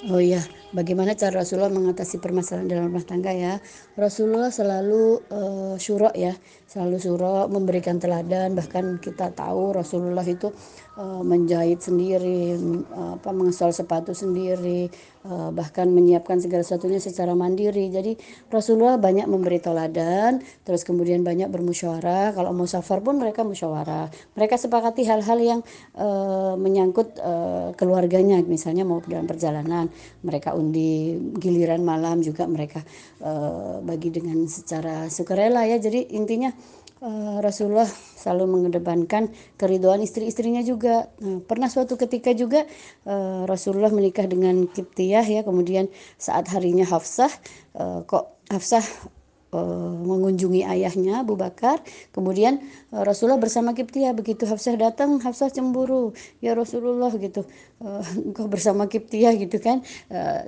Oh 0.09 0.21
iya, 0.21 0.39
bagaimana 0.71 1.11
cara 1.11 1.43
Rasulullah 1.43 1.67
mengatasi 1.67 2.23
permasalahan 2.23 2.71
dalam 2.71 2.87
rumah 2.87 3.03
tangga 3.03 3.35
ya? 3.35 3.59
Rasulullah 3.99 4.47
selalu 4.47 5.19
uh, 5.27 5.75
syurok 5.75 6.15
ya, 6.15 6.31
selalu 6.71 7.03
syurok 7.03 7.51
memberikan 7.51 7.99
teladan. 7.99 8.55
Bahkan 8.55 9.03
kita 9.03 9.35
tahu 9.35 9.75
Rasulullah 9.75 10.23
itu 10.23 10.55
uh, 10.95 11.19
menjahit 11.19 11.83
sendiri, 11.83 12.55
uh, 12.95 13.19
apa 13.19 13.29
mengesol 13.35 13.75
sepatu 13.75 14.15
sendiri, 14.15 14.87
bahkan 15.27 15.91
menyiapkan 15.91 16.39
segala 16.39 16.63
sesuatunya 16.63 17.03
secara 17.03 17.35
mandiri. 17.35 17.91
Jadi 17.91 18.15
Rasulullah 18.47 18.95
banyak 18.95 19.27
memberi 19.27 19.59
teladan, 19.59 20.39
terus 20.63 20.87
kemudian 20.87 21.21
banyak 21.27 21.51
bermusyawarah. 21.51 22.31
Kalau 22.33 22.55
mau 22.55 22.63
safar 22.65 23.03
pun 23.03 23.19
mereka 23.19 23.43
musyawarah. 23.43 24.07
Mereka 24.39 24.55
sepakati 24.55 25.03
hal-hal 25.03 25.39
yang 25.43 25.59
uh, 25.99 26.55
menyangkut 26.55 27.19
uh, 27.19 27.75
keluarganya, 27.75 28.39
misalnya 28.45 28.87
mau 28.87 29.03
dalam 29.03 29.27
perjalanan 29.27 29.91
mereka 30.23 30.55
undi 30.55 31.15
giliran 31.39 31.81
malam 31.83 32.19
juga 32.19 32.43
mereka 32.43 32.83
uh, 33.23 33.79
bagi 33.79 34.11
dengan 34.11 34.43
secara 34.47 35.07
sukarela 35.07 35.63
ya 35.63 35.79
jadi 35.79 36.11
intinya 36.15 36.51
uh, 37.03 37.37
Rasulullah 37.43 37.87
selalu 38.19 38.59
mengedepankan 38.59 39.31
keriduan 39.55 40.03
istri-istrinya 40.03 40.63
juga. 40.63 41.11
Nah, 41.23 41.39
pernah 41.43 41.67
suatu 41.71 41.95
ketika 41.99 42.31
juga 42.35 42.63
uh, 43.07 43.43
Rasulullah 43.47 43.91
menikah 43.91 44.27
dengan 44.27 44.67
Kiptiyah 44.67 45.25
ya. 45.25 45.41
Kemudian 45.43 45.91
saat 46.19 46.47
harinya 46.51 46.87
Hafsah 46.87 47.31
uh, 47.75 48.03
kok 48.07 48.39
Hafsah 48.49 48.83
mengunjungi 49.53 50.61
ayahnya 50.61 51.25
Abu 51.25 51.33
Bakar. 51.33 51.81
Kemudian 52.13 52.61
uh, 52.93 53.01
Rasulullah 53.01 53.41
bersama 53.41 53.73
Kiptiah 53.73 54.13
begitu 54.13 54.45
Hafsah 54.45 54.77
datang, 54.77 55.17
Hafsah 55.17 55.49
cemburu. 55.49 56.13
Ya 56.39 56.53
Rasulullah 56.53 57.09
gitu. 57.17 57.45
Uh, 57.81 58.03
engkau 58.29 58.45
bersama 58.45 58.85
Kiptiah 58.85 59.33
gitu 59.37 59.57
kan. 59.57 59.81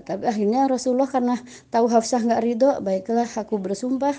Tapi 0.06 0.24
akhirnya 0.28 0.70
Rasulullah 0.70 1.10
karena 1.10 1.36
tahu 1.74 1.90
Hafsah 1.90 2.22
nggak 2.22 2.42
ridho, 2.42 2.72
baiklah 2.84 3.28
aku 3.28 3.58
bersumpah 3.58 4.14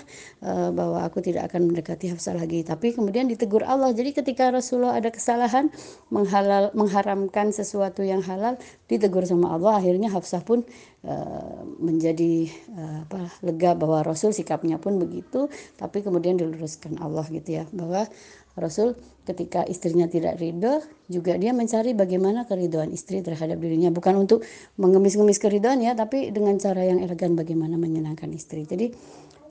bahwa 0.73 1.03
aku 1.03 1.23
tidak 1.23 1.51
akan 1.51 1.71
mendekati 1.71 2.11
Hafsah 2.11 2.35
lagi. 2.35 2.63
Tapi 2.65 2.95
kemudian 2.95 3.27
ditegur 3.29 3.63
Allah. 3.63 3.91
Jadi 3.95 4.15
ketika 4.15 4.51
Rasulullah 4.51 4.97
ada 4.99 5.13
kesalahan 5.13 5.71
menghalal 6.11 6.73
mengharamkan 6.75 7.53
sesuatu 7.55 8.03
yang 8.03 8.23
halal, 8.23 8.59
ditegur 8.87 9.23
sama 9.23 9.55
Allah. 9.55 9.79
Akhirnya 9.79 10.09
Hafsah 10.11 10.43
pun 10.43 10.65
menjadi 11.83 12.47
uh, 12.79 13.03
apa 13.03 13.27
lega 13.43 13.75
bahwa 13.75 14.07
Rasul 14.07 14.31
sikapnya 14.31 14.79
pun 14.79 14.95
begitu 15.03 15.51
tapi 15.75 15.99
kemudian 15.99 16.39
diluruskan 16.39 16.95
Allah 17.03 17.27
gitu 17.27 17.59
ya 17.59 17.67
bahwa 17.75 18.07
Rasul 18.53 18.93
ketika 19.25 19.65
istrinya 19.65 20.05
tidak 20.05 20.37
ridho 20.37 20.77
juga 21.09 21.33
dia 21.41 21.57
mencari 21.57 21.97
bagaimana 21.97 22.45
keridoan 22.45 22.93
istri 22.93 23.25
terhadap 23.25 23.57
dirinya. 23.57 23.89
Bukan 23.89 24.13
untuk 24.13 24.45
mengemis-ngemis 24.77 25.41
keridoan 25.41 25.81
ya 25.81 25.97
tapi 25.97 26.29
dengan 26.29 26.53
cara 26.61 26.85
yang 26.85 27.01
elegan 27.01 27.33
bagaimana 27.33 27.81
menyenangkan 27.81 28.29
istri. 28.29 28.69
Jadi 28.69 28.93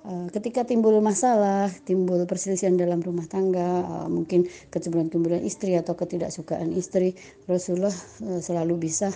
eh, 0.07 0.27
ketika 0.31 0.63
timbul 0.63 0.95
masalah, 1.03 1.67
timbul 1.83 2.23
perselisihan 2.31 2.79
dalam 2.79 3.03
rumah 3.03 3.27
tangga, 3.27 3.83
eh, 3.83 4.09
mungkin 4.09 4.47
kecemburuan-kecemburuan 4.71 5.43
istri 5.43 5.75
atau 5.75 5.99
ketidaksukaan 5.99 6.71
istri, 6.71 7.19
Rasulullah 7.51 7.95
eh, 8.23 8.39
selalu 8.39 8.87
bisa 8.87 9.11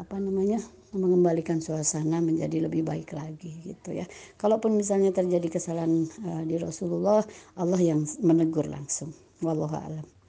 apa 0.00 0.16
namanya 0.16 0.64
mengembalikan 0.92 1.62
suasana 1.62 2.18
menjadi 2.18 2.66
lebih 2.66 2.82
baik 2.82 3.14
lagi 3.14 3.62
gitu 3.62 3.94
ya. 3.94 4.06
Kalaupun 4.36 4.74
misalnya 4.74 5.14
terjadi 5.14 5.46
kesalahan 5.46 6.06
uh, 6.26 6.42
di 6.42 6.58
Rasulullah, 6.58 7.22
Allah 7.56 7.80
yang 7.80 8.06
menegur 8.22 8.66
langsung. 8.66 9.14
Wallahu 9.40 9.74
a'lam. 9.74 10.19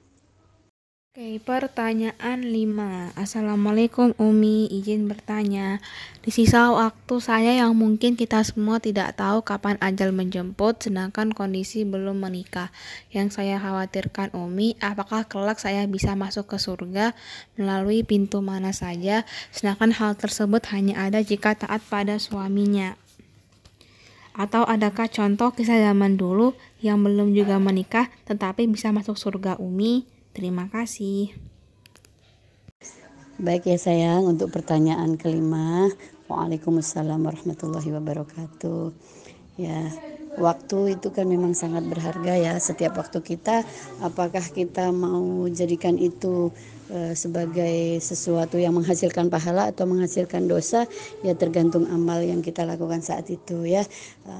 Oke, 1.12 1.44
pertanyaan 1.44 2.40
5. 2.40 3.12
Assalamualaikum 3.20 4.16
Umi, 4.16 4.64
izin 4.72 5.12
bertanya. 5.12 5.76
Di 6.24 6.32
sisa 6.32 6.72
waktu 6.72 7.20
saya 7.20 7.52
yang 7.52 7.76
mungkin 7.76 8.16
kita 8.16 8.40
semua 8.40 8.80
tidak 8.80 9.20
tahu 9.20 9.44
kapan 9.44 9.76
ajal 9.84 10.08
menjemput 10.16 10.80
sedangkan 10.80 11.36
kondisi 11.36 11.84
belum 11.84 12.16
menikah. 12.16 12.72
Yang 13.12 13.36
saya 13.36 13.60
khawatirkan 13.60 14.32
Umi, 14.32 14.80
apakah 14.80 15.28
kelak 15.28 15.60
saya 15.60 15.84
bisa 15.84 16.16
masuk 16.16 16.48
ke 16.48 16.56
surga 16.56 17.12
melalui 17.60 18.08
pintu 18.08 18.40
mana 18.40 18.72
saja 18.72 19.28
sedangkan 19.52 19.92
hal 19.92 20.16
tersebut 20.16 20.64
hanya 20.72 20.96
ada 20.96 21.20
jika 21.20 21.52
taat 21.52 21.84
pada 21.92 22.16
suaminya. 22.16 22.96
Atau 24.32 24.64
adakah 24.64 25.12
contoh 25.12 25.52
kisah 25.52 25.76
zaman 25.76 26.16
dulu 26.16 26.56
yang 26.80 27.04
belum 27.04 27.36
juga 27.36 27.60
menikah 27.60 28.08
tetapi 28.24 28.64
bisa 28.64 28.96
masuk 28.96 29.20
surga 29.20 29.60
Umi? 29.60 30.21
Terima 30.32 30.64
kasih. 30.72 31.28
Baik 33.36 33.68
ya 33.68 33.76
sayang, 33.76 34.24
untuk 34.24 34.48
pertanyaan 34.48 35.20
kelima, 35.20 35.92
Waalaikumsalam 36.32 37.20
warahmatullahi 37.20 37.92
wabarakatuh. 37.92 38.96
Ya, 39.60 39.92
waktu 40.40 40.96
itu 40.96 41.12
kan 41.12 41.28
memang 41.28 41.52
sangat 41.52 41.84
berharga 41.84 42.32
ya. 42.40 42.56
Setiap 42.56 42.96
waktu 42.96 43.20
kita, 43.20 43.60
apakah 44.00 44.40
kita 44.40 44.88
mau 44.88 45.44
jadikan 45.52 46.00
itu 46.00 46.48
e, 46.88 47.12
sebagai 47.12 48.00
sesuatu 48.00 48.56
yang 48.56 48.72
menghasilkan 48.72 49.28
pahala 49.28 49.68
atau 49.68 49.84
menghasilkan 49.84 50.48
dosa, 50.48 50.88
ya 51.20 51.36
tergantung 51.36 51.84
amal 51.92 52.24
yang 52.24 52.40
kita 52.40 52.64
lakukan 52.64 53.04
saat 53.04 53.28
itu 53.28 53.68
ya. 53.68 53.84
E, 54.24 54.34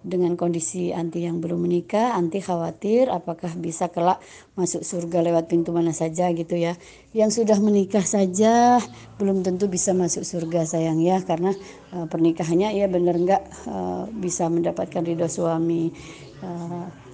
dengan 0.00 0.32
kondisi 0.38 0.96
anti 0.96 1.28
yang 1.28 1.44
belum 1.44 1.68
menikah, 1.68 2.16
anti 2.16 2.40
khawatir 2.40 3.12
apakah 3.12 3.52
bisa 3.60 3.92
kelak 3.92 4.16
masuk 4.56 4.80
surga 4.80 5.20
lewat 5.20 5.52
pintu 5.52 5.76
mana 5.76 5.92
saja 5.92 6.32
gitu 6.32 6.56
ya. 6.56 6.78
Yang 7.12 7.44
sudah 7.44 7.58
menikah 7.60 8.04
saja 8.04 8.80
belum 9.20 9.44
tentu 9.44 9.68
bisa 9.68 9.92
masuk 9.92 10.24
surga 10.24 10.64
sayang 10.64 11.04
ya 11.04 11.20
karena 11.20 11.52
uh, 11.92 12.08
pernikahannya 12.08 12.72
ya 12.72 12.88
benar 12.88 13.16
nggak 13.20 13.42
uh, 13.68 14.04
bisa 14.08 14.48
mendapatkan 14.48 15.04
ridho 15.04 15.28
suami. 15.28 15.92
Uh, 16.40 17.09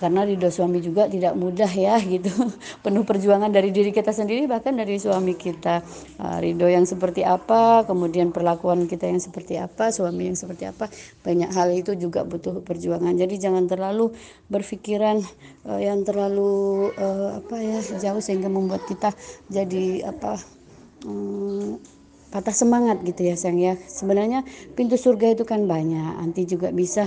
karena 0.00 0.24
ridho 0.24 0.48
suami 0.48 0.80
juga 0.80 1.04
tidak 1.04 1.36
mudah 1.36 1.68
ya 1.68 2.00
gitu. 2.00 2.32
Penuh 2.84 3.04
perjuangan 3.04 3.52
dari 3.52 3.68
diri 3.68 3.92
kita 3.92 4.16
sendiri 4.16 4.48
bahkan 4.48 4.72
dari 4.72 4.96
suami 4.96 5.36
kita. 5.36 5.84
Uh, 6.16 6.40
ridho 6.40 6.64
yang 6.64 6.88
seperti 6.88 7.20
apa 7.20 7.84
kemudian 7.84 8.32
perlakuan 8.32 8.88
kita 8.88 9.04
yang 9.04 9.20
seperti 9.20 9.60
apa 9.60 9.92
suami 9.92 10.32
yang 10.32 10.38
seperti 10.40 10.64
apa 10.64 10.88
banyak 11.20 11.52
hal 11.52 11.68
itu 11.76 11.92
juga 12.00 12.24
butuh 12.24 12.64
perjuangan. 12.64 13.12
Jadi 13.12 13.36
jangan 13.36 13.68
terlalu 13.68 14.16
berpikiran 14.48 15.20
uh, 15.68 15.76
yang 15.76 16.00
terlalu 16.08 16.88
uh, 16.96 17.36
apa 17.44 17.60
ya 17.60 17.84
jauh 18.00 18.24
sehingga 18.24 18.48
membuat 18.48 18.88
kita 18.88 19.12
jadi 19.52 20.08
apa 20.08 20.40
hmm, 21.04 21.76
patah 22.32 22.56
semangat 22.56 23.04
gitu 23.04 23.28
ya 23.28 23.36
sayang 23.36 23.60
ya. 23.60 23.74
Sebenarnya 23.84 24.48
pintu 24.72 24.96
surga 24.96 25.36
itu 25.36 25.44
kan 25.44 25.68
banyak. 25.68 26.24
Anti 26.24 26.48
juga 26.48 26.72
bisa 26.72 27.04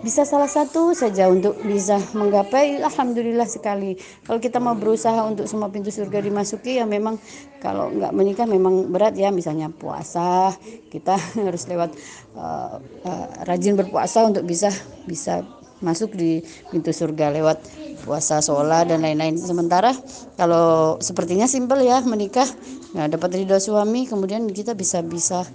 bisa 0.00 0.24
salah 0.24 0.48
satu 0.48 0.96
saja 0.96 1.28
untuk 1.28 1.60
bisa 1.60 2.00
menggapai 2.16 2.80
alhamdulillah 2.80 3.44
sekali. 3.44 4.00
Kalau 4.24 4.40
kita 4.40 4.56
mau 4.56 4.72
berusaha 4.72 5.28
untuk 5.28 5.44
semua 5.44 5.68
pintu 5.68 5.92
surga 5.92 6.24
dimasuki 6.24 6.80
ya 6.80 6.88
memang 6.88 7.20
kalau 7.60 7.92
nggak 7.92 8.12
menikah 8.16 8.46
memang 8.48 8.88
berat 8.88 9.12
ya. 9.12 9.28
Misalnya 9.28 9.68
puasa 9.68 10.56
kita 10.88 11.20
harus 11.46 11.68
lewat 11.68 11.92
uh, 12.32 12.80
uh, 12.80 13.26
rajin 13.44 13.76
berpuasa 13.76 14.24
untuk 14.24 14.48
bisa 14.48 14.72
bisa 15.04 15.44
masuk 15.80 16.12
di 16.12 16.44
pintu 16.68 16.92
surga 16.92 17.32
lewat 17.32 17.60
puasa 18.04 18.40
sholat 18.40 18.88
dan 18.88 19.04
lain-lain. 19.04 19.36
Sementara 19.36 19.92
kalau 20.40 20.96
sepertinya 21.04 21.44
simpel 21.44 21.84
ya 21.84 22.00
menikah 22.00 22.48
nah 22.90 23.06
dapat 23.06 23.38
ridho 23.38 23.54
suami 23.60 24.08
kemudian 24.08 24.50
kita 24.50 24.74
bisa 24.74 24.98
bisa 25.04 25.46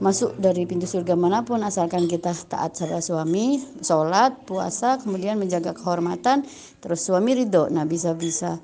masuk 0.00 0.32
dari 0.40 0.64
pintu 0.64 0.88
surga 0.88 1.12
mana 1.12 1.44
pun 1.44 1.60
asalkan 1.60 2.08
kita 2.08 2.32
taat 2.48 2.72
sama 2.72 3.04
suami 3.04 3.60
sholat 3.84 4.32
puasa 4.48 4.96
kemudian 4.96 5.36
menjaga 5.36 5.76
kehormatan 5.76 6.48
terus 6.80 7.04
suami 7.04 7.36
ridho. 7.36 7.68
Nah 7.68 7.84
bisa 7.84 8.16
bisa 8.16 8.56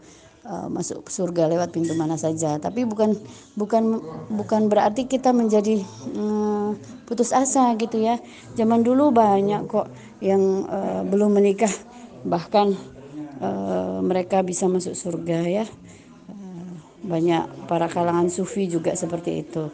uh, 0.49 0.68
masuk 0.72 1.12
surga 1.12 1.53
lewat 1.53 1.76
pintu 1.76 1.93
mana 1.93 2.16
saja. 2.16 2.57
Tapi 2.57 2.89
bukan 2.89 3.12
bukan 3.53 4.01
bukan 4.32 4.72
berarti 4.72 5.05
kita 5.05 5.37
menjadi 5.37 5.84
um, 6.16 6.72
putus 7.05 7.37
asa 7.37 7.76
gitu 7.76 8.01
ya. 8.01 8.16
Zaman 8.57 8.80
dulu 8.80 9.12
banyak 9.12 9.68
kok 9.68 9.93
yang 10.24 10.64
uh, 10.64 11.05
belum 11.05 11.37
menikah. 11.37 11.70
Bahkan 12.24 12.66
uh, 13.45 14.01
mereka 14.01 14.41
bisa 14.41 14.72
masuk 14.72 14.97
surga 14.97 15.41
ya. 15.45 15.66
Banyak 17.07 17.70
para 17.70 17.87
kalangan 17.87 18.26
sufi 18.26 18.66
juga 18.66 18.91
seperti 18.99 19.47
itu 19.47 19.70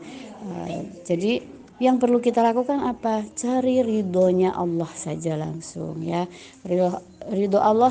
jadi 1.02 1.42
yang 1.82 1.98
perlu 1.98 2.22
kita 2.22 2.42
lakukan 2.46 2.78
apa? 2.86 3.26
Cari 3.34 3.82
ridhonya 3.82 4.54
Allah 4.54 4.90
saja 4.94 5.34
langsung 5.34 5.98
ya. 6.02 6.30
Ridho 6.62 7.02
ridho 7.34 7.58
Allah 7.58 7.90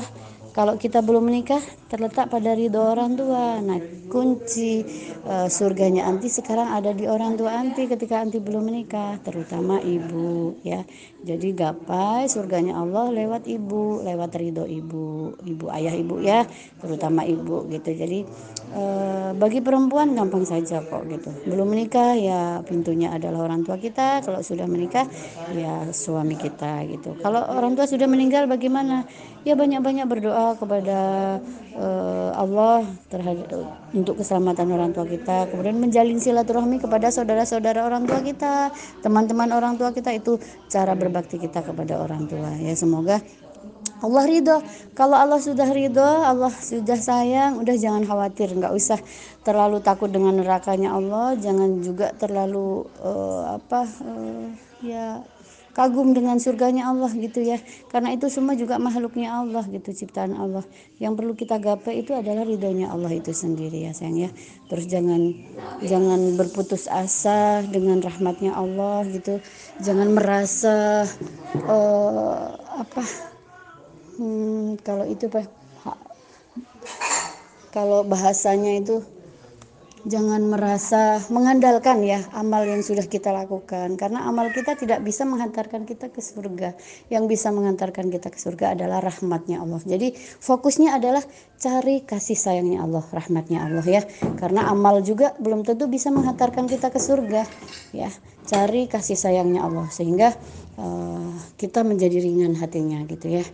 kalau 0.56 0.76
kita 0.80 1.04
belum 1.04 1.28
menikah 1.28 1.60
terletak 1.92 2.32
pada 2.32 2.56
ridho 2.56 2.80
orang 2.80 3.12
tua. 3.12 3.60
Nah, 3.60 3.76
kunci 4.08 4.80
uh, 5.28 5.44
surganya 5.52 6.08
anti 6.08 6.32
sekarang 6.32 6.72
ada 6.72 6.96
di 6.96 7.04
orang 7.04 7.36
tua 7.36 7.52
anti 7.52 7.84
ketika 7.84 8.24
anti 8.24 8.40
belum 8.40 8.72
menikah, 8.72 9.20
terutama 9.20 9.76
ibu 9.84 10.56
ya. 10.64 10.88
Jadi 11.22 11.54
gapai 11.54 12.26
surganya 12.32 12.80
Allah 12.80 13.12
lewat 13.12 13.44
ibu, 13.44 14.00
lewat 14.00 14.32
ridho 14.40 14.64
ibu, 14.64 15.36
ibu 15.44 15.64
ayah 15.70 15.92
ibu 15.92 16.16
ya, 16.18 16.48
terutama 16.80 17.28
ibu 17.28 17.68
gitu. 17.68 17.92
Jadi 17.92 18.24
uh, 18.72 19.36
bagi 19.36 19.60
perempuan 19.60 20.16
gampang 20.16 20.48
saja 20.48 20.80
kok 20.80 21.04
gitu. 21.12 21.30
Belum 21.44 21.68
menikah 21.68 22.16
ya 22.16 22.64
pintunya 22.64 23.12
adalah 23.12 23.52
orang 23.52 23.68
tua 23.68 23.76
kita, 23.76 24.24
kalau 24.24 24.40
sudah 24.40 24.64
menikah 24.64 25.04
ya 25.52 25.92
suami 25.92 26.40
kita 26.40 26.88
gitu. 26.88 27.20
Kalau 27.20 27.44
orang 27.52 27.76
tua 27.76 27.84
sudah 27.84 28.08
meninggal 28.08 28.48
bagaimana? 28.48 29.04
Ya 29.42 29.58
banyak-banyak 29.58 30.06
berdoa 30.06 30.54
kepada 30.54 30.98
uh, 31.82 32.30
Allah 32.38 32.86
terhadap 33.10 33.50
untuk 33.90 34.22
keselamatan 34.22 34.70
orang 34.70 34.94
tua 34.94 35.02
kita. 35.04 35.50
Kemudian 35.50 35.82
menjalin 35.82 36.22
silaturahmi 36.22 36.78
kepada 36.78 37.10
saudara-saudara 37.10 37.82
orang 37.82 38.06
tua 38.06 38.22
kita 38.22 38.70
teman-teman 39.02 39.50
orang 39.50 39.74
tua 39.74 39.90
kita. 39.90 40.14
Itu 40.14 40.38
cara 40.70 40.94
berbakti 40.94 41.42
kita 41.42 41.66
kepada 41.66 41.98
orang 41.98 42.30
tua 42.30 42.54
ya. 42.62 42.72
Semoga 42.78 43.18
Allah 44.02 44.24
ridho. 44.26 44.58
Kalau 44.98 45.14
Allah 45.14 45.38
sudah 45.38 45.70
ridho 45.70 46.02
Allah 46.02 46.50
sudah 46.50 46.98
sayang 46.98 47.58
udah 47.62 47.74
jangan 47.78 48.06
khawatir. 48.06 48.50
Nggak 48.54 48.74
usah 48.74 48.98
terlalu 49.42 49.82
takut 49.82 50.10
dengan 50.10 50.38
nerakanya 50.38 50.94
Allah. 50.94 51.34
Jangan 51.38 51.82
juga 51.82 52.14
terlalu 52.14 52.86
uh, 53.02 53.58
apa 53.58 53.86
uh, 54.06 54.46
ya 54.82 55.22
kagum 55.72 56.12
dengan 56.12 56.36
surganya 56.36 56.88
Allah 56.88 57.08
gitu 57.12 57.40
ya. 57.40 57.58
Karena 57.88 58.12
itu 58.12 58.28
semua 58.28 58.56
juga 58.56 58.76
makhluknya 58.76 59.32
Allah 59.32 59.64
gitu 59.68 59.92
ciptaan 59.92 60.36
Allah. 60.36 60.64
Yang 61.00 61.12
perlu 61.18 61.32
kita 61.32 61.56
gapai 61.58 62.04
itu 62.04 62.12
adalah 62.12 62.44
ridhonya 62.44 62.92
Allah 62.92 63.12
itu 63.12 63.32
sendiri 63.32 63.88
ya 63.88 63.92
sayang 63.96 64.28
ya. 64.28 64.30
Terus 64.68 64.86
jangan 64.88 65.32
jangan 65.80 66.20
berputus 66.36 66.86
asa 66.88 67.64
dengan 67.64 68.00
rahmatnya 68.00 68.52
Allah 68.52 69.04
gitu. 69.08 69.40
Jangan 69.80 70.08
merasa 70.12 71.08
uh, 71.66 72.46
apa 72.76 73.04
hmm, 74.20 74.80
kalau 74.84 75.04
itu 75.08 75.28
pak 75.28 75.48
kalau 77.72 78.04
bahasanya 78.04 78.84
itu 78.84 79.00
jangan 80.02 80.42
merasa 80.50 81.22
mengandalkan 81.30 82.02
ya 82.02 82.26
amal 82.34 82.66
yang 82.66 82.82
sudah 82.82 83.06
kita 83.06 83.30
lakukan. 83.30 83.94
Karena 83.94 84.26
amal 84.26 84.50
kita 84.50 84.74
tidak 84.74 85.02
bisa 85.06 85.22
menghantarkan 85.22 85.86
kita 85.86 86.10
ke 86.10 86.18
surga. 86.18 86.74
Yang 87.08 87.24
bisa 87.30 87.48
menghantarkan 87.54 88.10
kita 88.10 88.28
ke 88.30 88.38
surga 88.38 88.74
adalah 88.74 88.98
rahmatnya 89.02 89.62
Allah. 89.62 89.78
Jadi 89.82 90.14
fokusnya 90.18 90.98
adalah 90.98 91.22
cari 91.58 92.02
kasih 92.02 92.38
sayangnya 92.38 92.82
Allah 92.82 93.04
rahmatnya 93.14 93.62
Allah 93.62 93.86
ya. 93.86 94.02
Karena 94.38 94.66
amal 94.70 95.02
juga 95.06 95.34
belum 95.38 95.62
tentu 95.62 95.86
bisa 95.86 96.10
menghantarkan 96.10 96.66
kita 96.66 96.90
ke 96.90 96.98
surga 96.98 97.46
ya. 97.94 98.10
Cari 98.42 98.90
kasih 98.90 99.14
sayangnya 99.14 99.62
Allah 99.62 99.86
sehingga 99.94 100.34
uh, 100.78 101.30
kita 101.54 101.86
menjadi 101.86 102.18
ringan 102.18 102.58
hatinya 102.58 102.98
gitu 103.06 103.38
ya. 103.38 103.44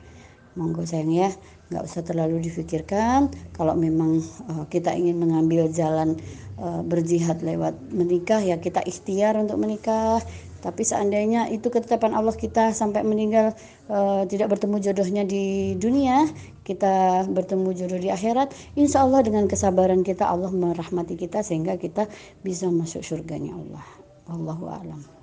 Monggo 0.57 0.83
sayang 0.83 1.13
ya 1.15 1.31
nggak 1.69 1.85
usah 1.85 2.01
terlalu 2.01 2.41
difikirkan 2.49 3.29
kalau 3.53 3.77
memang 3.77 4.25
uh, 4.49 4.65
kita 4.73 4.97
ingin 4.97 5.21
mengambil 5.21 5.69
jalan 5.69 6.17
uh, 6.57 6.81
berjihad 6.81 7.45
lewat 7.45 7.77
menikah 7.93 8.41
ya 8.41 8.57
kita 8.57 8.81
ikhtiar 8.85 9.37
untuk 9.37 9.61
menikah. 9.61 10.21
Tapi 10.59 10.83
seandainya 10.83 11.47
itu 11.55 11.71
ketetapan 11.71 12.19
Allah 12.19 12.35
kita 12.35 12.75
sampai 12.75 13.07
meninggal 13.07 13.55
uh, 13.87 14.27
tidak 14.27 14.59
bertemu 14.59 14.83
jodohnya 14.83 15.23
di 15.23 15.79
dunia 15.79 16.27
kita 16.67 17.25
bertemu 17.31 17.79
jodoh 17.79 18.01
di 18.03 18.11
akhirat 18.11 18.51
insya 18.75 19.07
Allah 19.07 19.23
dengan 19.23 19.47
kesabaran 19.47 20.03
kita 20.03 20.27
Allah 20.27 20.51
merahmati 20.51 21.15
kita 21.15 21.47
sehingga 21.47 21.79
kita 21.79 22.11
bisa 22.43 22.67
masuk 22.75 23.07
surganya 23.07 23.55
Allah. 23.55 23.87
Allahu 24.29 24.67
a'lam 24.67 25.18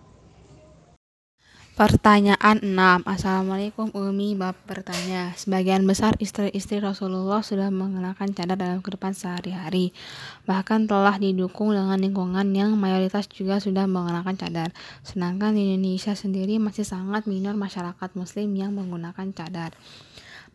Pertanyaan 1.75 2.63
6. 2.63 3.03
Assalamualaikum 3.03 3.91
Umi 3.91 4.31
Bab 4.31 4.55
bertanya. 4.63 5.35
Sebagian 5.35 5.83
besar 5.83 6.15
istri-istri 6.23 6.79
Rasulullah 6.79 7.43
sudah 7.43 7.67
mengenakan 7.67 8.31
cadar 8.31 8.55
dalam 8.55 8.79
kehidupan 8.79 9.11
sehari-hari. 9.11 9.91
Bahkan 10.47 10.87
telah 10.87 11.19
didukung 11.19 11.75
dengan 11.75 11.99
lingkungan 11.99 12.47
yang 12.55 12.79
mayoritas 12.79 13.27
juga 13.27 13.59
sudah 13.59 13.91
mengenakan 13.91 14.39
cadar. 14.39 14.71
Sedangkan 15.03 15.51
di 15.51 15.75
Indonesia 15.75 16.15
sendiri 16.15 16.63
masih 16.63 16.87
sangat 16.87 17.27
minor 17.27 17.59
masyarakat 17.59 18.09
muslim 18.15 18.55
yang 18.55 18.71
menggunakan 18.71 19.35
cadar. 19.35 19.75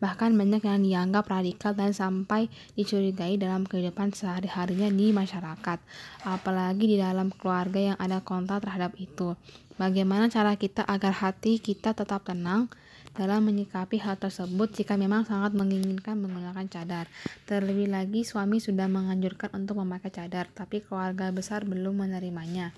Bahkan 0.01 0.33
banyak 0.33 0.65
yang 0.65 0.81
dianggap 0.81 1.29
radikal 1.29 1.77
dan 1.77 1.93
sampai 1.93 2.49
dicurigai 2.73 3.37
dalam 3.37 3.69
kehidupan 3.69 4.11
sehari-harinya 4.17 4.89
di 4.89 5.13
masyarakat. 5.13 5.79
Apalagi 6.25 6.89
di 6.89 6.97
dalam 6.97 7.29
keluarga 7.29 7.93
yang 7.93 7.97
ada 8.01 8.25
kontak 8.25 8.65
terhadap 8.65 8.97
itu. 8.97 9.37
Bagaimana 9.77 10.27
cara 10.27 10.57
kita 10.57 10.81
agar 10.89 11.13
hati 11.13 11.61
kita 11.61 11.93
tetap 11.93 12.25
tenang 12.25 12.73
dalam 13.11 13.43
menyikapi 13.43 13.99
hal 13.99 14.15
tersebut 14.15 14.71
jika 14.71 14.95
memang 14.95 15.27
sangat 15.27 15.51
menginginkan 15.53 16.17
menggunakan 16.17 16.65
cadar. 16.71 17.05
Terlebih 17.45 17.91
lagi 17.91 18.23
suami 18.23 18.63
sudah 18.63 18.87
menganjurkan 18.87 19.51
untuk 19.53 19.83
memakai 19.83 20.09
cadar, 20.09 20.47
tapi 20.53 20.79
keluarga 20.81 21.29
besar 21.29 21.67
belum 21.67 22.07
menerimanya. 22.07 22.71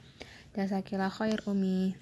Jasakillah 0.57 1.13
khair 1.13 1.41
Umi. 1.49 1.93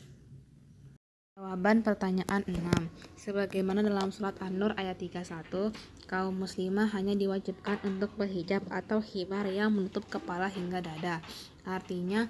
Jawaban 1.35 1.83
pertanyaan 1.83 2.43
6. 2.47 3.10
Sebagaimana 3.21 3.85
dalam 3.85 4.09
surat 4.09 4.33
An-Nur 4.41 4.73
ayat 4.81 4.97
31, 4.97 5.69
kaum 6.09 6.33
muslimah 6.33 6.89
hanya 6.97 7.13
diwajibkan 7.13 7.77
untuk 7.85 8.09
berhijab 8.17 8.65
atau 8.73 8.97
himar 8.97 9.45
yang 9.45 9.69
menutup 9.69 10.09
kepala 10.09 10.49
hingga 10.49 10.81
dada. 10.81 11.21
Artinya, 11.61 12.25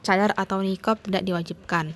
cadar 0.00 0.32
atau 0.32 0.64
nikab 0.64 0.96
tidak 1.04 1.28
diwajibkan. 1.28 1.92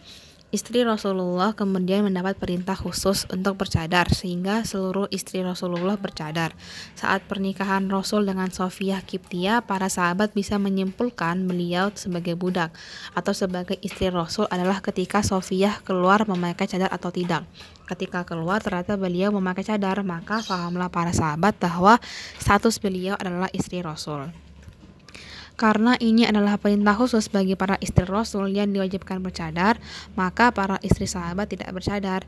Istri 0.52 0.84
Rasulullah 0.84 1.56
kemudian 1.56 2.04
mendapat 2.04 2.36
perintah 2.36 2.76
khusus 2.76 3.24
untuk 3.32 3.56
bercadar 3.56 4.12
sehingga 4.12 4.68
seluruh 4.68 5.08
istri 5.08 5.40
Rasulullah 5.40 5.96
bercadar. 5.96 6.52
Saat 6.92 7.24
pernikahan 7.24 7.88
Rasul 7.88 8.28
dengan 8.28 8.52
Sofiyah 8.52 9.00
Kiptia, 9.00 9.64
para 9.64 9.88
sahabat 9.88 10.36
bisa 10.36 10.60
menyimpulkan 10.60 11.48
beliau 11.48 11.88
sebagai 11.96 12.36
budak 12.36 12.68
atau 13.16 13.32
sebagai 13.32 13.80
istri 13.80 14.12
Rasul 14.12 14.44
adalah 14.52 14.84
ketika 14.84 15.24
Sofiyah 15.24 15.80
keluar 15.88 16.28
memakai 16.28 16.68
cadar 16.68 16.92
atau 16.92 17.08
tidak. 17.08 17.48
Ketika 17.88 18.28
keluar 18.28 18.60
ternyata 18.60 19.00
beliau 19.00 19.32
memakai 19.32 19.64
cadar, 19.64 20.04
maka 20.04 20.44
fahamlah 20.44 20.92
para 20.92 21.16
sahabat 21.16 21.56
bahwa 21.56 21.96
status 22.36 22.76
beliau 22.76 23.16
adalah 23.16 23.48
istri 23.56 23.80
Rasul. 23.80 24.51
Karena 25.62 25.94
ini 26.02 26.26
adalah 26.26 26.58
perintah 26.58 26.98
khusus 26.98 27.30
bagi 27.30 27.54
para 27.54 27.78
istri 27.78 28.02
Rasul 28.02 28.50
yang 28.50 28.74
diwajibkan 28.74 29.22
bercadar, 29.22 29.78
maka 30.18 30.50
para 30.50 30.82
istri 30.82 31.06
sahabat 31.06 31.54
tidak 31.54 31.70
bercadar. 31.70 32.26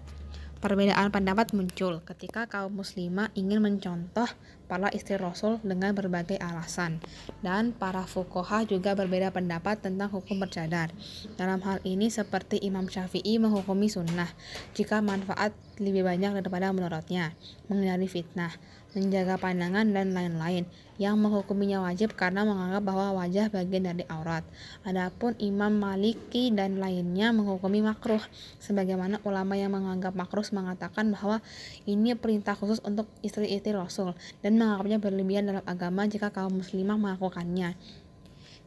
Perbedaan 0.62 1.10
pendapat 1.10 1.50
muncul 1.50 1.98
ketika 2.06 2.46
kaum 2.46 2.78
muslimah 2.78 3.34
ingin 3.34 3.58
mencontoh 3.58 4.30
para 4.70 4.86
istri 4.94 5.18
Rasul 5.18 5.58
dengan 5.66 5.98
berbagai 5.98 6.38
alasan. 6.38 7.02
Dan 7.42 7.74
para 7.74 8.06
fukoha 8.06 8.62
juga 8.70 8.94
berbeda 8.94 9.34
pendapat 9.34 9.82
tentang 9.82 10.14
hukum 10.14 10.38
bercadar. 10.38 10.94
Dalam 11.34 11.58
hal 11.66 11.82
ini 11.82 12.14
seperti 12.14 12.62
Imam 12.62 12.86
Syafi'i 12.86 13.42
menghukumi 13.42 13.90
sunnah 13.90 14.30
jika 14.78 15.02
manfaat 15.02 15.50
lebih 15.82 16.06
banyak 16.06 16.38
daripada 16.38 16.70
menurutnya, 16.70 17.34
menghindari 17.66 18.06
fitnah, 18.06 18.54
menjaga 18.94 19.42
pandangan, 19.42 19.90
dan 19.90 20.14
lain-lain. 20.14 20.70
Yang 20.94 21.16
menghukuminya 21.18 21.82
wajib 21.82 22.14
karena 22.14 22.46
menganggap 22.46 22.86
bahwa 22.86 23.18
wajah 23.18 23.50
bagian 23.50 23.90
dari 23.90 24.06
aurat. 24.06 24.46
Adapun 24.86 25.34
Imam 25.42 25.74
Maliki 25.74 26.54
dan 26.54 26.78
lainnya 26.78 27.34
menghukumi 27.34 27.82
makruh, 27.82 28.22
sebagaimana 28.62 29.18
ulama 29.26 29.58
yang 29.58 29.74
menganggap 29.74 30.14
makruh 30.14 30.46
mengatakan 30.54 31.10
bahwa 31.10 31.42
ini 31.90 32.14
perintah 32.14 32.54
khusus 32.54 32.78
untuk 32.86 33.10
istri-istri 33.26 33.74
Rasul 33.74 34.14
dan 34.38 34.54
menganggapnya 34.54 35.02
berlebihan 35.02 35.50
dalam 35.50 35.66
agama 35.66 36.06
jika 36.06 36.30
kaum 36.30 36.62
muslimah 36.62 36.94
melakukannya. 36.94 37.74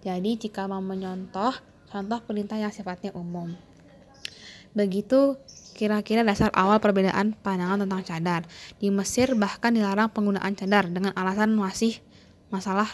Jadi 0.03 0.31
jika 0.35 0.67
mau 0.67 0.83
menyontoh, 0.83 1.55
contoh 1.87 2.19
perintah 2.27 2.59
yang 2.59 2.75
sifatnya 2.75 3.15
umum. 3.15 3.55
Begitu 4.75 5.39
kira-kira 5.73 6.21
dasar 6.21 6.53
awal 6.53 6.77
perbedaan 6.81 7.37
pandangan 7.39 7.85
tentang 7.85 8.01
cadar. 8.05 8.41
Di 8.81 8.89
Mesir 8.89 9.33
bahkan 9.37 9.73
dilarang 9.73 10.09
penggunaan 10.09 10.53
cadar 10.57 10.89
dengan 10.89 11.13
alasan 11.17 11.53
masih 11.53 12.01
masalah 12.53 12.87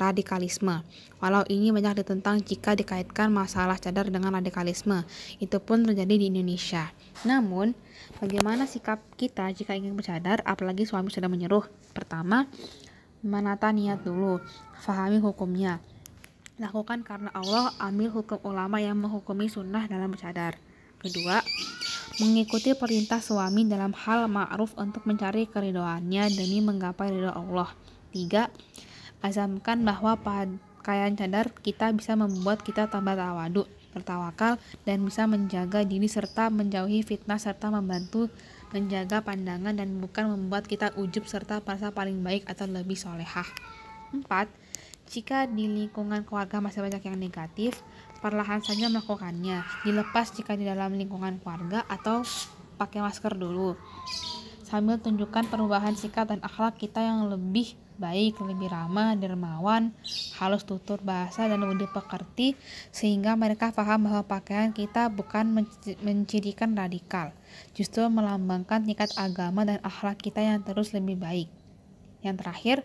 radikalisme. 0.00 0.80
Walau 1.20 1.44
ini 1.52 1.68
banyak 1.68 2.00
ditentang 2.00 2.40
jika 2.40 2.72
dikaitkan 2.72 3.28
masalah 3.28 3.76
cadar 3.76 4.08
dengan 4.08 4.32
radikalisme, 4.32 5.04
itu 5.36 5.60
pun 5.60 5.84
terjadi 5.84 6.16
di 6.16 6.32
Indonesia. 6.32 6.88
Namun, 7.28 7.76
bagaimana 8.24 8.64
sikap 8.64 9.04
kita 9.20 9.52
jika 9.52 9.76
ingin 9.76 9.92
bercadar, 9.92 10.40
apalagi 10.48 10.88
suami 10.88 11.12
sudah 11.12 11.28
menyuruh? 11.28 11.68
Pertama, 11.92 12.48
menata 13.20 13.68
niat 13.68 14.00
dulu, 14.00 14.40
fahami 14.80 15.20
hukumnya. 15.20 15.84
Lakukan 16.56 17.04
karena 17.04 17.28
Allah, 17.36 17.72
ambil 17.80 18.12
hukum 18.20 18.40
ulama 18.44 18.80
yang 18.80 18.96
menghukumi 18.96 19.48
sunnah 19.52 19.84
dalam 19.88 20.08
bercadar. 20.12 20.56
Kedua, 21.00 21.40
mengikuti 22.20 22.76
perintah 22.76 23.20
suami 23.20 23.64
dalam 23.64 23.96
hal 23.96 24.28
ma'ruf 24.28 24.76
untuk 24.76 25.08
mencari 25.08 25.48
keridoannya 25.48 26.28
demi 26.32 26.60
menggapai 26.60 27.12
ridho 27.12 27.32
Allah. 27.32 27.72
Tiga, 28.10 28.50
azamkan 29.22 29.82
bahwa 29.86 30.18
pakaian 30.18 31.14
cadar 31.14 31.54
kita 31.62 31.94
bisa 31.94 32.18
membuat 32.18 32.66
kita 32.66 32.90
tambah 32.90 33.14
tawadu, 33.14 33.70
bertawakal, 33.94 34.58
dan 34.82 35.02
bisa 35.06 35.30
menjaga 35.30 35.86
diri 35.86 36.10
serta 36.10 36.50
menjauhi 36.50 37.06
fitnah 37.06 37.38
serta 37.38 37.70
membantu 37.70 38.30
menjaga 38.70 39.22
pandangan 39.22 39.74
dan 39.74 39.98
bukan 39.98 40.30
membuat 40.30 40.66
kita 40.66 40.94
ujub 40.94 41.26
serta 41.26 41.58
merasa 41.62 41.90
paling 41.90 42.22
baik 42.22 42.46
atau 42.46 42.70
lebih 42.70 42.94
solehah. 42.94 43.46
Empat, 44.14 44.46
jika 45.10 45.50
di 45.50 45.66
lingkungan 45.66 46.22
keluarga 46.22 46.62
masih 46.62 46.86
banyak 46.86 47.02
yang 47.02 47.18
negatif, 47.18 47.82
perlahan 48.22 48.62
saja 48.62 48.86
melakukannya. 48.86 49.66
Dilepas 49.82 50.30
jika 50.30 50.54
di 50.54 50.62
dalam 50.62 50.94
lingkungan 50.94 51.42
keluarga 51.42 51.82
atau 51.90 52.22
pakai 52.78 53.02
masker 53.02 53.34
dulu. 53.34 53.74
Sambil 54.62 55.02
tunjukkan 55.02 55.50
perubahan 55.50 55.98
sikap 55.98 56.30
dan 56.30 56.38
akhlak 56.46 56.78
kita 56.78 57.02
yang 57.02 57.26
lebih 57.26 57.74
baik, 58.00 58.40
lebih 58.40 58.72
ramah, 58.72 59.12
dermawan, 59.12 59.92
halus 60.40 60.64
tutur 60.64 60.98
bahasa 61.04 61.44
dan 61.44 61.60
lebih 61.60 61.92
pekerti 61.92 62.56
sehingga 62.88 63.36
mereka 63.36 63.70
paham 63.76 64.08
bahwa 64.08 64.24
pakaian 64.24 64.72
kita 64.72 65.12
bukan 65.12 65.68
mencirikan 66.00 66.72
radikal, 66.72 67.36
justru 67.76 68.08
melambangkan 68.08 68.88
tingkat 68.88 69.12
agama 69.20 69.68
dan 69.68 69.78
akhlak 69.84 70.16
kita 70.16 70.40
yang 70.40 70.64
terus 70.64 70.96
lebih 70.96 71.20
baik. 71.20 71.52
Yang 72.24 72.36
terakhir, 72.40 72.78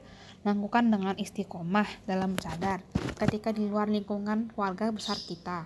lakukan 0.45 0.91
dengan 0.93 1.15
istiqomah 1.17 2.05
dalam 2.05 2.37
sadar 2.37 2.85
ketika 3.17 3.49
di 3.49 3.65
luar 3.65 3.89
lingkungan 3.89 4.53
keluarga 4.53 4.93
besar 4.93 5.17
kita 5.17 5.65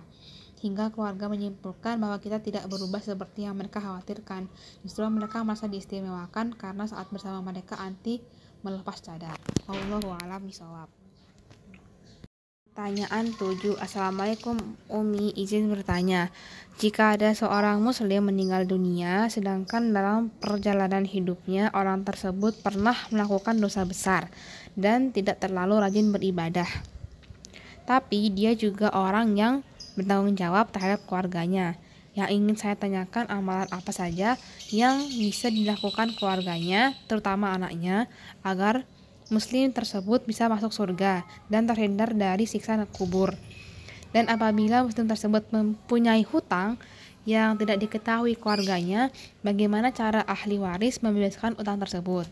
hingga 0.60 0.92
keluarga 0.92 1.28
menyimpulkan 1.28 1.96
bahwa 2.00 2.20
kita 2.20 2.40
tidak 2.44 2.68
berubah 2.68 3.00
seperti 3.00 3.48
yang 3.48 3.56
mereka 3.56 3.80
khawatirkan. 3.80 4.46
Justru 4.84 5.08
mereka 5.08 5.40
merasa 5.40 5.66
diistimewakan 5.66 6.52
karena 6.52 6.84
saat 6.84 7.08
bersama 7.08 7.40
mereka 7.40 7.80
anti 7.80 8.20
melepas 8.60 9.00
cadar. 9.00 9.36
Allahu 9.68 10.12
a'lam. 10.20 10.46
Pertanyaan 12.70 13.34
7. 13.34 13.76
Assalamualaikum 13.76 14.56
Umi, 14.88 15.36
izin 15.36 15.68
bertanya. 15.68 16.32
Jika 16.80 17.18
ada 17.18 17.34
seorang 17.36 17.82
muslim 17.82 18.32
meninggal 18.32 18.64
dunia, 18.64 19.28
sedangkan 19.28 19.92
dalam 19.92 20.32
perjalanan 20.40 21.04
hidupnya 21.04 21.68
orang 21.76 22.08
tersebut 22.08 22.56
pernah 22.64 22.96
melakukan 23.12 23.60
dosa 23.60 23.84
besar 23.84 24.32
dan 24.78 25.12
tidak 25.12 25.44
terlalu 25.44 25.76
rajin 25.82 26.08
beribadah. 26.08 26.70
Tapi 27.84 28.32
dia 28.32 28.56
juga 28.56 28.94
orang 28.96 29.36
yang 29.36 29.54
bertanggung 29.98 30.38
jawab 30.38 30.72
terhadap 30.72 31.04
keluarganya. 31.04 31.76
Yang 32.10 32.28
ingin 32.34 32.56
saya 32.58 32.74
tanyakan 32.74 33.30
amalan 33.30 33.70
apa 33.70 33.92
saja 33.94 34.34
yang 34.74 35.06
bisa 35.06 35.46
dilakukan 35.46 36.14
keluarganya, 36.18 36.98
terutama 37.06 37.54
anaknya, 37.54 38.10
agar 38.42 38.82
muslim 39.30 39.70
tersebut 39.70 40.26
bisa 40.26 40.50
masuk 40.50 40.74
surga 40.74 41.22
dan 41.46 41.70
terhindar 41.70 42.10
dari 42.10 42.50
siksa 42.50 42.74
kubur. 42.90 43.38
Dan 44.10 44.26
apabila 44.26 44.82
muslim 44.82 45.06
tersebut 45.06 45.46
mempunyai 45.54 46.26
hutang 46.26 46.74
yang 47.22 47.54
tidak 47.54 47.78
diketahui 47.78 48.34
keluarganya, 48.34 49.14
bagaimana 49.46 49.94
cara 49.94 50.26
ahli 50.26 50.58
waris 50.58 50.98
membebaskan 50.98 51.54
utang 51.62 51.78
tersebut? 51.78 52.26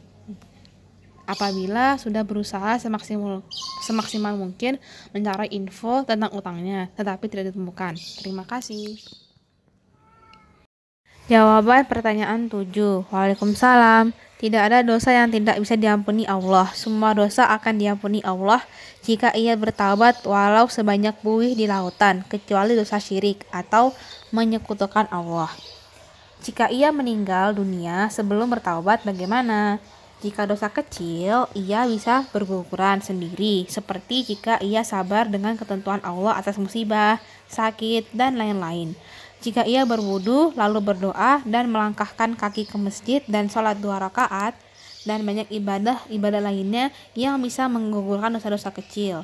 Apabila 1.29 2.01
sudah 2.01 2.25
berusaha 2.25 2.81
semaksimal, 2.81 3.45
semaksimal 3.85 4.35
mungkin 4.35 4.81
mencari 5.13 5.53
info 5.55 6.03
tentang 6.03 6.33
utangnya, 6.35 6.89
tetapi 6.97 7.29
tidak 7.31 7.53
ditemukan. 7.53 7.95
Terima 8.25 8.49
kasih. 8.49 8.97
Jawaban 11.29 11.85
pertanyaan 11.85 12.49
7. 12.49 13.05
Waalaikumsalam. 13.13 14.17
Tidak 14.41 14.63
ada 14.65 14.81
dosa 14.81 15.13
yang 15.13 15.29
tidak 15.29 15.61
bisa 15.61 15.77
diampuni 15.77 16.25
Allah. 16.25 16.73
Semua 16.73 17.13
dosa 17.13 17.45
akan 17.53 17.77
diampuni 17.77 18.25
Allah 18.25 18.65
jika 19.05 19.37
ia 19.37 19.53
bertaubat 19.53 20.25
walau 20.25 20.73
sebanyak 20.73 21.13
buih 21.21 21.53
di 21.53 21.69
lautan, 21.69 22.25
kecuali 22.33 22.73
dosa 22.73 22.97
syirik 22.97 23.45
atau 23.53 23.93
menyekutukan 24.33 25.05
Allah. 25.13 25.53
Jika 26.41 26.73
ia 26.73 26.89
meninggal 26.97 27.53
dunia 27.53 28.09
sebelum 28.09 28.49
bertaubat, 28.49 29.05
bagaimana? 29.05 29.85
Jika 30.25 30.49
dosa 30.49 30.73
kecil, 30.73 31.45
ia 31.53 31.85
bisa 31.85 32.25
berguguran 32.33 33.05
sendiri, 33.05 33.69
seperti 33.69 34.33
jika 34.33 34.57
ia 34.65 34.81
sabar 34.81 35.29
dengan 35.29 35.61
ketentuan 35.61 36.01
Allah 36.01 36.41
atas 36.41 36.57
musibah, 36.57 37.21
sakit, 37.53 38.17
dan 38.17 38.41
lain-lain. 38.41 38.97
Jika 39.39 39.63
ia 39.63 39.87
berwudu, 39.87 40.51
lalu 40.59 40.83
berdoa 40.83 41.47
dan 41.47 41.71
melangkahkan 41.71 42.35
kaki 42.35 42.67
ke 42.67 42.75
masjid 42.75 43.21
dan 43.31 43.47
sholat 43.47 43.79
dua 43.79 44.03
rakaat, 44.03 44.59
dan 45.07 45.23
banyak 45.23 45.47
ibadah-ibadah 45.55 46.43
lainnya 46.43 46.91
yang 47.15 47.39
bisa 47.39 47.71
menggugurkan 47.71 48.35
dosa-dosa 48.35 48.75
kecil. 48.75 49.23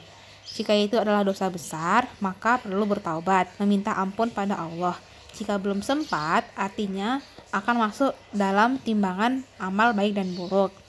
Jika 0.55 0.71
itu 0.71 0.95
adalah 0.95 1.27
dosa 1.27 1.51
besar, 1.51 2.07
maka 2.23 2.63
perlu 2.63 2.87
bertaubat, 2.87 3.51
meminta 3.59 3.91
ampun 3.99 4.31
pada 4.31 4.55
Allah. 4.55 4.95
Jika 5.35 5.59
belum 5.59 5.83
sempat, 5.83 6.47
artinya 6.55 7.19
akan 7.51 7.91
masuk 7.91 8.15
dalam 8.31 8.79
timbangan 8.79 9.43
amal 9.59 9.91
baik 9.99 10.15
dan 10.15 10.31
buruk. 10.39 10.84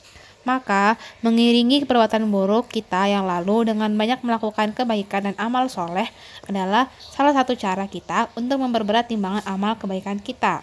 Maka, 0.46 0.96
mengiringi 1.26 1.90
perbuatan 1.90 2.30
buruk 2.30 2.70
kita 2.70 3.10
yang 3.10 3.26
lalu 3.26 3.74
dengan 3.74 3.90
banyak 3.98 4.22
melakukan 4.22 4.78
kebaikan 4.78 5.34
dan 5.34 5.36
amal 5.42 5.66
soleh 5.68 6.06
adalah 6.46 6.94
salah 7.02 7.34
satu 7.34 7.58
cara 7.58 7.90
kita 7.90 8.30
untuk 8.38 8.62
memperberat 8.62 9.10
timbangan 9.10 9.42
amal 9.50 9.74
kebaikan 9.76 10.22
kita. 10.22 10.62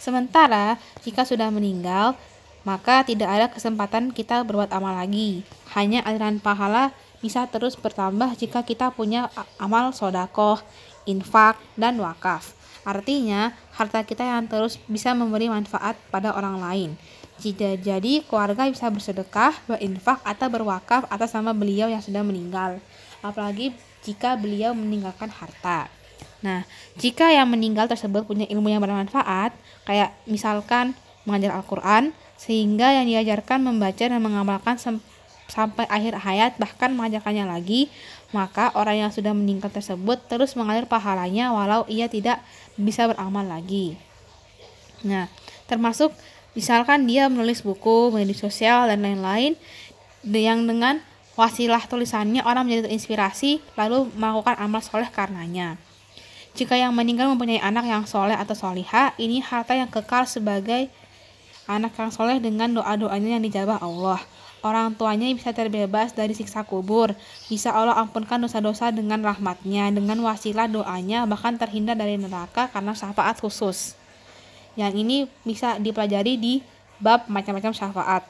Sementara, 0.00 0.80
jika 1.04 1.28
sudah 1.28 1.52
meninggal, 1.52 2.16
maka 2.64 3.04
tidak 3.04 3.28
ada 3.28 3.46
kesempatan 3.52 4.12
kita 4.12 4.40
berbuat 4.44 4.72
amal 4.72 4.96
lagi. 4.96 5.44
Hanya 5.76 6.00
aliran 6.00 6.40
pahala 6.40 6.96
bisa 7.20 7.44
terus 7.48 7.76
bertambah 7.76 8.32
jika 8.36 8.64
kita 8.64 8.92
punya 8.92 9.28
amal 9.60 9.92
sodakoh, 9.92 10.60
infak, 11.04 11.60
dan 11.76 12.00
wakaf. 12.00 12.56
Artinya, 12.84 13.56
harta 13.76 14.04
kita 14.04 14.24
yang 14.24 14.44
terus 14.44 14.76
bisa 14.88 15.16
memberi 15.16 15.48
manfaat 15.48 15.96
pada 16.12 16.36
orang 16.36 16.60
lain. 16.60 16.90
Jika 17.42 17.74
jadi 17.78 18.22
keluarga 18.22 18.70
bisa 18.70 18.86
bersedekah, 18.88 19.54
berinfak 19.66 20.22
atau 20.22 20.46
berwakaf 20.46 21.10
atas 21.10 21.34
nama 21.34 21.50
beliau 21.50 21.90
yang 21.90 22.00
sudah 22.00 22.22
meninggal. 22.22 22.78
Apalagi 23.20 23.74
jika 24.06 24.38
beliau 24.38 24.76
meninggalkan 24.76 25.32
harta. 25.32 25.90
Nah, 26.44 26.68
jika 27.00 27.32
yang 27.32 27.48
meninggal 27.48 27.88
tersebut 27.88 28.28
punya 28.28 28.44
ilmu 28.52 28.68
yang 28.68 28.84
bermanfaat, 28.84 29.56
kayak 29.88 30.12
misalkan 30.28 30.92
mengajar 31.24 31.56
Al-Quran, 31.56 32.12
sehingga 32.36 32.92
yang 32.92 33.08
diajarkan 33.08 33.64
membaca 33.64 34.04
dan 34.04 34.20
mengamalkan 34.20 34.76
sampai 35.48 35.88
akhir 35.88 36.20
hayat, 36.20 36.52
bahkan 36.60 36.92
mengajarkannya 36.92 37.48
lagi, 37.48 37.88
maka 38.36 38.76
orang 38.76 39.08
yang 39.08 39.10
sudah 39.10 39.32
meninggal 39.32 39.72
tersebut 39.72 40.20
terus 40.28 40.52
mengalir 40.52 40.84
pahalanya 40.84 41.54
walau 41.54 41.88
ia 41.88 42.12
tidak 42.12 42.44
bisa 42.76 43.08
beramal 43.08 43.46
lagi. 43.48 43.96
Nah, 45.00 45.32
termasuk 45.64 46.12
Misalkan 46.54 47.10
dia 47.10 47.26
menulis 47.26 47.66
buku, 47.66 48.14
media 48.14 48.34
sosial, 48.38 48.86
dan 48.86 49.02
lain-lain 49.02 49.58
yang 50.24 50.64
dengan 50.64 51.02
wasilah 51.34 51.82
tulisannya 51.84 52.40
orang 52.46 52.64
menjadi 52.64 52.88
terinspirasi 52.88 53.60
lalu 53.74 54.08
melakukan 54.14 54.56
amal 54.62 54.80
soleh 54.80 55.10
karenanya. 55.10 55.76
Jika 56.54 56.78
yang 56.78 56.94
meninggal 56.94 57.26
mempunyai 57.34 57.58
anak 57.58 57.90
yang 57.90 58.06
soleh 58.06 58.38
atau 58.38 58.54
soliha, 58.54 59.10
ini 59.18 59.42
harta 59.42 59.74
yang 59.74 59.90
kekal 59.90 60.22
sebagai 60.22 60.86
anak 61.66 61.98
yang 61.98 62.14
soleh 62.14 62.38
dengan 62.38 62.70
doa-doanya 62.70 63.36
yang 63.36 63.42
dijabah 63.42 63.82
Allah. 63.82 64.22
Orang 64.62 64.96
tuanya 64.96 65.28
bisa 65.34 65.52
terbebas 65.52 66.14
dari 66.16 66.32
siksa 66.32 66.64
kubur. 66.64 67.12
Bisa 67.50 67.74
Allah 67.74 67.98
ampunkan 68.00 68.40
dosa-dosa 68.40 68.94
dengan 68.94 69.20
rahmatnya, 69.20 69.92
dengan 69.92 70.16
wasilah 70.24 70.70
doanya, 70.70 71.26
bahkan 71.28 71.58
terhindar 71.58 71.98
dari 71.98 72.16
neraka 72.16 72.70
karena 72.72 72.96
syafaat 72.96 73.42
khusus. 73.42 73.98
Yang 74.74 74.92
ini 75.00 75.16
bisa 75.46 75.78
dipelajari 75.78 76.34
di 76.38 76.54
bab 76.98 77.26
macam-macam 77.30 77.72
syafaat. 77.74 78.22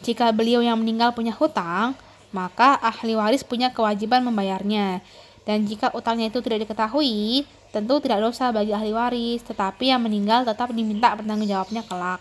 Jika 0.00 0.32
beliau 0.32 0.64
yang 0.64 0.80
meninggal 0.80 1.12
punya 1.12 1.36
hutang, 1.36 1.92
maka 2.32 2.78
ahli 2.80 3.18
waris 3.18 3.44
punya 3.44 3.68
kewajiban 3.74 4.24
membayarnya. 4.24 5.04
Dan 5.44 5.66
jika 5.66 5.90
utangnya 5.92 6.30
itu 6.30 6.40
tidak 6.40 6.64
diketahui, 6.64 7.44
tentu 7.74 8.00
tidak 8.00 8.22
dosa 8.22 8.48
bagi 8.54 8.70
ahli 8.72 8.94
waris, 8.94 9.42
tetapi 9.44 9.90
yang 9.92 10.00
meninggal 10.00 10.46
tetap 10.46 10.70
diminta 10.72 11.12
pertanggungjawabnya 11.14 11.82
kelak. 11.84 12.20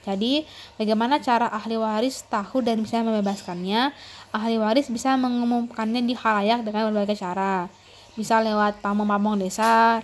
Jadi, 0.00 0.48
bagaimana 0.80 1.20
cara 1.20 1.52
ahli 1.52 1.76
waris 1.76 2.24
tahu 2.24 2.64
dan 2.64 2.80
bisa 2.80 3.04
membebaskannya? 3.04 3.92
Ahli 4.32 4.56
waris 4.56 4.88
bisa 4.88 5.12
mengumumkannya 5.20 6.00
di 6.00 6.16
halayak 6.16 6.64
dengan 6.64 6.88
berbagai 6.88 7.20
cara. 7.20 7.68
Bisa 8.16 8.40
lewat 8.40 8.80
pamong-pamong 8.80 9.44
desa, 9.44 10.00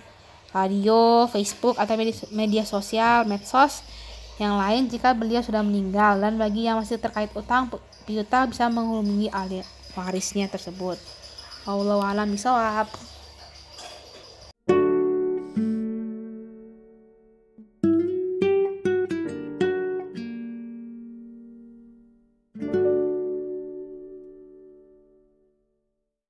radio, 0.51 1.27
Facebook, 1.27 1.75
atau 1.75 1.97
media, 2.31 2.63
sosial, 2.63 3.27
medsos, 3.27 3.83
yang 4.37 4.55
lain 4.55 4.87
jika 4.87 5.11
beliau 5.17 5.41
sudah 5.41 5.65
meninggal. 5.65 6.21
Dan 6.21 6.37
bagi 6.37 6.69
yang 6.69 6.79
masih 6.79 7.01
terkait 7.01 7.33
utang, 7.33 7.67
piutang 8.05 8.53
bisa 8.53 8.69
menghubungi 8.69 9.27
ahli 9.33 9.65
warisnya 9.97 10.45
tersebut. 10.47 11.01
Wallahu 11.65 12.05
a'lam 12.05 12.31
bishawab. 12.31 12.87